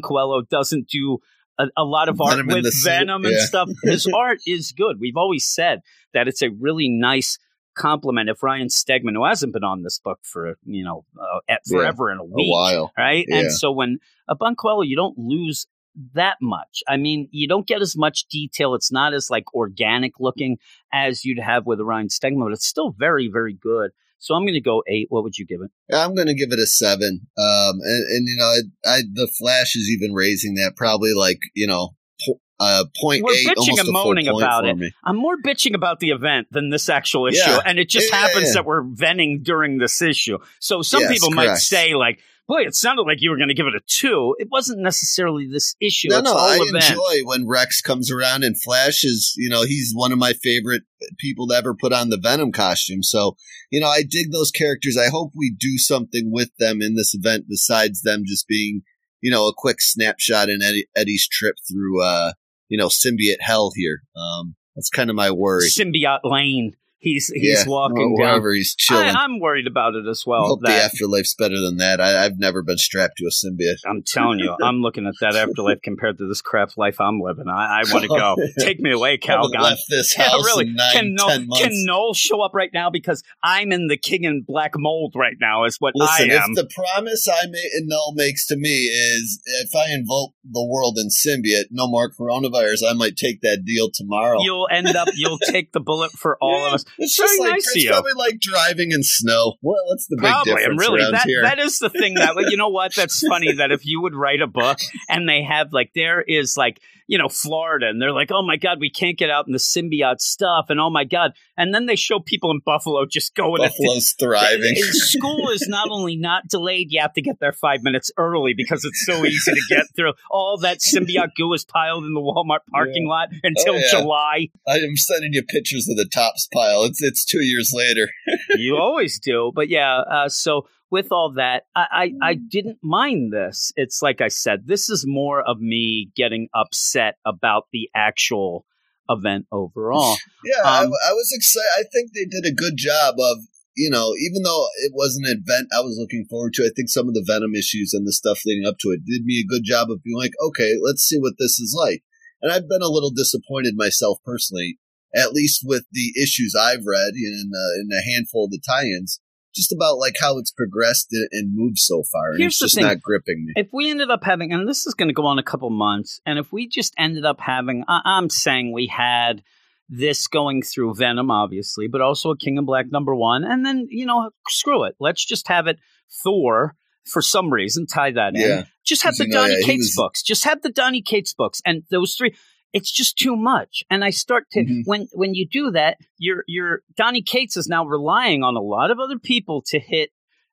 [0.01, 1.19] Coello doesn't do.
[1.59, 3.45] A, a lot of art Venom in with the suit, Venom and yeah.
[3.45, 3.69] stuff.
[3.83, 4.99] His art is good.
[5.01, 5.81] We've always said
[6.13, 7.39] that it's a really nice
[7.77, 8.29] compliment.
[8.29, 11.79] If Ryan Stegman, who hasn't been on this book for you know uh, at- Yeah,
[11.79, 12.93] forever in a a while.
[12.99, 13.25] right?
[13.29, 13.39] Yeah.
[13.39, 13.99] And so when
[14.29, 15.67] Iban Coello, you don't lose
[16.15, 16.83] that much.
[16.89, 18.75] I mean, you don't get as much detail.
[18.75, 20.59] It's not as like organic looking
[20.93, 23.93] as you'd have with a Ryan Stegman, but it's still very, very good.
[24.25, 25.09] So I'm going to go eight.
[25.11, 25.71] What would you give it?
[25.95, 27.21] I'm going to give it a seven.
[27.37, 31.41] Um, and, and you know, I, I the Flash is even raising that probably like
[31.55, 31.91] you know,
[32.27, 34.79] po- uh, point We're eight, bitching almost and a moaning about it.
[34.79, 34.91] me.
[35.05, 37.61] I'm more bitching about the event than this actual issue, Yeah.
[37.67, 38.53] and it just Yeah, happens yeah.
[38.55, 40.39] that we're venting during this issue.
[40.59, 42.21] So some Yes, people might say like.
[42.47, 44.35] Boy, it sounded like you were going to give it a two.
[44.39, 46.09] It wasn't necessarily this issue.
[46.11, 46.91] No, it's no, I event.
[46.91, 50.83] enjoy when Rex comes around and Flash is, you know, he's one of my favorite
[51.19, 53.03] people to ever put on the Venom costume.
[53.03, 53.37] So,
[53.71, 54.99] you know, I dig those characters.
[54.99, 58.83] I hope we do something with them in this event besides them just being,
[59.23, 62.33] you know, a quick snapshot in Eddie, Eddie's trip through, uh,
[62.69, 64.03] you know, symbiote hell here.
[64.15, 65.69] Um, that's kind of my worry.
[65.69, 66.75] Symbiote Lane.
[67.05, 68.43] He's he's Yeah, walking or down.
[68.55, 69.11] he's chilling.
[69.15, 70.47] I, I'm worried about it as I well.
[70.49, 72.01] hope the that- afterlife's better than that.
[72.01, 73.77] I, I've never been strapped to a symbiote.
[73.87, 77.47] I'm telling you, I'm looking at that afterlife compared to this crap life I'm living.
[77.49, 78.37] I, I want to go.
[78.59, 79.61] Take me away, I Calgon.
[79.61, 80.65] left this Yeah, house really.
[80.67, 81.61] in nine, can, Knull, months.
[81.63, 85.37] can Knull show up right now because I'm in the King in Black mold right
[85.39, 85.65] now?
[85.65, 86.51] Is what Listen, I am.
[86.53, 90.97] if the promise I ma- Knull makes to me is if I invoke the world
[90.99, 94.39] in symbiote, no more coronavirus, I might take that deal tomorrow.
[94.41, 95.09] You'll end up.
[95.15, 96.85] You'll take the bullet for all Yeah, of us.
[96.99, 99.55] It's just like nice it's probably like driving in snow.
[99.61, 101.43] What, what's the big Probably, difference and really, around that here?
[101.43, 102.95] that is the thing that you know what?
[102.95, 106.57] That's funny that if you would write a book and they have like there is
[106.57, 109.53] like you know Florida and they're like, oh my god, we can't get out in
[109.53, 113.35] the symbiote stuff, and oh my god, and then they show people in Buffalo just
[113.35, 114.75] going at Buffalo's thriving.
[114.77, 118.55] And School is not only not delayed, you have to get there five minutes early
[118.57, 120.13] because it's so easy to get through.
[120.31, 123.91] All that symbiote goo is piled in the Walmart parking lot until Oh, yeah.
[123.91, 124.49] July.
[124.69, 126.85] I am sending you pictures of the tops pile.
[126.85, 128.09] It's it's two years later.
[128.57, 129.53] you always do.
[129.55, 133.73] But yeah, uh, so with all that, I, I, I didn't mind this.
[133.77, 138.65] It's like I said, this is more of me getting upset about the actual
[139.09, 140.17] event overall.
[140.45, 141.71] Yeah, I, Um, I was excited.
[141.79, 143.39] I think they did a good job of,
[143.75, 146.91] you know, even though it wasn't an event I was looking forward to, I think
[146.91, 149.49] some of the Venom issues and the stuff leading up to it did me a
[149.49, 152.03] good job of being like, okay, let's see what this is like.
[152.43, 154.79] And I've been a little disappointed myself personally,
[155.17, 159.19] at least with the issues I've read in, uh, in a handful of the tie-ins,
[159.55, 162.31] just about like how it's progressed and- moved so far.
[162.31, 162.85] And Here's it's the just thing.
[162.85, 163.53] not gripping me.
[163.57, 166.21] If we ended up having, and this is going to go on a couple months,
[166.27, 169.43] and if we just ended up having, I, I'm saying we had
[169.89, 173.87] this going through Venom, obviously, but also a King in Black number one, and then,
[173.91, 174.95] you know, screw it.
[174.99, 175.79] Let's just have it
[176.23, 176.75] Thor
[177.07, 178.41] for some reason, tie that in.
[178.41, 178.65] Yeah.
[178.85, 180.23] Just have the Donny Cates books.
[180.23, 182.35] Just have the Donny Cates books, and those three.
[182.75, 184.83] It's just too much, and I start to Mhm.
[184.85, 188.91] when when you do that, your your Donny Cates is now relying on a lot
[188.91, 190.11] of other people to hit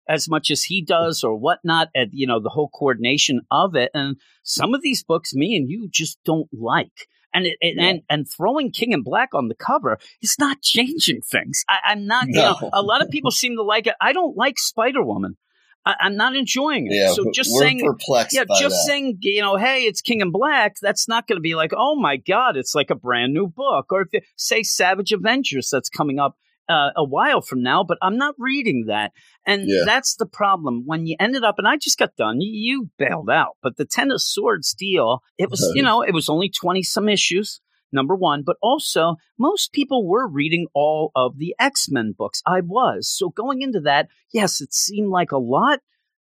[0.08, 3.90] as much as he does or whatnot at you know the whole coordination of it.
[3.94, 7.08] And some of these books me and you just don't like.
[7.34, 11.22] And it, it- and and throwing king in black on the cover is not changing
[11.22, 11.64] things.
[11.70, 13.96] I, i'm not you know a lot of people seem to like it.
[14.02, 15.38] I don't like spider woman
[15.86, 18.84] I, i'm not enjoying it Yeah, so just saying perplexed yeah, just that.
[18.88, 20.76] saying, you know, hey, it's King in Black.
[20.82, 23.88] That's not going to be like, oh my god, it's like a brand new book.
[23.92, 26.36] Or if they say Savage Avengers that's coming up
[26.70, 29.12] uh, a while from now, but I'm not reading that.
[29.46, 29.82] And Yeah.
[29.86, 30.84] that's the problem.
[30.86, 33.58] When you ended up, and I just got done, you, you bailed out.
[33.62, 37.10] But the Ten of Swords deal, it was, you know, it was only 20 some
[37.10, 37.60] issues,
[37.92, 38.44] number one.
[38.44, 42.42] But also, most people were reading all of the X Men books.
[42.46, 43.10] I was.
[43.10, 45.80] So going into that, yes, it seemed like a lot.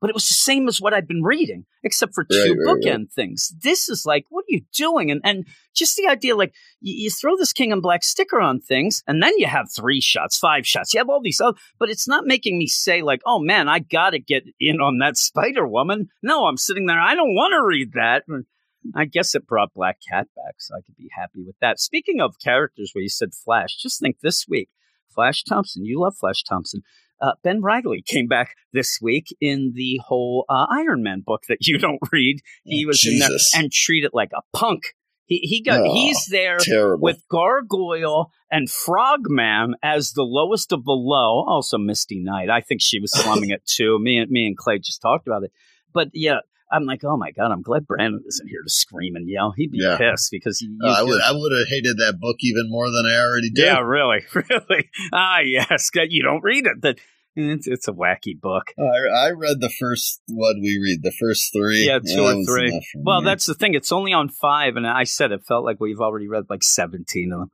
[0.01, 2.77] But it was the same as what I'd been reading, except for two Right, right,
[2.77, 3.11] bookend right.
[3.11, 3.53] things.
[3.61, 5.11] This is like, what are you doing?
[5.11, 5.45] And and
[5.75, 9.21] just the idea, like you, you throw this King in Black sticker on things, and
[9.21, 10.93] then you have three shots, five shots.
[10.93, 13.79] You have all these other, but it's not making me say like, oh man, I
[13.79, 16.07] got to get in on that Spider Woman.
[16.23, 17.01] No, I'm sitting there.
[17.01, 18.23] I don't want to read that.
[18.95, 21.79] I guess it brought Black Cat back, so I could be happy with that.
[21.79, 24.69] Speaking of characters, where you said Flash, just think this week,
[25.13, 25.85] Flash Thompson.
[25.85, 26.81] You love Flash Thompson.
[27.21, 31.67] Uh, ben Riley came back this week in the whole uh, Iron Man book that
[31.67, 32.39] you don't read.
[32.63, 33.51] He Oh, was in there Jesus.
[33.55, 34.95] and treated like a punk.
[35.25, 37.03] He he got Oh, he's there Terrible.
[37.03, 41.43] with Gargoyle and Frogman as the lowest of the low.
[41.47, 42.49] Also, Misty Knight.
[42.49, 43.99] I think she was slumming it too.
[43.99, 45.51] Me and me and Clay just talked about it.
[45.93, 46.39] But yeah,
[46.71, 49.53] I'm like, oh my god, I'm glad Brandon isn't here to scream and yell.
[49.55, 49.97] He'd be Yeah.
[49.97, 53.05] pissed because you, Uh, I would I would have hated that book even more than
[53.07, 53.65] I already did.
[53.65, 54.89] yeah, really, really.
[55.11, 56.81] Ah, yes, you don't read it.
[56.81, 56.97] That
[57.35, 58.71] it's, it's a wacky book.
[58.77, 61.85] I, I read the first what we read the first three.
[61.87, 62.81] Yeah, two or three.
[62.95, 63.25] Well, me.
[63.25, 63.73] that's the thing.
[63.75, 67.31] It's only on five, and I said it felt like we've already read like seventeen
[67.31, 67.51] of them.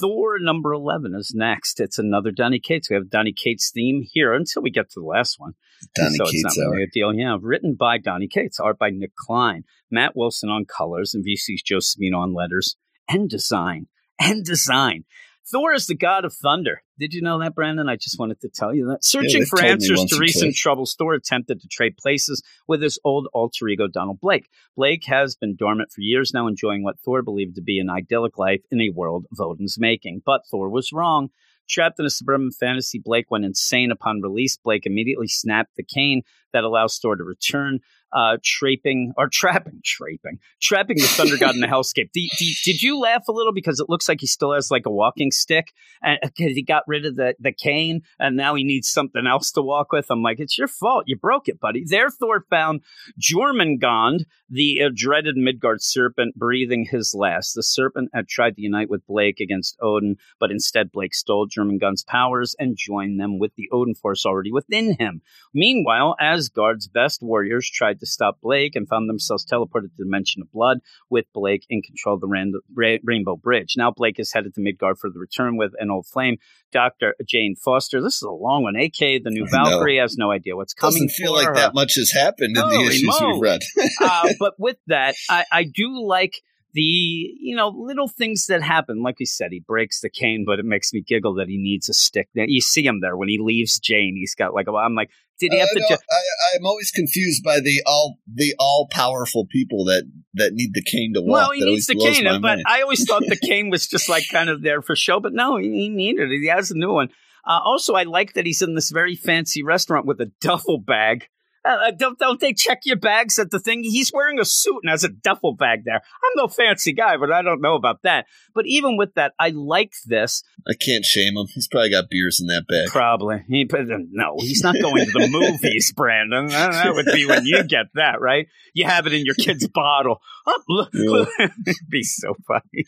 [0.00, 1.80] Thor number eleven is next.
[1.80, 2.90] It's another Donny Cates.
[2.90, 5.52] We have Donny Cates theme here until we get to the last one.
[5.94, 7.14] Donny so Cates it's not really a deal.
[7.14, 11.62] Yeah, written by Donny Cates, art by Nic Klein, Matt Wilson on colors, and VC's
[11.62, 12.76] Joe Sabino on letters
[13.08, 13.86] and design
[14.18, 15.04] and design.
[15.48, 16.82] Thor is the god of thunder.
[16.98, 17.88] Did you know that, Brandon?
[17.88, 19.04] I just wanted to tell you that.
[19.04, 23.28] Searching they've for answers to recent troubles, Thor attempted to trade places with his old
[23.32, 24.48] alter ego, Donald Blake.
[24.76, 28.38] Blake has been dormant for years now, enjoying what Thor believed to be an idyllic
[28.38, 30.22] life in a world of Odin's making.
[30.26, 31.28] But Thor was wrong.
[31.68, 34.56] Trapped in a suburban fantasy, Blake went insane upon release.
[34.56, 36.22] Blake immediately snapped the cane
[36.56, 37.80] that allows Thor to return,
[38.12, 42.10] uh, trapping or trapping, trapping, trapping the Thunder God in the hellscape.
[42.14, 44.86] Did, did, did you laugh a little because it looks like he still has like
[44.86, 45.72] a walking stick
[46.02, 49.52] and because he got rid of the, the cane and now he needs something else
[49.52, 50.06] to walk with?
[50.10, 51.04] I'm like, it's your fault.
[51.06, 51.84] You broke it, buddy.
[51.86, 52.80] There, Thor found
[53.20, 57.52] Jormungand, the uh, dreaded Midgard serpent, breathing his last.
[57.52, 62.04] The serpent had tried to unite with Blake against Odin, but instead Blake stole Jormungand's
[62.04, 65.20] powers and joined them with the Odin force already within him.
[65.52, 66.16] Meanwhile,
[66.46, 70.52] Asgard's best warriors tried to stop Blake and found themselves teleported to the Dimension of
[70.52, 70.78] Blood
[71.10, 73.74] with Blake in control of the Rand- Ra- Rainbow Bridge.
[73.76, 76.36] Now Blake is headed to Midgard for the return with an old flame,
[76.72, 77.14] Dr.
[77.26, 78.00] Jane Foster.
[78.00, 78.76] This is a long one.
[78.76, 79.46] AK, the new.
[79.56, 81.06] Valkyrie, has no idea what's coming.
[81.06, 81.54] Doesn't feel like her.
[81.54, 83.60] that much has happened in Holy the issues we've read.
[84.00, 86.42] uh, but with that, I, I do like
[86.76, 89.02] the you know little things that happen.
[89.02, 91.88] Like we said, he breaks the cane, but it makes me giggle that he needs
[91.88, 92.28] a stick.
[92.34, 94.14] You see him there when he leaves Jane.
[94.14, 94.72] He's got like a.
[94.72, 95.08] I'm like,
[95.40, 95.86] did he have I, to?
[95.88, 100.04] Ju- I, I'm always confused by the all the all powerful people that
[100.34, 101.32] that need the cane to walk.
[101.32, 102.64] well, he That needs the cane, but mind.
[102.66, 105.18] I always thought the cane was just like kind of there for show.
[105.18, 106.40] But no, he, he needed it.
[106.40, 107.08] He has a new one.
[107.46, 111.28] Uh, also, I like that he's in this very fancy restaurant with a duffel bag.
[111.66, 113.82] Uh, don't don't they check your bags at the thing?
[113.82, 115.96] He's wearing a suit and has a duffel bag there.
[115.96, 118.26] I'm no fancy guy, but I don't know about that.
[118.54, 120.42] But even with that, I like this.
[120.68, 121.46] I can't shame him.
[121.52, 122.88] He's probably got beers in that bag.
[122.88, 123.44] Probably.
[123.48, 123.76] He, uh,
[124.10, 126.46] no, he's not going to the movies, Brandon.
[126.48, 128.46] That, would be when you get that, right?
[128.74, 130.20] You have it in your kid's bottle.
[130.46, 131.28] Oh, look, look.
[131.38, 132.84] It'd be so funny.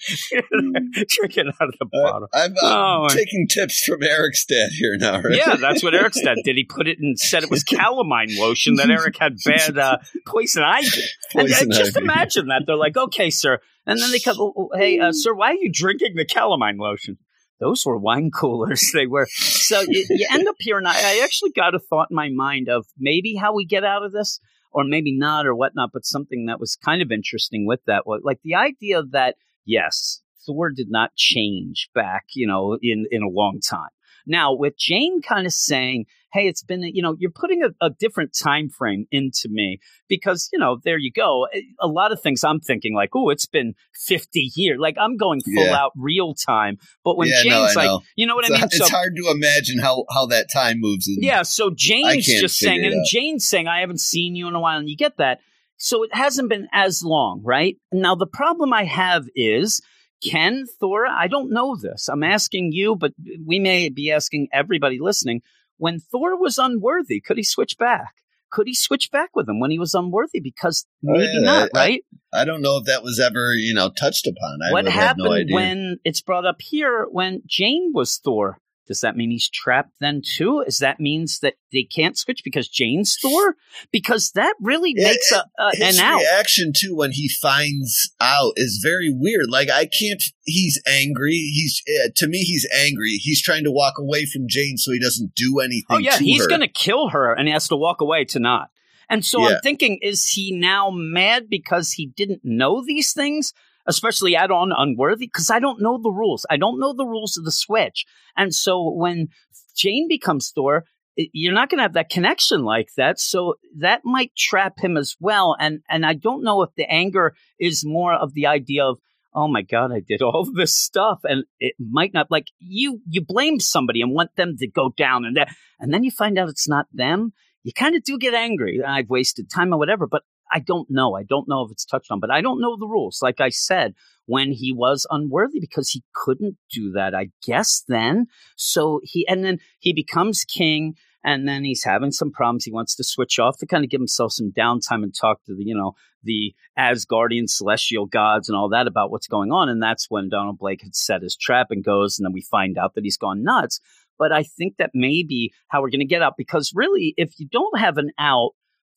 [1.08, 2.28] Drinking out of the Uh, bottle.
[2.32, 5.34] I'm, I'm Oh, taking tips from Eric's dad here now, right?
[5.36, 6.56] Yeah, that's what Eric's dad did.
[6.56, 10.62] He put it and said it was calamine lotion that Eric had bad uh, poison
[10.62, 10.88] ivy.
[11.34, 12.04] And, and just ivy.
[12.04, 12.62] imagine that.
[12.66, 13.58] They're like, okay, sir.
[13.86, 17.18] And then they come, oh, hey, uh, sir, why are you drinking the calamine lotion?
[17.60, 19.26] Those were wine coolers they were.
[19.30, 22.28] So you, you end up here, and I, I actually got a thought in my
[22.30, 24.40] mind of maybe how we get out of this,
[24.70, 28.20] or maybe not, or whatnot, but something that was kind of interesting with that was
[28.24, 33.28] like the idea that, yes, Thor did not change back, you know, in, in a
[33.28, 33.90] long time.
[34.26, 37.90] Now, with Jane kind of saying, "Hey, it's been you know you're putting a, a
[37.90, 39.78] different time frame into me
[40.08, 41.46] because you know there you go.
[41.52, 43.74] Eh, a lot of things I'm thinking like, oh, it's been
[44.06, 44.78] 50 years.
[44.80, 45.76] Like I'm going full Yeah.
[45.76, 46.76] out real time.
[47.04, 48.00] But when Yeah, no, Jane's like, know.
[48.16, 48.68] you know what It's, I mean?
[48.72, 51.08] it's hard to imagine how, how that time moves.
[51.08, 51.16] In.
[51.22, 53.04] Yeah, so Jane's just saying, and.
[53.06, 55.40] Jane's saying, I haven't seen you in a while, and you get that.
[55.76, 57.76] So it hasn't been as long, right?
[57.92, 59.80] Now, the problem I have is,
[60.22, 62.08] can Thor, I don't know this.
[62.08, 63.12] I'm asking you, but
[63.46, 65.42] we may be asking everybody listening.
[65.78, 68.14] When Thor was unworthy, could he switch back?
[68.50, 70.40] Could he switch back with him when he was unworthy?
[70.40, 72.04] Because Oh, maybe yeah, not, I- right?
[72.32, 74.58] I don't know if that was ever, you know, touched upon.
[74.62, 75.54] I what happened no idea.
[75.54, 78.58] when it's brought up here when Jane was Thor?
[78.88, 80.64] Does that mean he's trapped then too?
[80.66, 83.54] Is that means that they can't switch because Jane's Thor?
[83.92, 86.18] Because that really makes a, a His an out.
[86.18, 89.50] reaction too when he finds out is very weird.
[89.50, 90.22] Like I can't.
[90.44, 91.32] He's angry.
[91.32, 92.38] He's uh, to me.
[92.38, 93.10] He's angry.
[93.12, 95.84] He's trying to walk away from Jane so he doesn't do anything.
[95.90, 96.48] Oh yeah, he's her.
[96.48, 98.70] going to kill her, and he has to walk away to not.
[99.10, 99.54] And so Yeah.
[99.56, 103.52] I'm thinking, is he now mad because he didn't know these things,
[103.88, 105.26] especially add on unworthy?
[105.26, 106.46] Because I don't know the rules.
[106.48, 108.04] I don't know the rules of the Switch,
[108.36, 109.28] and so when
[109.76, 110.84] Jane becomes Thor.
[111.32, 115.16] You're not going to have that connection like that, so that might trap him as
[115.18, 115.56] well.
[115.58, 119.00] And and I don't know if the anger is more of the idea of,
[119.34, 123.00] oh my god, I did all this stuff, and it might not like you.
[123.08, 125.48] You blame somebody and want them to go down, and that
[125.80, 127.32] and then you find out it's not them,
[127.62, 128.80] you kind of do get angry.
[128.82, 131.14] I've wasted time or whatever, but I don't know.
[131.16, 133.20] I don't know if it's touched on, but I don't know the rules.
[133.22, 133.94] Like I said,
[134.26, 138.26] when he was unworthy because he couldn't do that, I guess then.
[138.56, 140.94] So he, and then he becomes king
[141.24, 142.64] and then he's having some problems.
[142.64, 145.54] He wants to switch off to kind of give himself some downtime and talk to
[145.54, 145.92] the, you know,
[146.22, 149.68] the Asgardian celestial gods and all that about what's going on.
[149.68, 152.78] And that's when Donald Blake had set his trap and goes, and then we find
[152.78, 153.80] out that he's gone nuts.
[154.18, 157.38] But I think that may be how we're going to get out because really, if
[157.38, 158.50] you don't have an out,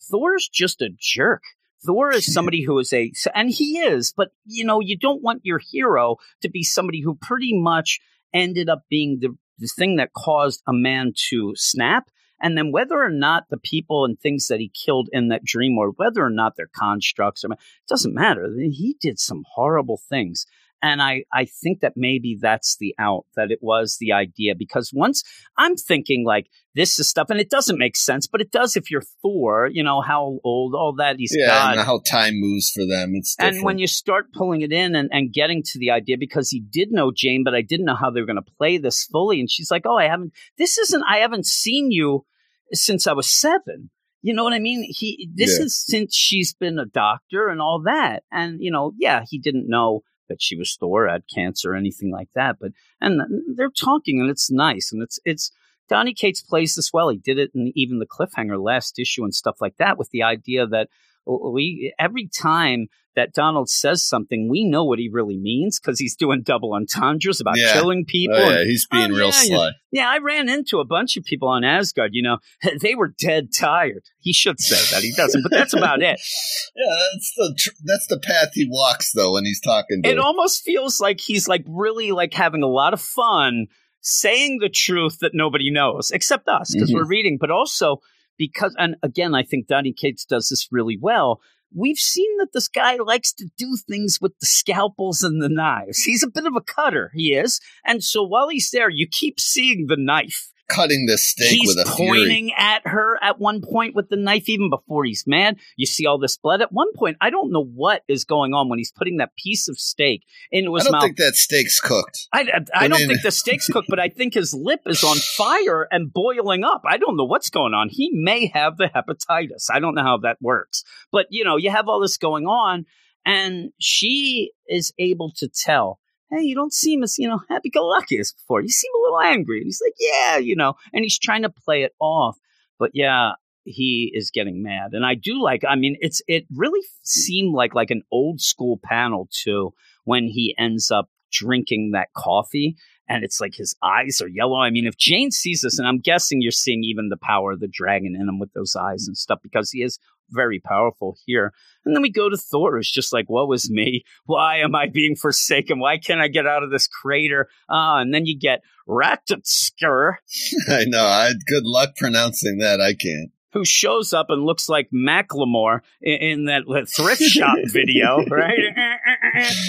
[0.10, 1.44] Thor's just a jerk.
[1.86, 5.41] Thor is somebody who is a, and he is, but you know, you don't want
[5.44, 7.99] your hero to be somebody who pretty much
[8.34, 12.10] ended up being the, the thing that caused a man to snap.
[12.44, 15.78] And then whether or not the people and things that he killed in that dream
[15.78, 18.49] or whether or not they're constructs or it doesn't matter.
[18.57, 20.48] He did some horrible things.
[20.82, 24.53] And I, I think that maybe that's the out, that it was the idea.
[24.58, 25.24] Because once
[25.58, 28.90] I'm thinking like this is stuff, and it doesn't make sense, but it does if
[28.90, 31.78] you're Thor, you know, how old, all that he's yeah, got.
[31.78, 33.12] and how time moves for them.
[33.14, 36.49] It's And when you start pulling it in and, and getting to the idea, because
[36.49, 39.03] he did know Jane, but I didn't know how they were going to play this
[39.06, 39.40] fully.
[39.40, 42.26] And she's like, Oh, I haven't, this isn't, I haven't seen you
[42.72, 43.90] since I was seven.
[44.22, 44.84] You know what I mean?
[44.88, 45.66] He, this Yeah.
[45.66, 48.24] is since she's been a doctor and all that.
[48.32, 52.30] And, you know, yeah, he didn't know that she was Thor, had cancer, anything like
[52.34, 52.58] that.
[52.60, 53.22] But, and
[53.56, 54.91] they're talking and it's nice.
[54.91, 55.52] And it's, it's,
[55.91, 57.09] Donny Cates plays this well.
[57.09, 60.23] He did it in even the cliffhanger last issue and stuff like that with the
[60.23, 60.88] idea that
[61.27, 62.88] we every time
[63.18, 67.41] that Donald says something, we know what he really means because he's doing double entendres
[67.41, 67.73] about Yeah.
[67.73, 68.38] killing oh, people.
[68.38, 69.72] oh, and- yeah, he's being Oh, real yeah, sly.
[69.91, 72.11] yeah, I ran into a bunch of people on Asgard.
[72.13, 72.38] You know,
[72.81, 74.03] they were dead tired.
[74.22, 75.03] He should say that.
[75.03, 76.19] He doesn't, but that's about it.
[76.73, 80.09] Yeah, that's the tr- that's the path he walks though when he's talking to.
[80.09, 83.68] It almost feels like he's like really like having a lot of fun
[84.02, 86.95] saying the truth that nobody knows except us because Mhm.
[86.95, 87.98] we're reading, but also
[88.38, 91.40] because, and again, I think Donny Cates does this really well.
[91.73, 95.99] We've seen that this guy likes to do things with the scalpels and the knives.
[96.03, 97.61] He's a bit of a cutter, he is.
[97.86, 100.51] And so while he's there, you keep seeing the knife.
[100.73, 102.19] Cutting the steak he's with a fury.
[102.19, 105.57] pointing at her at one point with the knife, even before he's mad.
[105.76, 106.61] You see all this blood.
[106.61, 109.68] At one point, I don't know what is going on when he's putting that piece
[109.68, 110.88] of steak into his mouth.
[110.88, 111.03] I don't mouth.
[111.03, 112.27] think that steak's cooked.
[112.34, 115.03] I, I, I don't mean- think the steak's cooked, but I think his lip is
[115.03, 116.81] on fire and boiling up.
[116.85, 117.89] I don't know what's going on.
[117.89, 119.68] He may have the hepatitis.
[119.72, 120.84] I don't know how that works.
[121.11, 122.85] But, you know, you have all this going on,
[123.26, 125.99] and she is able to tell,
[126.32, 128.62] hey, you don't seem as, you know, happy go lucky as before.
[128.62, 129.58] You seem a little angry.
[129.58, 132.38] And he's like, yeah, you know, and he's trying to play it off.
[132.80, 133.34] But yeah,
[133.64, 134.94] he is getting mad.
[134.94, 138.80] And I do like, I mean, it's, it really seemed like, like an old school
[138.84, 139.74] panel too,
[140.06, 142.76] when he ends up drinking that coffee
[143.08, 144.58] and it's like his eyes are yellow.
[144.58, 147.60] I mean, if Jane sees this, and I'm guessing you're seeing even the power of
[147.60, 149.99] the dragon in him with those eyes and stuff because he is
[150.32, 151.53] very powerful here.
[151.86, 154.03] And then we go to Thor, who's just like, Woe is me.
[154.26, 155.80] Why am I being forsaken?
[155.80, 157.49] Why can't I get out of this crater?
[157.70, 160.16] Ah, and then you get Ratatoskr,
[160.70, 161.06] I know.
[161.06, 162.82] I good luck pronouncing that.
[162.82, 163.32] I can't.
[163.53, 166.64] who shows up and looks like Macklemore in, in that
[166.95, 168.58] thrift shop video, right?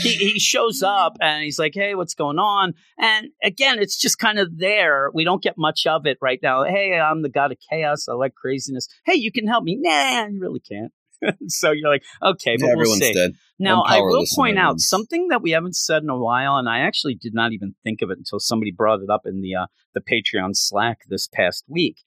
[0.02, 4.18] he, he shows up and he's like, "Hey, what's going on?" And again, it's just
[4.18, 5.10] kind of there.
[5.12, 6.64] We don't get much of it right now.
[6.64, 8.08] Hey, I'm the god of chaos.
[8.08, 8.88] I like craziness.
[9.04, 9.78] Hey, you can help me.
[9.80, 10.92] Nah, you really can't.
[11.48, 13.14] so you're like, okay, but Yeah, we'll see.
[13.14, 13.32] dead.
[13.58, 16.80] Now, I'm will point out something that we haven't said in a while, and I
[16.80, 19.66] actually did not even think of it until somebody brought it up in the uh,
[19.94, 21.98] the Patreon Slack this past week.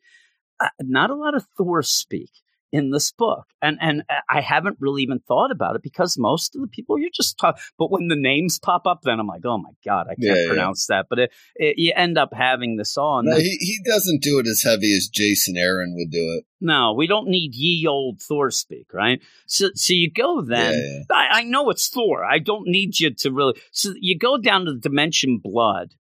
[0.59, 2.31] Uh, not a lot of Thor speak
[2.75, 6.55] in this book, and and uh, I haven't really even thought about it because most
[6.55, 7.61] of the people you're just talking.
[7.77, 10.35] But when the names pop up, then I'm like, oh my god, I can't Yeah,
[10.35, 10.47] yeah.
[10.47, 11.07] pronounce that.
[11.09, 13.25] But it, it, you end up having this on.
[13.25, 16.45] No, he, he doesn't do it as heavy as Jason Aaron would do it.
[16.61, 19.21] No, we don't need ye old Thor speak, right?
[19.45, 20.73] So, so you go then.
[20.73, 21.15] Yeah, yeah.
[21.15, 22.23] I, I know it's Thor.
[22.23, 23.53] I don't need you to really.
[23.71, 25.93] So you go down to the Dimension Blood,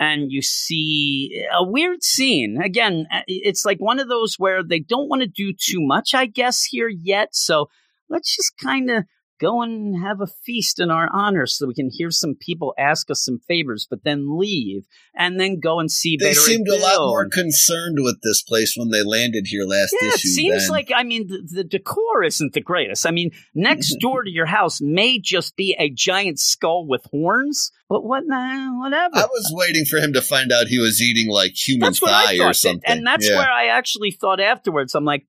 [0.00, 2.60] and you see a weird scene.
[2.62, 6.14] Again, uh, it's like one of those where they don't want to do too much,
[6.14, 7.28] I guess, here yet.
[7.32, 7.68] So
[8.08, 9.04] let's just kind of
[9.40, 13.10] go and have a feast in our honor so we can hear some people ask
[13.10, 14.84] us some favors, but then leave
[15.16, 17.08] and then go and see They Beta Ray seemed a lot Bill.
[17.08, 20.90] more concerned with this place when they landed here last Yeah, it seems than- like
[20.94, 23.06] I mean the, the decor isn't the greatest.
[23.06, 27.72] I mean, next door to your house may just be a giant skull with horns,
[27.88, 28.24] but what?
[28.26, 29.16] Nah, whatever.
[29.16, 32.38] I was waiting for him to find out he was eating like human that's thigh
[32.40, 32.82] or something.
[32.86, 33.36] and that's Yeah.
[33.38, 34.94] where I actually thought afterwards.
[34.94, 35.26] I'm like.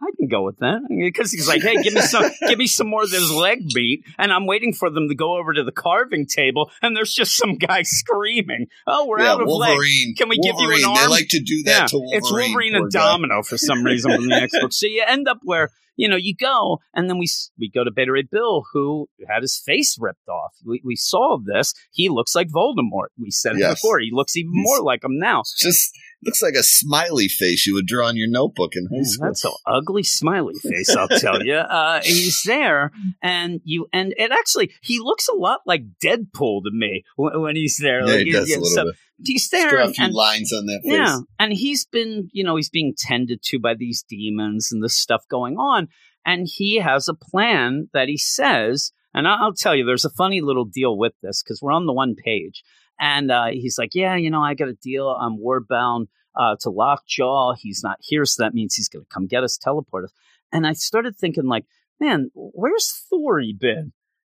[0.00, 2.86] I can go with that because he's like, "Hey, give me some, give me some
[2.88, 5.72] more of this leg meat," and I'm waiting for them to go over to the
[5.72, 9.48] carving table, and there's just some guy screaming, "Oh, we're yeah, out of!
[9.48, 10.14] Wolverine.
[10.16, 12.18] Can we give you an arm?" They like to do that yeah, to Wolverine.
[12.18, 12.98] it's Wolverine and guy.
[13.00, 14.72] Domino for some reason from the next book.
[14.72, 17.26] So you end up where you know you go, and then we
[17.58, 20.52] we go to Beta Ray Bill, who had his face ripped off.
[20.64, 21.72] We we saw this.
[21.90, 23.08] He looks like Voldemort.
[23.18, 23.98] We said it before.
[24.00, 25.42] He looks even He's- more like him now.
[25.58, 29.26] Just looks like a smiley face you would draw on your notebook in high school.
[29.28, 31.54] that's an ugly smiley face, I'll tell you.
[31.76, 32.90] Uh, he's there,
[33.22, 37.56] and you and it actually he looks a lot like Deadpool to me when, when
[37.56, 38.00] he's there.
[38.00, 38.94] yeah, Like, he does a little so bit.
[39.24, 40.92] He's there, draw a and, few and- lines on that face.
[40.92, 44.94] Yeah, and he's been, you know, he's being tended to by these demons and this
[44.94, 45.88] stuff going on,
[46.24, 50.40] and he has a plan that he says, and I'll tell you, there's a funny
[50.42, 52.62] little deal with this because we're on the one page,
[52.98, 55.08] and uh, he's like, yeah, you know, I got a deal.
[55.08, 57.54] I'm warbound uh, to Lockjaw.
[57.58, 60.12] He's not here, so that means he's going to come get us, teleport us.
[60.52, 61.64] And I started thinking, like,
[62.00, 63.92] man, where's Thori been?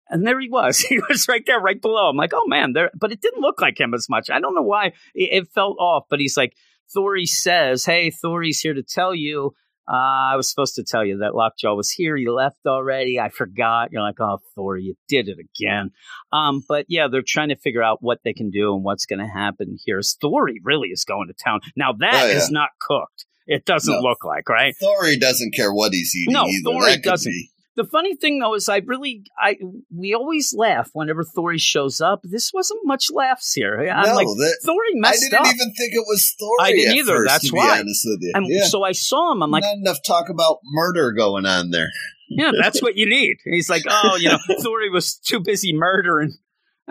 [0.09, 0.79] And there he was.
[0.89, 2.09] He was right there, right below.
[2.09, 2.91] I'm like, oh man, there.
[2.99, 4.29] But it didn't look like him as much.
[4.29, 6.05] I don't know why it, felt off.
[6.11, 6.55] But he's like,
[6.95, 9.55] Thori says, "Hey, Thori's here to tell you.
[9.89, 12.17] Uh, I was supposed to tell you that Lockjaw was here.
[12.17, 13.19] You left already.
[13.19, 15.91] I forgot." You're like, "Oh, Thor, you did it again."
[16.33, 19.19] Um, but yeah, they're trying to figure out what they can do and what's going
[19.21, 20.01] to happen here.
[20.01, 21.93] Thori really is going to town now.
[21.99, 22.49] That is Oh, yeah.
[22.53, 23.27] not cooked.
[23.47, 24.01] It doesn't No.
[24.01, 24.75] look like right.
[24.81, 26.35] Thori doesn't care what he's eating.
[26.35, 26.71] No, either.
[26.71, 27.33] Thori doesn't.
[27.33, 27.50] be-
[27.81, 29.57] The funny thing though is I really I
[29.91, 32.21] we always laugh whenever Thori shows up.
[32.25, 33.81] This wasn't much laughs here.
[33.89, 35.47] I'm no, like that, Thori I didn't up.
[35.47, 36.63] even think it was Thori.
[36.63, 37.77] I didn't either, first, that's why.
[37.77, 38.33] Be honest with you.
[38.35, 38.67] and yeah.
[38.67, 39.43] so I saw him.
[39.43, 41.89] I'm like, not enough talk about murder going on there.
[42.29, 43.39] yeah, that's what you need.
[43.47, 46.37] And he's like, oh, you know, Thori was too busy murdering.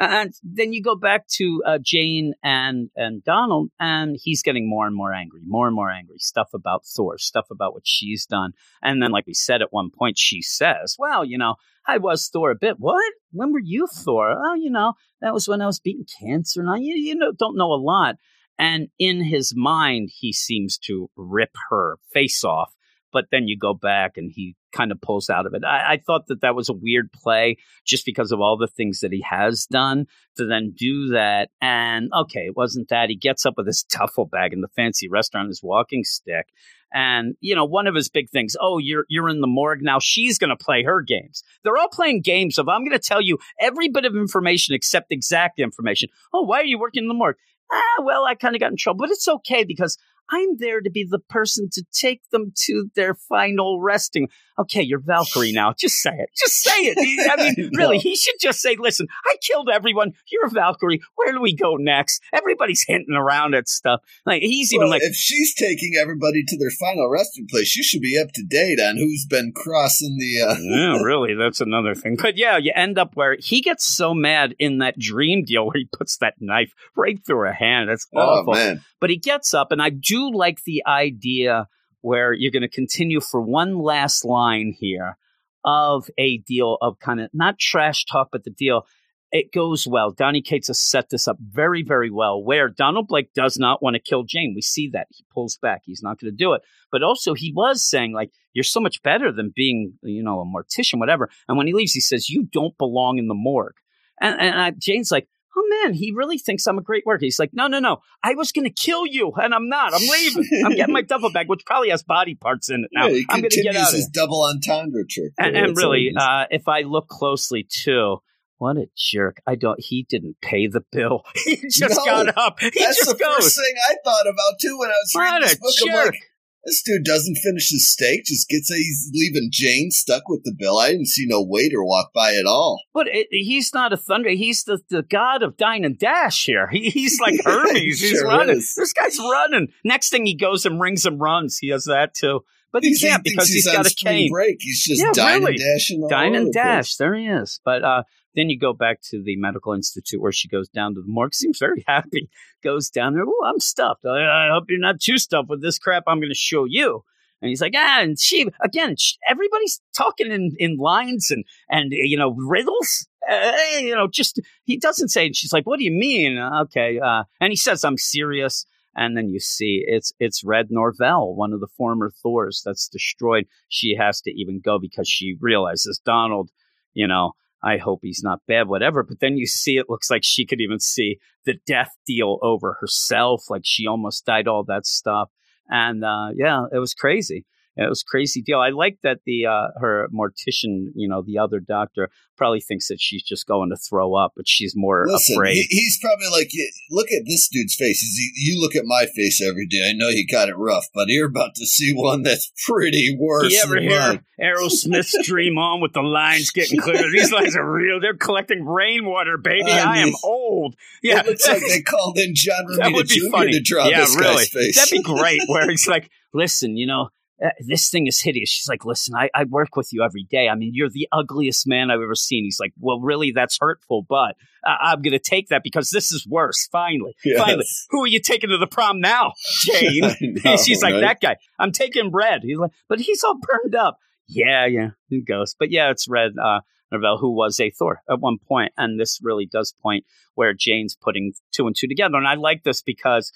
[0.02, 4.88] And then you go back to uh, Jane and and Donald, and he's getting more
[4.88, 6.20] and more angry, more and more angry.
[6.20, 9.90] Stuff about Thor, stuff about what she's done, and then, like we said at one
[9.92, 11.56] point, she says, "Well, you know,
[11.86, 12.80] I was Thor a bit.
[12.80, 13.14] What?
[13.34, 14.32] When were you Thor?
[14.38, 17.34] Oh, you know, that was when I was beating cancer, and I, you, you know,
[17.34, 18.16] don't know a lot."
[18.58, 22.74] And in his mind, he seems to rip her face off.
[23.12, 25.64] But then you go back and he kind of pulls out of it.
[25.64, 29.00] I, I thought that that was a weird play just because of all the things
[29.00, 30.06] that he has done
[30.38, 31.50] to then do that.
[31.62, 33.10] And okay, it wasn't that.
[33.10, 36.48] He gets up with his duffel bag in the fancy restaurant, his walking stick.
[36.92, 40.00] And, you know, one of his big things, oh, you're you're in the morgue now.
[40.00, 41.44] She's gonna play her games.
[41.64, 45.60] They're all playing games of I'm gonna tell you every bit of information except exact
[45.60, 46.10] information.
[46.34, 47.36] Oh, why are you working in the morgue?
[47.72, 49.98] Ah, well, I kind of got in trouble, but it's okay because
[50.32, 54.28] I'm there to be the person to take them to their final resting.
[54.60, 55.74] Okay, you're Valkyrie now.
[55.78, 56.30] Just say it.
[56.38, 56.98] Just say it.
[57.32, 58.02] I mean, really, No.
[58.02, 60.12] he should just say, listen, I killed everyone.
[60.30, 61.00] You're a Valkyrie.
[61.16, 62.22] Where do we go next?
[62.34, 64.02] Everybody's hinting around at stuff.
[64.26, 67.84] Like, he's even Well, like, if she's taking everybody to their final resting place, you
[67.84, 70.42] should be up to date on who's been crossing the.
[70.46, 72.18] Uh, yeah, really, that's another thing.
[72.22, 75.78] But yeah, you end up where he gets so mad in that dream deal where
[75.78, 77.90] he puts that knife right through her hand.
[77.90, 78.54] That's oh awful.
[78.56, 81.68] man, But he gets up, and I do like the idea
[82.02, 85.18] where you're going to continue for one last line here
[85.66, 88.86] of a deal of kind of not trash talk, but the deal.
[89.32, 90.10] It goes well.
[90.10, 92.44] Donny Cates has set this up very, very well.
[92.44, 95.82] Where Donald Blake does not want to kill Jane, we see that he pulls back.
[95.86, 96.64] He's not going to do it.
[96.92, 100.46] But also, he was saying like, "You're so much better than being, you know, a
[100.46, 103.76] mortician, whatever." And when he leaves, he says, "You don't belong in the morgue."
[104.20, 107.26] And, and I, Jane's like, oh man, he really thinks I'm a great worker.
[107.26, 107.98] He's like, no, no, no.
[108.24, 109.94] I was going to kill you, and I'm not.
[109.94, 110.46] I'm leaving.
[110.66, 113.08] I'm getting my duffel bag, which probably has body parts in it now.
[113.08, 115.34] yeah, I'm going to get out of his double entendre trick.
[115.38, 118.18] And, and really, uh, if I look closely too,
[118.58, 119.42] what a jerk!
[119.48, 119.80] I don't.
[119.80, 121.24] He didn't pay the bill.
[121.46, 122.60] He just No, got up.
[122.60, 123.36] He that's just the goes.
[123.38, 125.96] first thing I thought about too when I was reading What this a book.
[125.98, 126.22] I'm like,
[126.66, 130.78] this dude doesn't finish his steak, just gets he's leaving Jane stuck with the bill.
[130.78, 132.82] I didn't see no waiter walk by at all.
[132.94, 134.30] But it, he's not a thunder.
[134.30, 136.68] He's the, the god of dine and dash here.
[136.72, 137.78] He, he's like Hermes.
[138.00, 138.58] he's Sure running.
[138.58, 138.76] is.
[138.76, 139.70] This guy's running.
[139.86, 141.58] Next thing he goes and rings and runs.
[141.58, 142.42] He has that too.
[142.72, 144.30] But he He's- can't because he's on got a cane.
[144.30, 144.58] break.
[144.60, 145.56] He's just Yeah, dining really.
[145.56, 146.04] and dashing.
[146.04, 146.54] all Dine and place.
[146.54, 146.96] dash.
[146.98, 147.60] There he is.
[147.66, 148.04] But uh,
[148.40, 151.36] Then you go back to the medical institute where she goes down to the morgue.
[151.36, 152.30] Seems very happy.
[152.64, 153.26] Goes down there.
[153.28, 154.06] Oh, I'm stuffed.
[154.06, 156.04] I, I hope you're not too stuffed with this crap.
[156.08, 157.04] I'm going to show you.
[157.42, 158.96] And he's like, ah, and she again.
[158.98, 163.08] sh everybody's talking in, in lines and and you know riddles.
[163.30, 165.26] Uh, you know, just he doesn't say.
[165.26, 166.38] And she's like, what do you mean?
[166.38, 168.66] Okay, uh, and he says, I'm serious.
[168.96, 173.48] And then you see it's it's Red Norvell, one of the former Thors that's destroyed.
[173.68, 176.52] She has to even go because she realizes Donald,
[176.94, 177.34] you know,
[177.64, 179.04] I hope he's not bad, whatever.
[179.04, 182.78] But then you see it looks like she could even see the death deal over
[182.80, 185.30] herself, like she almost died, all that stuff.
[185.70, 187.46] And uh, yeah, it was crazy.
[187.76, 188.60] It was crazy deal.
[188.60, 192.98] I like that the uh, her mortician, you know, the other doctor, probably thinks that
[193.00, 195.54] she's just going to throw up, but she's more Listen, afraid.
[195.56, 196.50] he, he's probably like,
[196.92, 198.00] look at this dude's face.
[198.02, 199.90] He's, you look at my face every day.
[199.90, 203.54] I know you got it rough, but you're about to see one that's pretty worse.
[203.54, 207.10] you ever hear mine." Aerosmith's "Dream On" with the lines getting clear?
[207.12, 208.00] These lines are real.
[208.02, 209.72] They're collecting rainwater, baby.
[209.72, 210.76] I I am old.
[211.04, 213.30] Yeah, It looks like they called in John that Romita would be Jr.
[213.32, 213.52] funny.
[213.54, 214.36] to draw yeah, this really.
[214.36, 214.76] guy's face.
[214.78, 215.42] That'd be great.
[215.48, 217.10] Where he's like, "Listen, you know."
[217.44, 218.50] Uh, this thing is hideous.
[218.50, 220.50] She's like, listen, I, I work with you every day.
[220.50, 222.44] I mean, you're the ugliest man I've ever seen.
[222.44, 224.36] He's like, well, really, that's hurtful, but
[224.68, 226.68] uh, I'm going to take that because this is worse.
[226.72, 227.38] Finally, Yes.
[227.42, 230.02] finally, who are you taking to the prom now, Jane?
[230.44, 231.02] Know, She's like, right?
[231.02, 231.38] that guy.
[231.58, 232.42] I'm taking Red.
[232.44, 233.98] He's like, but he's all burned up.
[234.28, 235.56] Yeah, yeah, he goes.
[235.58, 236.60] But yeah, it's Red uh,
[236.92, 240.06] Norvell, who was a Thor at one point, and this really does point
[240.36, 242.18] where Jane's putting two and two together.
[242.18, 243.32] And I like this because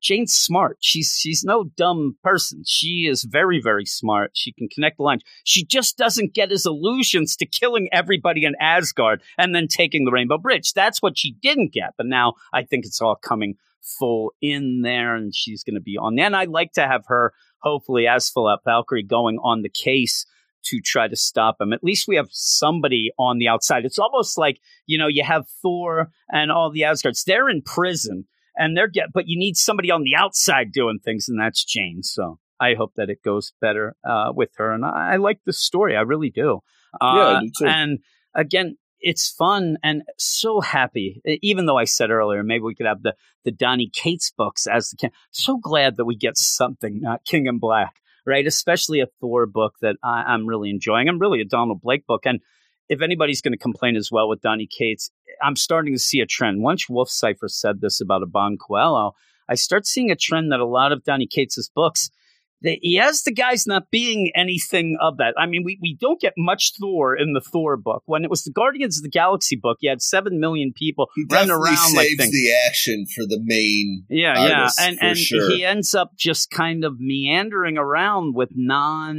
[0.00, 0.78] Jane's smart.
[0.80, 2.62] She's she's no dumb person.
[2.66, 4.32] She is very very smart.
[4.34, 5.22] She can connect the lines.
[5.44, 10.12] She just doesn't get his illusions to killing everybody in Asgard and then taking the
[10.12, 10.72] Rainbow Bridge.
[10.72, 11.94] That's what she didn't get.
[11.96, 15.96] But now I think it's all coming full in there, and she's going to be
[15.96, 16.18] on.
[16.18, 17.32] And I'd like to have her
[17.62, 20.26] hopefully as Philip Valkyrie going on the case
[20.62, 21.72] to try to stop him.
[21.72, 23.84] At least we have somebody on the outside.
[23.84, 27.24] It's almost like you know you have Thor and all the Asgards.
[27.24, 28.26] They're in prison
[28.56, 32.02] and they're get, but you need somebody on the outside doing things, and that's Jane.
[32.02, 35.52] So I hope that it goes better uh, with her, and I, I like the
[35.52, 35.96] story.
[35.96, 36.60] I really do.
[37.00, 37.66] Uh, Yeah, I do too.
[37.66, 37.98] And
[38.34, 41.22] again, it's fun and so happy.
[41.24, 43.14] Even though I said earlier, maybe we could have the
[43.44, 45.10] the Donny Cates books as the can.
[45.30, 47.94] So glad that we get something, not King in Black,
[48.26, 48.46] right?
[48.46, 51.08] Especially a Thor book that I, I'm really enjoying.
[51.08, 52.40] I'm really a Donald Blake book, and
[52.90, 55.10] if anybody's going to complain as well with Donny Cates,
[55.42, 56.60] I'm starting to see a trend.
[56.60, 59.12] Once Wolf Cipher said this about Iban Coello,
[59.48, 62.10] I start seeing a trend that a lot of Donny Cates' books,
[62.62, 65.34] they, he has the guys not being anything of that.
[65.38, 68.02] I mean, we, we don't get much Thor in the Thor book.
[68.06, 71.24] When it was the Guardians of the Galaxy book, you had seven million people He
[71.30, 72.32] running around like saves things.
[72.32, 74.04] the action for the main.
[74.10, 75.50] Yeah, yeah, and and sure.
[75.50, 79.16] he ends up just kind of meandering around with non,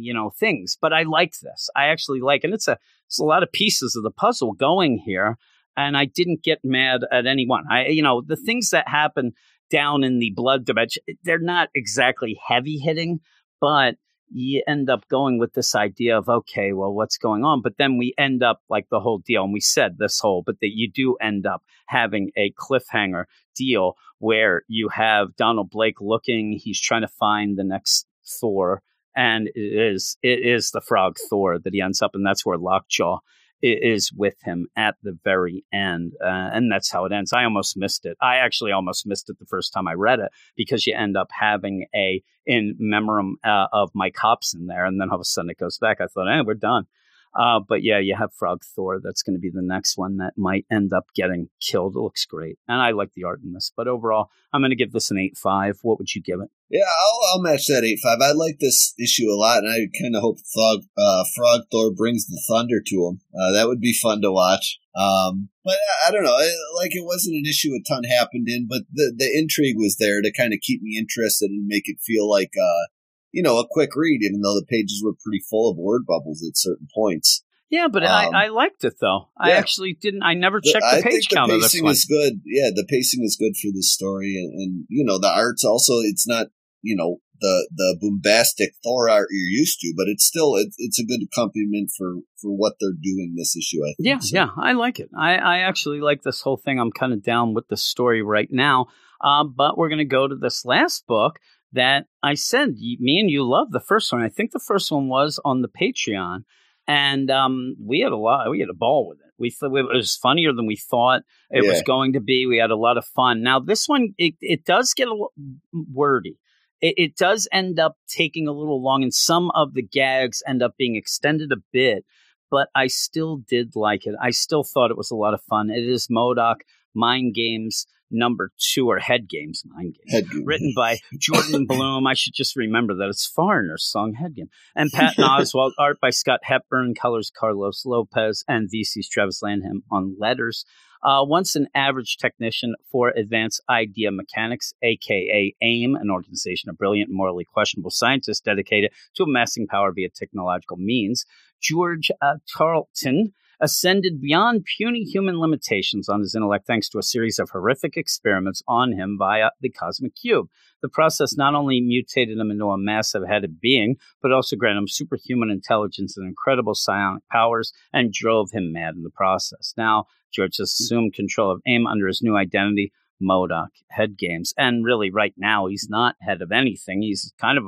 [0.00, 0.76] you know, things.
[0.80, 1.70] But I like this.
[1.76, 5.02] I actually like, and it's a it's a lot of pieces of the puzzle going
[5.04, 5.36] here,
[5.76, 7.64] and I didn't get mad at anyone.
[7.70, 9.32] I, you know, the things that happen
[9.70, 13.20] down in the blood dimension, they're not exactly heavy hitting,
[13.60, 13.96] but
[14.32, 17.62] you end up going with this idea of okay, well, what's going on?
[17.62, 20.60] But then we end up like the whole deal, and we said this whole, but
[20.60, 23.24] that you do end up having a cliffhanger
[23.56, 28.06] deal where you have Donald Blake looking, he's trying to find the next
[28.40, 28.82] Thor,
[29.16, 32.58] and it is it is the Frog Thor that he ends up, and that's where
[32.58, 33.18] Lockjaw
[33.62, 37.32] is with him at the very end, uh, and that's how it ends.
[37.32, 38.16] I almost missed it.
[38.20, 41.30] I actually almost missed it the first time I read it because you end up
[41.32, 45.50] having a in memoriam uh, of Mike Hobson there, and then all of a sudden
[45.50, 46.00] it goes back.
[46.00, 46.86] I thought, eh, we're done.
[47.34, 49.00] Uh, but yeah, you have Frog Thor.
[49.02, 51.94] That's going to be the next one that might end up getting killed.
[51.94, 53.72] It looks great, and I like the art in this.
[53.76, 55.78] But overall, I'm going to give this an eight five.
[55.82, 56.48] What would you give it?
[56.68, 58.18] Yeah, I'll, I'll match that eight five.
[58.20, 61.92] I like this issue a lot, and I kind of hope Frog, uh, Frog Thor
[61.92, 63.20] brings the thunder to him.
[63.34, 64.78] Uh, that would be fun to watch.
[64.94, 65.76] Um, but
[66.06, 66.36] I, don't know,
[66.76, 70.20] like it wasn't an issue a ton happened in, but the the intrigue was there
[70.20, 72.86] to kind of keep me interested and make it feel like uh,
[73.32, 76.42] you know, a quick read, even though the pages were pretty full of word bubbles
[76.46, 77.44] at certain points.
[77.70, 79.28] Yeah, but Um, I, I liked it though.
[79.38, 80.24] I actually didn't.
[80.24, 82.40] I never checked I the page the count of this pacing is good.
[82.44, 86.00] Yeah, the pacing is good for this story, and, and you know the art's also.
[86.00, 86.48] It's not
[86.82, 90.98] you know the the bombastic Thor art you're used to, but it's still it's it's
[90.98, 93.82] a good accompaniment for for what they're doing this issue.
[93.84, 93.98] I think.
[94.00, 95.10] Yeah, So, yeah, I like it.
[95.16, 96.80] I, I actually like this whole thing.
[96.80, 98.86] I'm kind of down with the story right now.
[99.20, 101.38] Uh, but we're going to go to this last book
[101.72, 104.22] that I said me and you love the first one.
[104.22, 106.44] I think the first one was on the Patreon,
[106.86, 108.50] and um, we had a lot.
[108.50, 109.32] We had a ball with it.
[109.38, 112.46] We thought it was funnier than we thought it was going to be.
[112.46, 113.42] We had a lot of fun.
[113.42, 115.32] Now this one, it, it does get a little
[115.72, 116.36] wordy.
[116.82, 120.62] It, it does end up taking a little long, and some of the gags end
[120.62, 122.04] up being extended a bit
[122.50, 124.14] but I still did like it.
[124.20, 125.70] I still thought it was a lot of fun.
[125.70, 126.56] It is MODOK
[126.94, 130.12] Mind Games number two or Head Games Mind Games.
[130.12, 130.44] Head game.
[130.44, 132.06] Written by Jordan Blum.
[132.06, 134.50] I should just remember that it's Foreigner's song Head Game.
[134.74, 140.16] And Patton Oswalt, art by Scott Hepburn, colors Carlos Lopez, and VC's Travis Lanham on
[140.18, 140.64] letters.
[141.02, 147.08] Uh, once an average technician for Advanced Idea Mechanics, aka AIM, an organization of brilliant
[147.08, 151.24] and morally questionable scientists dedicated to amassing power via technological means,
[151.60, 157.38] George uh, Tarleton ascended beyond puny human limitations on his intellect thanks to a series
[157.38, 160.48] of horrific experiments on him via the cosmic cube.
[160.82, 164.88] The process not only mutated him into a massive headed being, but also granted him
[164.88, 169.74] superhuman intelligence and incredible psionic powers and drove him mad in the process.
[169.76, 170.80] Now, George has mm.
[170.80, 172.92] assumed control of AIM under his new identity,
[173.22, 174.54] MODOK Head Games.
[174.56, 177.02] And really, right now, he's not head of anything.
[177.02, 177.64] He's kind of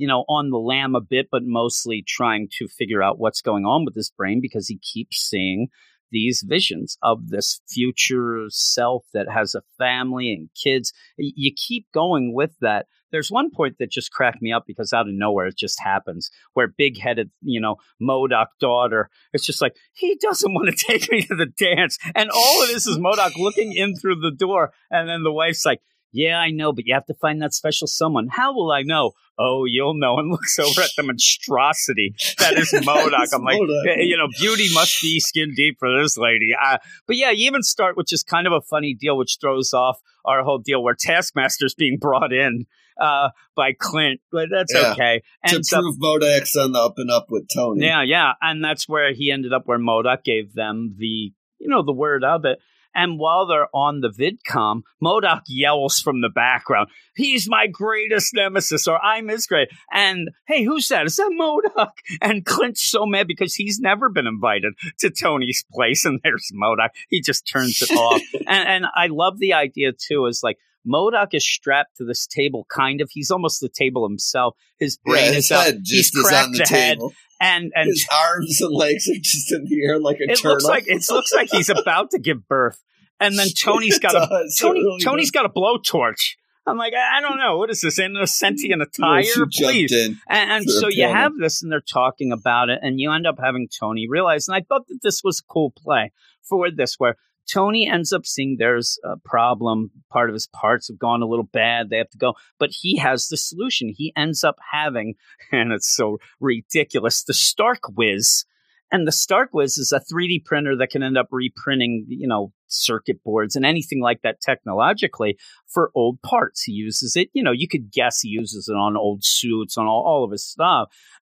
[0.00, 3.66] you know, on the lam a bit, but mostly trying to figure out what's going
[3.66, 5.68] on with his brain because he keeps seeing
[6.10, 10.94] these visions of this future self that has a family and kids.
[11.18, 12.86] You keep going with that.
[13.12, 16.30] There's one point that just cracked me up because out of nowhere it just happens
[16.54, 21.10] where big headed, you know, MODOK daughter, it's just like, he doesn't want to take
[21.12, 21.98] me to the dance.
[22.14, 24.72] And all of this is MODOK looking in through the door.
[24.90, 25.80] And then the wife's like,
[26.12, 28.28] yeah, I know, but you have to find that special someone.
[28.28, 29.12] How will I know?
[29.38, 30.18] Oh, you'll know.
[30.18, 33.28] And looks over at the monstrosity that is MODOK.
[33.32, 34.06] I'm like, MODOK.
[34.06, 36.48] you know, beauty must be skin deep for this lady.
[36.60, 39.72] Uh, but yeah, you even start with just kind of a funny deal, which throws
[39.72, 42.66] off our whole deal where Taskmaster's being brought in
[43.00, 44.92] uh, by Clint, but that's Yeah.
[44.92, 45.22] okay.
[45.46, 47.86] to And so, prove MODOK's on the up and up with Tony.
[47.86, 51.82] yeah, yeah, and that's where he ended up where MODOK gave them the, you know,
[51.82, 52.58] the word of it.
[52.94, 58.88] And while they're on the VidCom, MODOK yells from the background, "He's my greatest nemesis,"
[58.88, 61.06] or "I'm his great." And hey, who's that?
[61.06, 61.92] Is that MODOK?
[62.20, 66.90] And Clint's so mad because he's never been invited to Tony's place, and there's MODOK.
[67.08, 68.20] He just turns it off.
[68.46, 70.26] And and I love the idea too.
[70.26, 70.58] Is like.
[70.86, 73.10] MODOK is strapped to this table, kind of.
[73.12, 74.56] He's almost the table himself.
[74.78, 75.64] His brain Yeah, his is up.
[75.64, 77.12] head He's just is cracked on the the head, table.
[77.40, 80.52] and and his arms and legs are just in the air like a it turtle.
[80.52, 82.82] looks like it looks like he's about to give birth,
[83.18, 85.42] and then Tony's got a Tony really Tony's does.
[85.42, 86.36] got a blowtorch.
[86.66, 87.98] I'm like, I I don't know, what is this?
[87.98, 89.92] In a sentient attire, Yeah, please.
[89.92, 93.36] And, and so you have this, and they're talking about it, and you end up
[93.42, 94.46] having Tony realize.
[94.46, 96.12] And I thought that this was a cool play
[96.42, 97.16] for this, where
[97.52, 99.90] Tony ends up seeing there's a problem.
[100.10, 101.90] Part of his parts have gone a little bad.
[101.90, 103.92] They have to go, but he has the solution.
[103.96, 105.14] He ends up having,
[105.52, 108.44] and it's so ridiculous, the Stark Whiz.
[108.92, 112.52] And the Stark Whiz is a 3D printer that can end up reprinting, you know,
[112.66, 116.62] circuit boards and anything like that technologically for old parts.
[116.62, 119.86] He uses it, you know, you could guess he uses it on old suits, on
[119.86, 120.88] all, all of his stuff,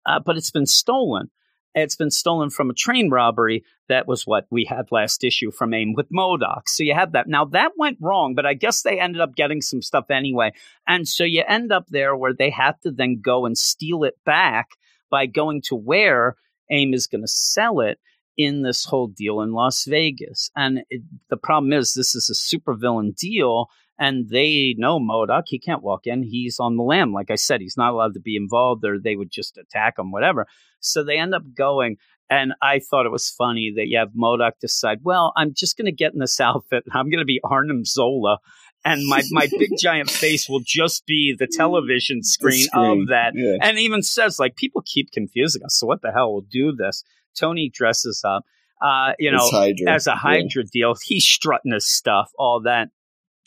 [0.04, 1.30] uh, but it's been stolen.
[1.76, 3.62] It's been stolen from a train robbery.
[3.90, 6.62] That was what we had last issue from AIM with MODOK.
[6.68, 7.28] So you have that.
[7.28, 10.52] Now that went wrong, but I guess they ended up getting some stuff anyway.
[10.88, 14.14] And so you end up there where they have to then go and steal it
[14.24, 14.68] back
[15.10, 16.36] by going to where
[16.70, 17.98] AIM is going to sell it
[18.38, 20.50] in this whole deal in Las Vegas.
[20.56, 25.44] And it, the problem is, this is a supervillain deal, and they know MODOK.
[25.46, 26.22] He can't walk in.
[26.22, 27.12] He's on the lam.
[27.12, 30.10] Like I said, he's not allowed to be involved, or they would just attack him,
[30.12, 30.46] whatever.
[30.80, 31.96] So they end up going.
[32.28, 35.86] And I thought it was funny that you have MODOK decide, well, I'm just going
[35.86, 36.82] to get in this outfit.
[36.84, 38.38] and I'm going to be Arnim Zola.
[38.84, 43.08] And my, my big giant face will just be the television The screen, screen, of
[43.08, 43.56] that yeah.
[43.60, 45.76] and even says like people keep confusing us.
[45.78, 47.02] So what the hell will do this?
[47.36, 48.44] Tony dresses up,
[48.80, 49.90] uh, you know, It's Hydra.
[49.92, 50.16] as a Yeah.
[50.16, 50.94] Hydra deal.
[51.02, 52.88] He's strutting his stuff, all that.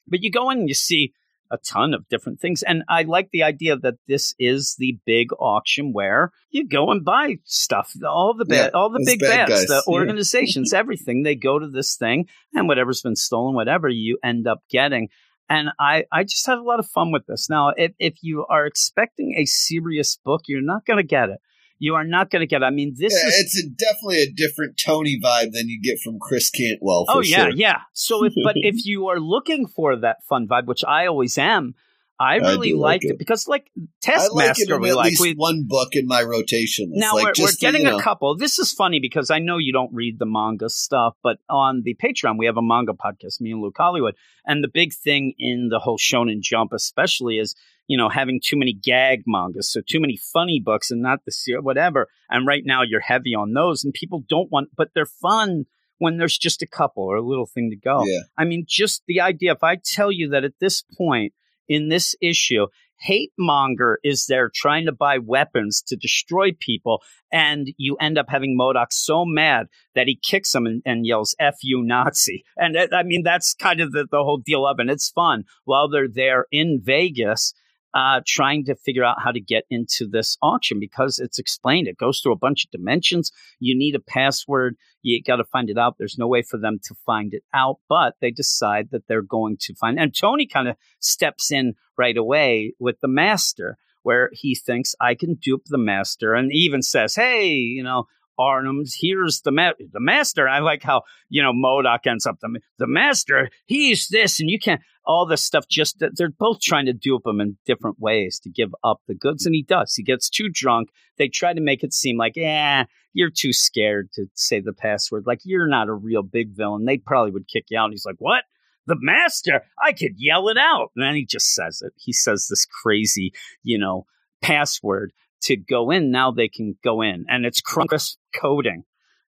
[0.09, 1.13] But you go in and you see
[1.51, 5.29] a ton of different things, and I like the idea that this is the big
[5.39, 7.91] auction where you go and buy stuff.
[8.07, 9.65] All the bad, Yeah, all the big bad bads, guys.
[9.67, 9.93] the Yeah.
[9.93, 11.23] organizations, everything.
[11.23, 15.09] They go to this thing, and whatever's been stolen, whatever you end up getting.
[15.49, 17.49] And I, I just had a lot of fun with this.
[17.49, 21.39] Now, if, if you are expecting a serious book, you're not going to get it.
[21.79, 22.63] You are not going to get.
[22.63, 23.39] I mean, this Yeah, is.
[23.39, 27.05] it's a, definitely a different Tony vibe than you get from Chris Cantwell.
[27.05, 27.49] For oh, yeah, sure.
[27.51, 27.77] yeah.
[27.93, 31.75] So, if, but if you are looking for that fun vibe, which I always am,
[32.19, 33.11] I really like liked it.
[33.11, 33.17] it.
[33.17, 33.71] because, like,
[34.05, 35.05] I like we at like.
[35.11, 36.99] least We, one book in my rotation list.
[36.99, 38.35] now like we're, we're getting you know, a couple.
[38.35, 41.95] This is funny because I know you don't read the manga stuff, but on the
[41.95, 44.15] Patreon we have a manga podcast, me and Luke Hollywood,
[44.45, 47.55] and the big thing in the whole Shonen Jump, especially, is
[47.87, 51.31] you know having too many gag mangas, so too many funny books, and not the
[51.31, 52.07] ser- whatever.
[52.29, 55.67] And right now you're heavy on those, and people don't want, but they're fun
[55.99, 58.03] when there's just a couple or a little thing to go.
[58.05, 58.21] Yeah.
[58.37, 59.53] I mean, just the idea.
[59.53, 61.33] If I tell you that at this point
[61.69, 62.67] in this issue,
[62.97, 67.01] hate monger is there trying to buy weapons to destroy people,
[67.31, 71.35] and you end up having MODOK so mad that he kicks him and, and yells
[71.39, 74.81] "F you Nazi," and I mean that's kind of the, the whole deal of it.
[74.81, 75.45] And it's fun.
[75.63, 77.53] While they're there in Vegas
[77.93, 81.87] uh, trying to figure out how to get into this auction because it's explained.
[81.87, 83.31] It goes through a bunch of dimensions.
[83.59, 84.75] You need a password.
[85.01, 85.95] You got to find it out.
[85.97, 89.57] There's no way for them to find it out, but they decide that they're going
[89.61, 89.99] to find.
[89.99, 95.15] And Tony kind of steps in right away with the master, where he thinks I
[95.15, 98.05] can dupe the master, and even says, "Hey, you know."
[98.39, 98.95] Arnhem's.
[98.99, 100.47] Here's the ma- the master.
[100.47, 103.49] I like how you know MODOK ends up the the master.
[103.65, 105.67] He's this, and you can't all this stuff.
[105.69, 109.45] Just they're both trying to dupe him in different ways to give up the goods,
[109.45, 109.95] and he does.
[109.95, 110.89] He gets too drunk.
[111.17, 115.23] They try to make it seem like, yeah, you're too scared to say the password.
[115.25, 116.85] Like you're not a real big villain.
[116.85, 117.85] They probably would kick you out.
[117.85, 118.43] And he's like, what?
[118.87, 120.91] The master, I could yell it out.
[120.95, 121.93] And then he just says it.
[121.97, 124.05] He says this crazy, you know,
[124.41, 125.11] password
[125.43, 126.11] to go in.
[126.11, 128.83] Now they can go in, and it's cross coding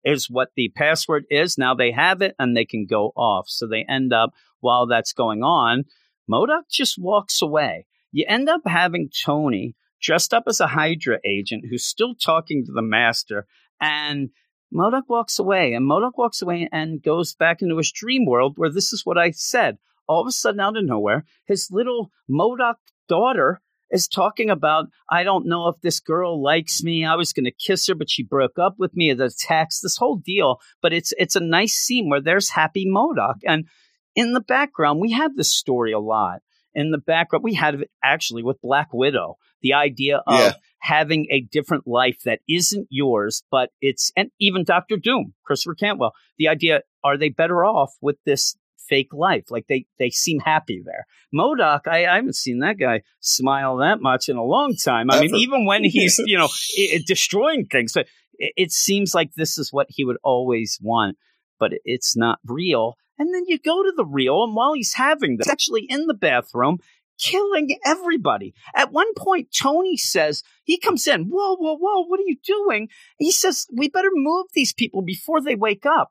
[0.04, 1.58] is what the password is.
[1.58, 3.48] Now they have it and they can go off.
[3.48, 5.84] So they end up while that's going on,
[6.30, 7.86] MODOK just walks away.
[8.12, 12.72] You end up having Tony dressed up as a Hydra agent who's still talking to
[12.72, 13.46] the master,
[13.80, 14.30] and
[14.72, 15.72] MODOK walks away.
[15.72, 19.18] And MODOK walks away and goes back into his dream world where this is what
[19.18, 19.78] I said.
[20.06, 22.76] All of a sudden, out of nowhere, his little MODOK
[23.08, 27.04] daughter is talking about I don't know if this girl likes me.
[27.04, 29.12] I was going to kiss her, but she broke up with me.
[29.12, 30.58] The text, this whole deal.
[30.82, 33.66] But it's it's a nice scene where there's happy MODOK, and
[34.14, 36.40] in the background we have this story a lot.
[36.74, 39.36] In the background, we had it actually with Black Widow.
[39.62, 40.52] The idea of Yeah.
[40.80, 46.12] having a different life that isn't yours, but it's and even Doctor Doom, Christopher Cantwell.
[46.38, 48.56] The idea: are they better off with this
[48.88, 49.44] fake life?
[49.50, 51.06] Like they they seem happy there.
[51.34, 55.10] MODOK, I, I haven't seen that guy smile that much in a long time.
[55.10, 56.48] I mean, even when he's you know
[56.78, 58.06] i- i- destroying things, but
[58.38, 61.16] it, it seems like this is what he would always want,
[61.60, 62.94] but it's not real.
[63.18, 66.14] And then you go to the real, and while he's having this, actually in the
[66.14, 66.78] bathroom,
[67.20, 68.54] killing everybody.
[68.76, 71.24] At one point, Tony says he comes in.
[71.24, 72.04] Whoa, whoa, whoa!
[72.06, 72.88] What are you doing?
[73.18, 76.10] He says we better move these people before they wake up.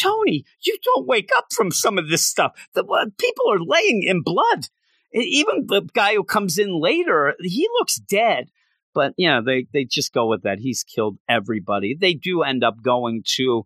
[0.00, 2.52] Tony, you don't wake up from some of this stuff.
[2.74, 4.68] The uh, people are laying in blood.
[5.12, 8.50] Even the guy who comes in later, he looks dead.
[8.94, 10.58] But yeah, they they just go with that.
[10.58, 11.94] He's killed everybody.
[11.98, 13.64] They do end up going to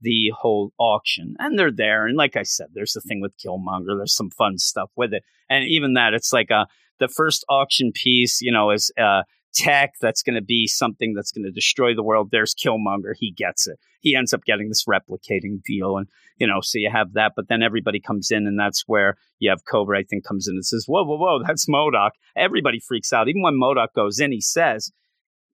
[0.00, 2.06] the whole auction, and they're there.
[2.06, 3.96] And like I said, there's the thing with Killmonger.
[3.96, 6.66] There's some fun stuff with it, and even that, it's like a
[7.00, 8.40] the first auction piece.
[8.40, 9.22] You know, is uh,
[9.54, 12.28] tech that's going to be something that's going to destroy the world.
[12.30, 13.14] There's Killmonger.
[13.18, 13.78] He gets it.
[14.00, 16.08] He ends up getting this replicating deal, and
[16.38, 17.32] you know, so you have that.
[17.36, 19.98] But then everybody comes in, and that's where you have Cobra.
[19.98, 21.42] I think comes in and says, "Whoa, whoa, whoa!
[21.46, 23.28] That's MODOK." Everybody freaks out.
[23.28, 24.90] Even when MODOK goes in, he says.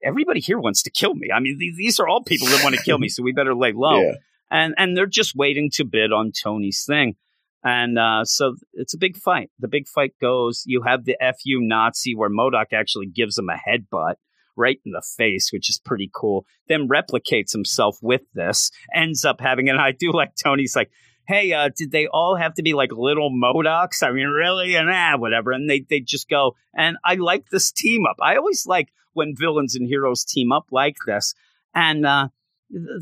[0.02, 1.28] Everybody here wants to kill me.
[1.31, 3.55] I mean, th- these are all people that want to kill me, so we better
[3.55, 4.12] lay low Yeah.
[4.51, 7.16] and and they're just waiting to bid on Tony's thing.
[7.62, 9.50] And uh, so it's a big fight.
[9.58, 10.62] The big fight goes.
[10.66, 14.14] You have the fu Nazi where MODOK actually gives him a headbutt
[14.56, 16.46] right in the face, which is pretty cool.
[16.68, 18.70] Then replicates himself with this.
[18.94, 20.90] Ends up having, and I do like Tony's like,
[21.28, 24.02] "Hey, uh, did they all have to be like little MODOKs?
[24.02, 24.74] I mean, really?
[24.76, 26.56] And ah, whatever." And they they just go.
[26.74, 28.16] And I like this team up.
[28.22, 31.34] I always like when villains and heroes team up like this.
[31.74, 32.28] And uh,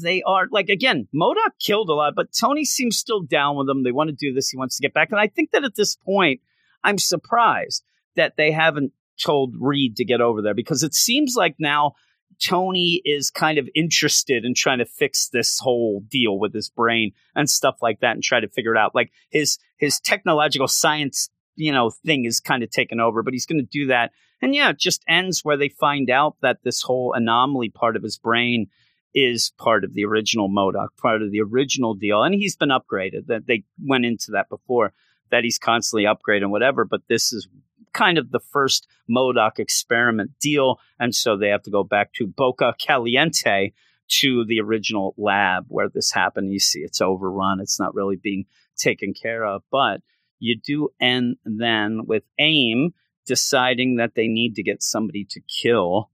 [0.00, 3.82] they are like again MODOK killed a lot but tony seems still down with them.
[3.82, 4.48] They want to do this.
[4.48, 5.08] He wants to get back.
[5.10, 6.40] And i think that at this point
[6.84, 7.82] i'm surprised
[8.16, 8.92] that they haven't
[9.22, 11.94] told reed to get over there because it seems like now
[12.38, 17.12] tony is kind of interested in trying to fix this whole deal with his brain
[17.34, 18.94] and stuff like that and try to figure it out.
[18.94, 23.46] Like his his technological science you know thing is kind of taken over but he's
[23.46, 24.12] going to do that.
[24.40, 28.02] And yeah it just ends where they find out that this whole anomaly part of
[28.02, 28.66] his brain
[29.14, 33.26] is part of the original MODOK, part of the original deal, and he's been upgraded.
[33.26, 34.92] That they went into that before,
[35.30, 36.84] that he's constantly upgrading whatever.
[36.84, 37.48] But this is
[37.92, 42.26] kind of the first MODOK experiment deal, and so they have to go back to
[42.26, 43.72] Boca Caliente
[44.08, 46.52] to the original lab where this happened.
[46.52, 49.62] You see, it's overrun; it's not really being taken care of.
[49.70, 50.02] But
[50.38, 52.94] you do end then with AIM
[53.26, 56.10] deciding that they need to get somebody to kill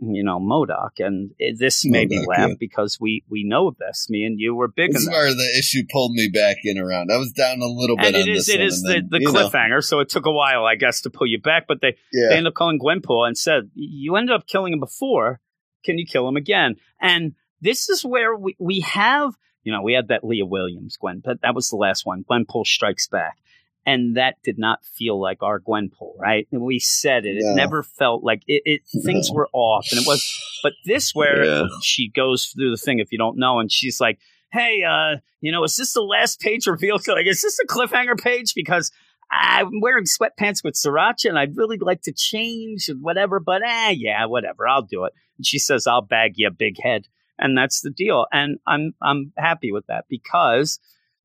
[0.00, 2.54] you know MODOK, and it, this made me laugh yeah.
[2.58, 4.08] because we we know this.
[4.10, 7.10] Me and you were big This is where the issue pulled me back in around.
[7.10, 9.32] I was down a little bit And it is it is the, then, the you
[9.32, 11.66] know, cliffhanger, so it took a while, I guess, to pull you back.
[11.66, 12.28] But they yeah.
[12.30, 15.40] they ended up calling Gwenpool and said, "You ended up killing him before.
[15.84, 19.94] Can you kill him again?" And this is where we we have you know we
[19.94, 22.24] had that Leah Williams Gwen, but that was the last one.
[22.28, 23.38] Gwenpool strikes back,
[23.86, 26.46] and that did not feel like our Gwenpool, right?
[26.50, 27.36] And we said it.
[27.40, 27.52] No.
[27.52, 28.62] It never felt like it.
[28.66, 29.36] it Things No.
[29.36, 30.20] were off, and it was.
[30.62, 31.66] But this, where Yeah.
[31.82, 34.18] she goes through the thing, if you don't know, and she's like,
[34.52, 36.98] "Hey, uh, you know, is this the last page reveal?
[37.06, 38.52] Like, is this a cliffhanger page?
[38.54, 38.90] Because
[39.30, 43.38] I'm wearing sweatpants with sriracha, and I'd really like to change and whatever.
[43.40, 46.76] But eh, yeah, whatever, I'll do it." And she says, "I'll bag you a big
[46.82, 47.06] head."
[47.38, 50.80] And that's the deal, and I'm I'm happy with that because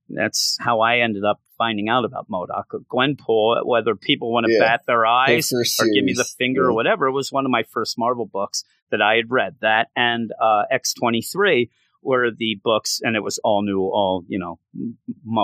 [0.09, 2.69] that's how I ended up finding out about MODOK.
[2.91, 4.65] Gwenpool, whether people want to Yeah.
[4.67, 5.63] bat their eyes or
[5.93, 6.67] give me the finger Yeah.
[6.69, 9.57] or whatever, it was one of my first Marvel books that I had read.
[9.61, 11.69] That and uh, X23
[12.01, 14.57] were the books, and it was all new, all, you know,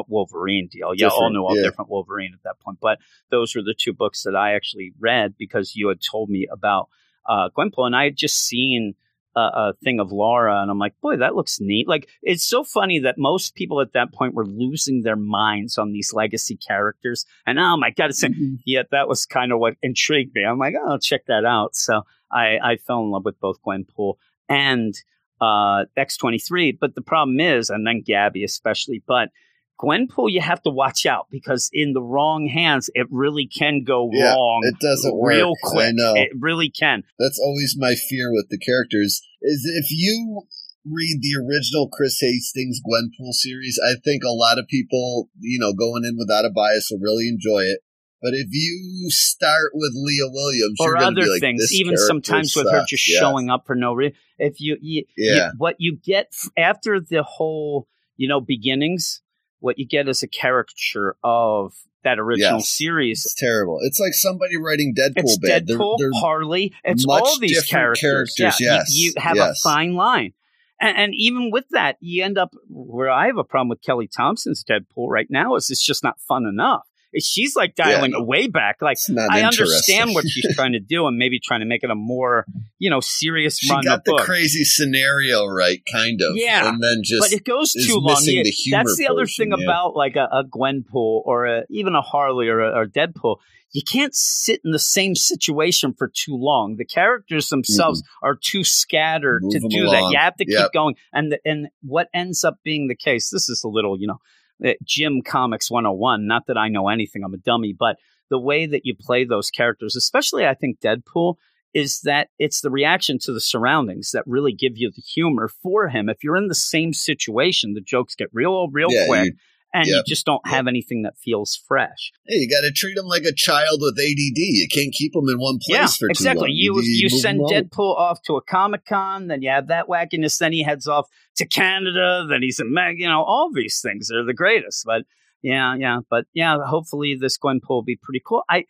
[0.07, 0.91] Wolverine deal.
[0.95, 1.63] Yeah, all new, all yeah.
[1.69, 2.79] different Wolverine at that point.
[2.81, 2.97] But
[3.29, 6.89] those were the two books that I actually read because you had told me about
[7.29, 8.95] uh, Gwenpool, and I had just seen
[9.37, 11.87] a, a thing of Laura, and I'm like, boy, that looks neat.
[11.87, 15.91] Like, it's so funny that most people at that point were losing their minds on
[15.91, 17.25] these legacy characters.
[17.45, 18.23] And oh my God, it's
[18.65, 20.43] yet that was kind of what intrigued me.
[20.43, 21.75] I'm like, oh, I'll check that out.
[21.75, 22.01] So
[22.31, 24.15] I, I fell in love with both Gwenpool
[24.49, 24.95] and
[25.39, 26.77] uh, X23.
[26.79, 29.29] But the problem is, and then Gabby especially, but
[29.79, 34.09] Gwenpool, you have to watch out because in the wrong hands, it really can go
[34.11, 35.29] Yeah, wrong It doesn't work.
[35.33, 35.95] real I quick.
[35.95, 36.13] know.
[36.15, 37.03] It really can.
[37.19, 39.21] That's always my fear with the characters.
[39.41, 40.41] Is if you
[40.85, 45.73] read the original Chris Hastings Gwenpool series, I think a lot of people, you know,
[45.73, 47.79] going in without a bias will really enjoy it.
[48.19, 52.55] But if you start with Leah Williams or other be like, things, "This even sometimes
[52.55, 53.19] with her just Yeah.
[53.19, 54.17] showing up for no reason.
[54.39, 55.51] If you, you, you- Yeah.
[55.57, 59.21] what you get after the whole, you know, beginnings,
[59.59, 61.73] what you get is a caricature of
[62.03, 62.69] that original Yes.
[62.69, 63.25] series.
[63.25, 63.79] It's terrible.
[63.81, 65.67] It's like somebody writing Deadpool It's bad.
[65.67, 66.73] They're- Deadpool, they're- Harley.
[66.83, 67.99] It's all these characters.
[68.35, 69.59] characters, Yeah, yes, You, you have yes.
[69.59, 70.33] a fine line.
[70.79, 74.07] And, and even with that, you end up where I have a problem with Kelly
[74.07, 76.87] Thompson's Deadpool right now is it's just not fun enough.
[77.19, 78.23] She's like dialing no.
[78.23, 78.77] way back.
[78.81, 78.97] Like
[79.31, 82.45] I understand what she's trying to do and maybe trying to make it a more,
[82.79, 84.21] you know, serious She run got the book.
[84.21, 86.35] crazy scenario right, kind of.
[86.35, 88.21] Yeah, and then just but it goes too long.
[88.23, 89.63] Yeah, the that's the other thing yeah.
[89.63, 93.37] about like a, a Gwenpool or a, even a Harley or a or Deadpool.
[93.73, 96.77] You can't sit in the same situation for too long.
[96.77, 100.07] The characters themselves are too scattered Move to do that.
[100.09, 100.95] You have to keep going.
[101.11, 104.19] And the, and what ends up being the case, this is a little, you know,
[104.63, 106.25] Eh, Jim Comics 101.
[106.27, 107.97] Not that I know anything, I'm a dummy, but
[108.29, 111.35] the way that you play those characters, especially I think Deadpool,
[111.73, 115.89] is that it's the reaction to the surroundings that really give you the humor for
[115.89, 116.09] him.
[116.09, 119.33] If you're in the same situation, the jokes get real, real Yeah, quick, you-
[119.73, 120.55] and you just don't yep.
[120.55, 122.11] have anything that feels fresh.
[122.25, 124.37] Hey, you got to treat him like a child with ADD.
[124.37, 126.49] You can't keep him in one place yeah, for too exactly.
[126.49, 126.55] long.
[126.55, 127.41] You you move send.
[127.41, 130.37] Deadpool off to a Comic Con, then you have that wackiness.
[130.37, 131.07] Then he heads off
[131.37, 132.25] to Canada.
[132.29, 132.99] Then he's in Meg.
[132.99, 134.83] You know, all these things are the greatest.
[134.85, 135.03] But
[135.41, 136.57] yeah, yeah, but yeah.
[136.65, 138.43] Hopefully, this Gwenpool will be pretty cool.
[138.49, 138.65] I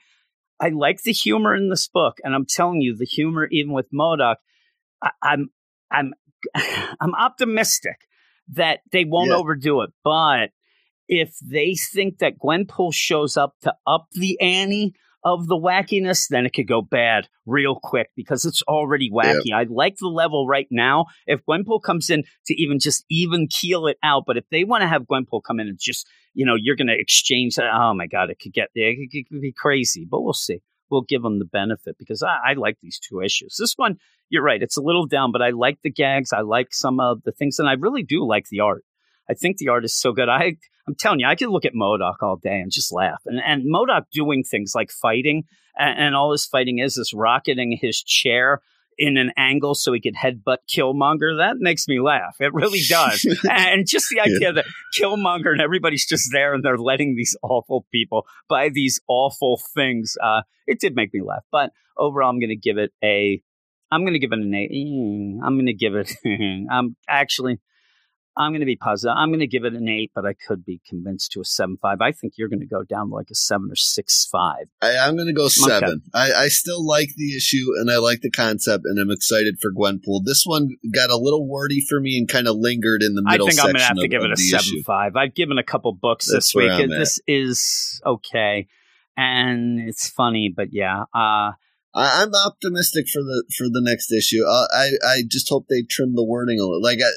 [0.60, 3.88] I like the humor in this book, and I'm telling you, the humor even with
[3.94, 4.36] MODOK,
[5.02, 5.50] I, I'm
[5.92, 6.14] I'm
[6.56, 8.08] I'm optimistic
[8.54, 9.38] that they won't Yeah.
[9.38, 9.92] overdo it.
[10.04, 10.52] But
[11.08, 14.94] if they think that Gwenpool shows up to up the ante
[15.24, 19.52] of the wackiness, then it could go bad real quick because it's already wacky.
[19.54, 21.06] I like the level right now.
[21.26, 24.84] If Gwenpool comes in to even just even keel it out, but if they want
[24.84, 27.94] to have Gwenpool come in and just, you know, you're going to exchange that, oh
[27.94, 30.62] my God, it could get, it could, it could be crazy, but we'll see.
[30.90, 33.58] We'll give them the benefit because I, I like these two issues.
[33.60, 33.98] This one,
[34.30, 36.32] you're right, it's a little down, but I like the gags.
[36.32, 38.86] I like some of the things, and I really do like the art.
[39.30, 40.30] I think the art is so good.
[40.30, 40.56] I
[40.88, 43.22] I'm telling you, I could look at MODOK all day and just laugh.
[43.26, 45.44] And and MODOK doing things like fighting,
[45.78, 48.62] and, and all his fighting is is rocketing his chair
[48.98, 51.38] in an angle so he could headbutt Killmonger.
[51.38, 52.38] That makes me laugh.
[52.40, 53.26] It really does.
[53.50, 54.66] and just the idea that
[54.98, 60.16] Killmonger and everybody's just there and they're letting these awful people buy these awful things.
[60.22, 61.44] Uh, it did make me laugh.
[61.52, 63.42] But overall, I'm going to give it a.
[63.90, 64.72] I'm going to give it an eight.
[64.72, 66.12] Mm, I'm going to give it.
[66.72, 67.60] I'm actually.
[68.38, 69.16] I'm going to be positive.
[69.18, 71.78] I'm going to give it an eight, but I could be convinced to a seven
[71.82, 72.02] five.
[72.02, 74.70] I think you're going to go down like a seven or six five.
[74.82, 76.02] I, I'm going to go seven.
[76.14, 79.72] I, I still like the issue and I like the concept, and I'm excited for
[79.72, 80.24] Gwenpool.
[80.24, 83.48] This one got a little wordy for me and kind of lingered in the middle.
[83.48, 84.84] I think I'm going to have to of- give it a seven issue.
[84.84, 85.16] five.
[85.16, 86.72] I've given a couple books That's this week.
[86.72, 86.90] at.
[86.90, 88.68] This is okay,
[89.16, 91.04] and it's funny, but yeah.
[91.14, 91.52] Uh,
[91.94, 94.44] I, I'm optimistic for the for the next issue.
[94.46, 96.82] Uh, I I just hope they trim the wording a little.
[96.82, 97.10] Like I,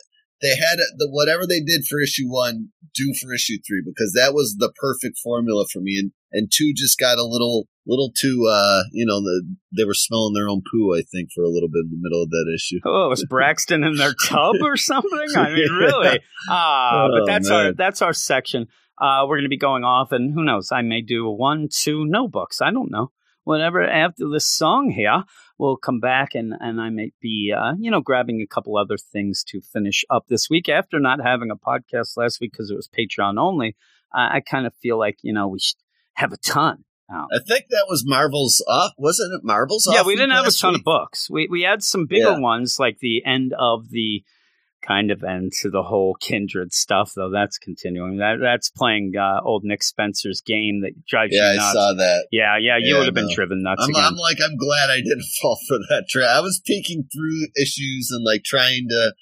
[0.43, 4.35] they had the whatever they did for issue one, do for issue three because that
[4.35, 5.99] was the perfect formula for me.
[5.99, 9.43] And and two just got a little little too, uh, you know, the,
[9.77, 10.95] they were smelling their own poo.
[10.97, 12.79] I think for a little bit in the middle of that issue.
[12.85, 15.29] Oh, was Braxton in their tub or something?
[15.37, 16.21] I mean, really?
[16.49, 18.67] Ah, Oh, but that's our that's our section.
[19.01, 20.71] Uh, we're going to be going off, and who knows?
[20.71, 22.61] I may do one, two, no books.
[22.61, 23.11] I don't know.
[23.45, 23.83] Whatever.
[23.83, 25.25] After this song here,
[25.61, 28.97] we'll come back, and and I may be, uh, you know, grabbing a couple other
[28.97, 30.69] things to finish up this week.
[30.69, 33.77] After not having a podcast last week because it was Patreon only,
[34.13, 35.77] I, I kind of feel like you know we should
[36.15, 36.85] have a ton.
[37.13, 37.29] out.
[37.35, 38.93] I think that was Marvel's off.
[38.99, 39.95] Wasn't it Marvel's off?
[39.95, 40.81] Yeah, we didn't have a ton week?
[40.81, 41.29] of books.
[41.31, 42.39] We we had some bigger Yeah.
[42.39, 44.23] ones like the end of the
[44.87, 49.41] kind of end to the whole kindred stuff though that's continuing that that's playing uh,
[49.45, 52.27] old nick spencer's game that drives Yeah, you I nuts saw that.
[52.33, 54.91] yeah yeah you Yeah, would have been driven nuts I'm, again I'm like, I'm glad
[54.91, 56.29] I didn't fall for that trap.
[56.35, 59.15] I was peeking through issues and like trying to,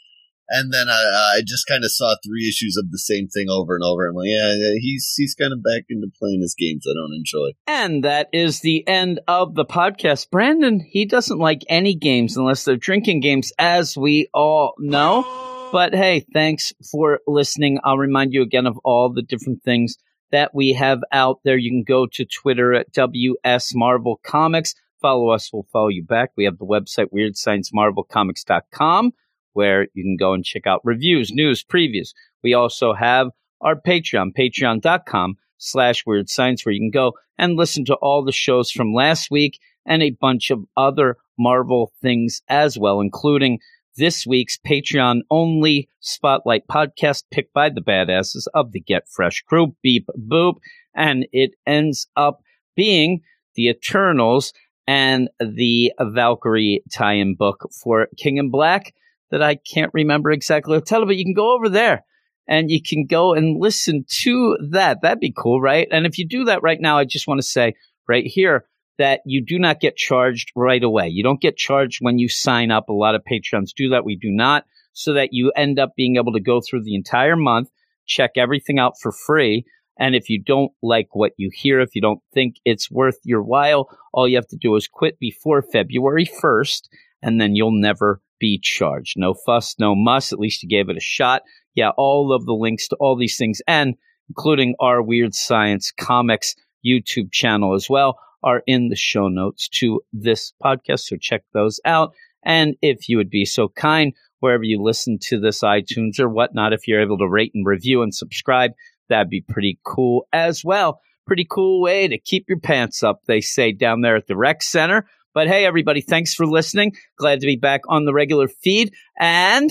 [0.50, 3.74] and then I, I just kind of saw three issues of the same thing over
[3.74, 4.06] and over.
[4.06, 7.14] I'm like, yeah, yeah, he's he's kind of back into playing his games I don't
[7.14, 7.50] enjoy.
[7.66, 12.64] and that is the end of the podcast brandon he doesn't like any games unless
[12.64, 15.22] they're drinking games as we all know
[15.70, 17.78] But hey, thanks for listening.
[17.84, 19.98] I'll remind you again of all the different things
[20.30, 21.58] that we have out there.
[21.58, 24.74] You can go to Twitter at WS Marvel Comics.
[25.02, 26.30] Follow us, we'll follow you back.
[26.36, 29.12] We have the website weirdsciencemarvelcomics.com
[29.52, 32.14] where you can go and check out reviews, news, previews.
[32.42, 33.28] We also have
[33.60, 38.32] our Patreon, patreon.com slash weird science, where you can go and listen to all the
[38.32, 43.58] shows from last week and a bunch of other Marvel things as well, including
[43.98, 49.74] this week's Patreon only spotlight podcast picked by the badasses of the Get Fresh crew,
[49.82, 50.54] Beep Boop.
[50.94, 52.40] And it ends up
[52.76, 53.20] being
[53.54, 54.52] the Eternals
[54.86, 58.94] and the Valkyrie tie in book for King in Black
[59.30, 62.04] that I can't remember exactly the title, but you can go over there
[62.46, 65.02] and you can go and listen to that.
[65.02, 65.86] That'd be cool, right?
[65.90, 67.74] And if you do that right now, I just want to say
[68.08, 68.64] right here
[68.98, 71.08] that you do not get charged right away.
[71.08, 72.88] You don't get charged when you sign up.
[72.88, 74.04] A lot of Patreons do that.
[74.04, 77.36] We do not, so that you end up being able to go through the entire
[77.36, 77.70] month,
[78.06, 79.64] check everything out for free.
[79.98, 83.42] And if you don't like what you hear, if you don't think it's worth your
[83.42, 86.88] while, all you have to do is quit before February 1st,
[87.22, 89.14] and then you'll never be charged.
[89.16, 90.32] No fuss, no muss.
[90.32, 91.42] At least you gave it a shot.
[91.74, 93.94] Yeah, all of the links to all these things, and
[94.28, 96.54] including our Weird Science Comics
[96.86, 101.00] YouTube channel as well, are in the show notes to this podcast.
[101.00, 102.12] So check those out.
[102.44, 106.72] And if you would be so kind, wherever you listen to this, iTunes or whatnot,
[106.72, 108.72] if you're able to rate and review and subscribe,
[109.08, 111.00] that'd be pretty cool as well.
[111.26, 114.62] Pretty cool way to keep your pants up, they say down there at the rec
[114.62, 115.06] center.
[115.34, 116.96] But hey, everybody, thanks for listening.
[117.18, 119.70] Glad to be back on the regular feed and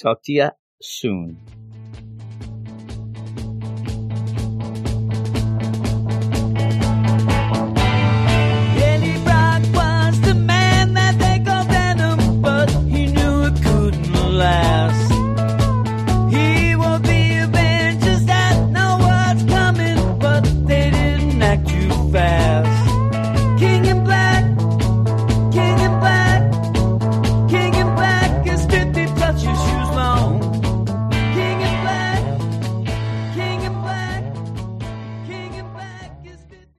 [0.00, 0.50] talk to you
[0.82, 1.59] soon.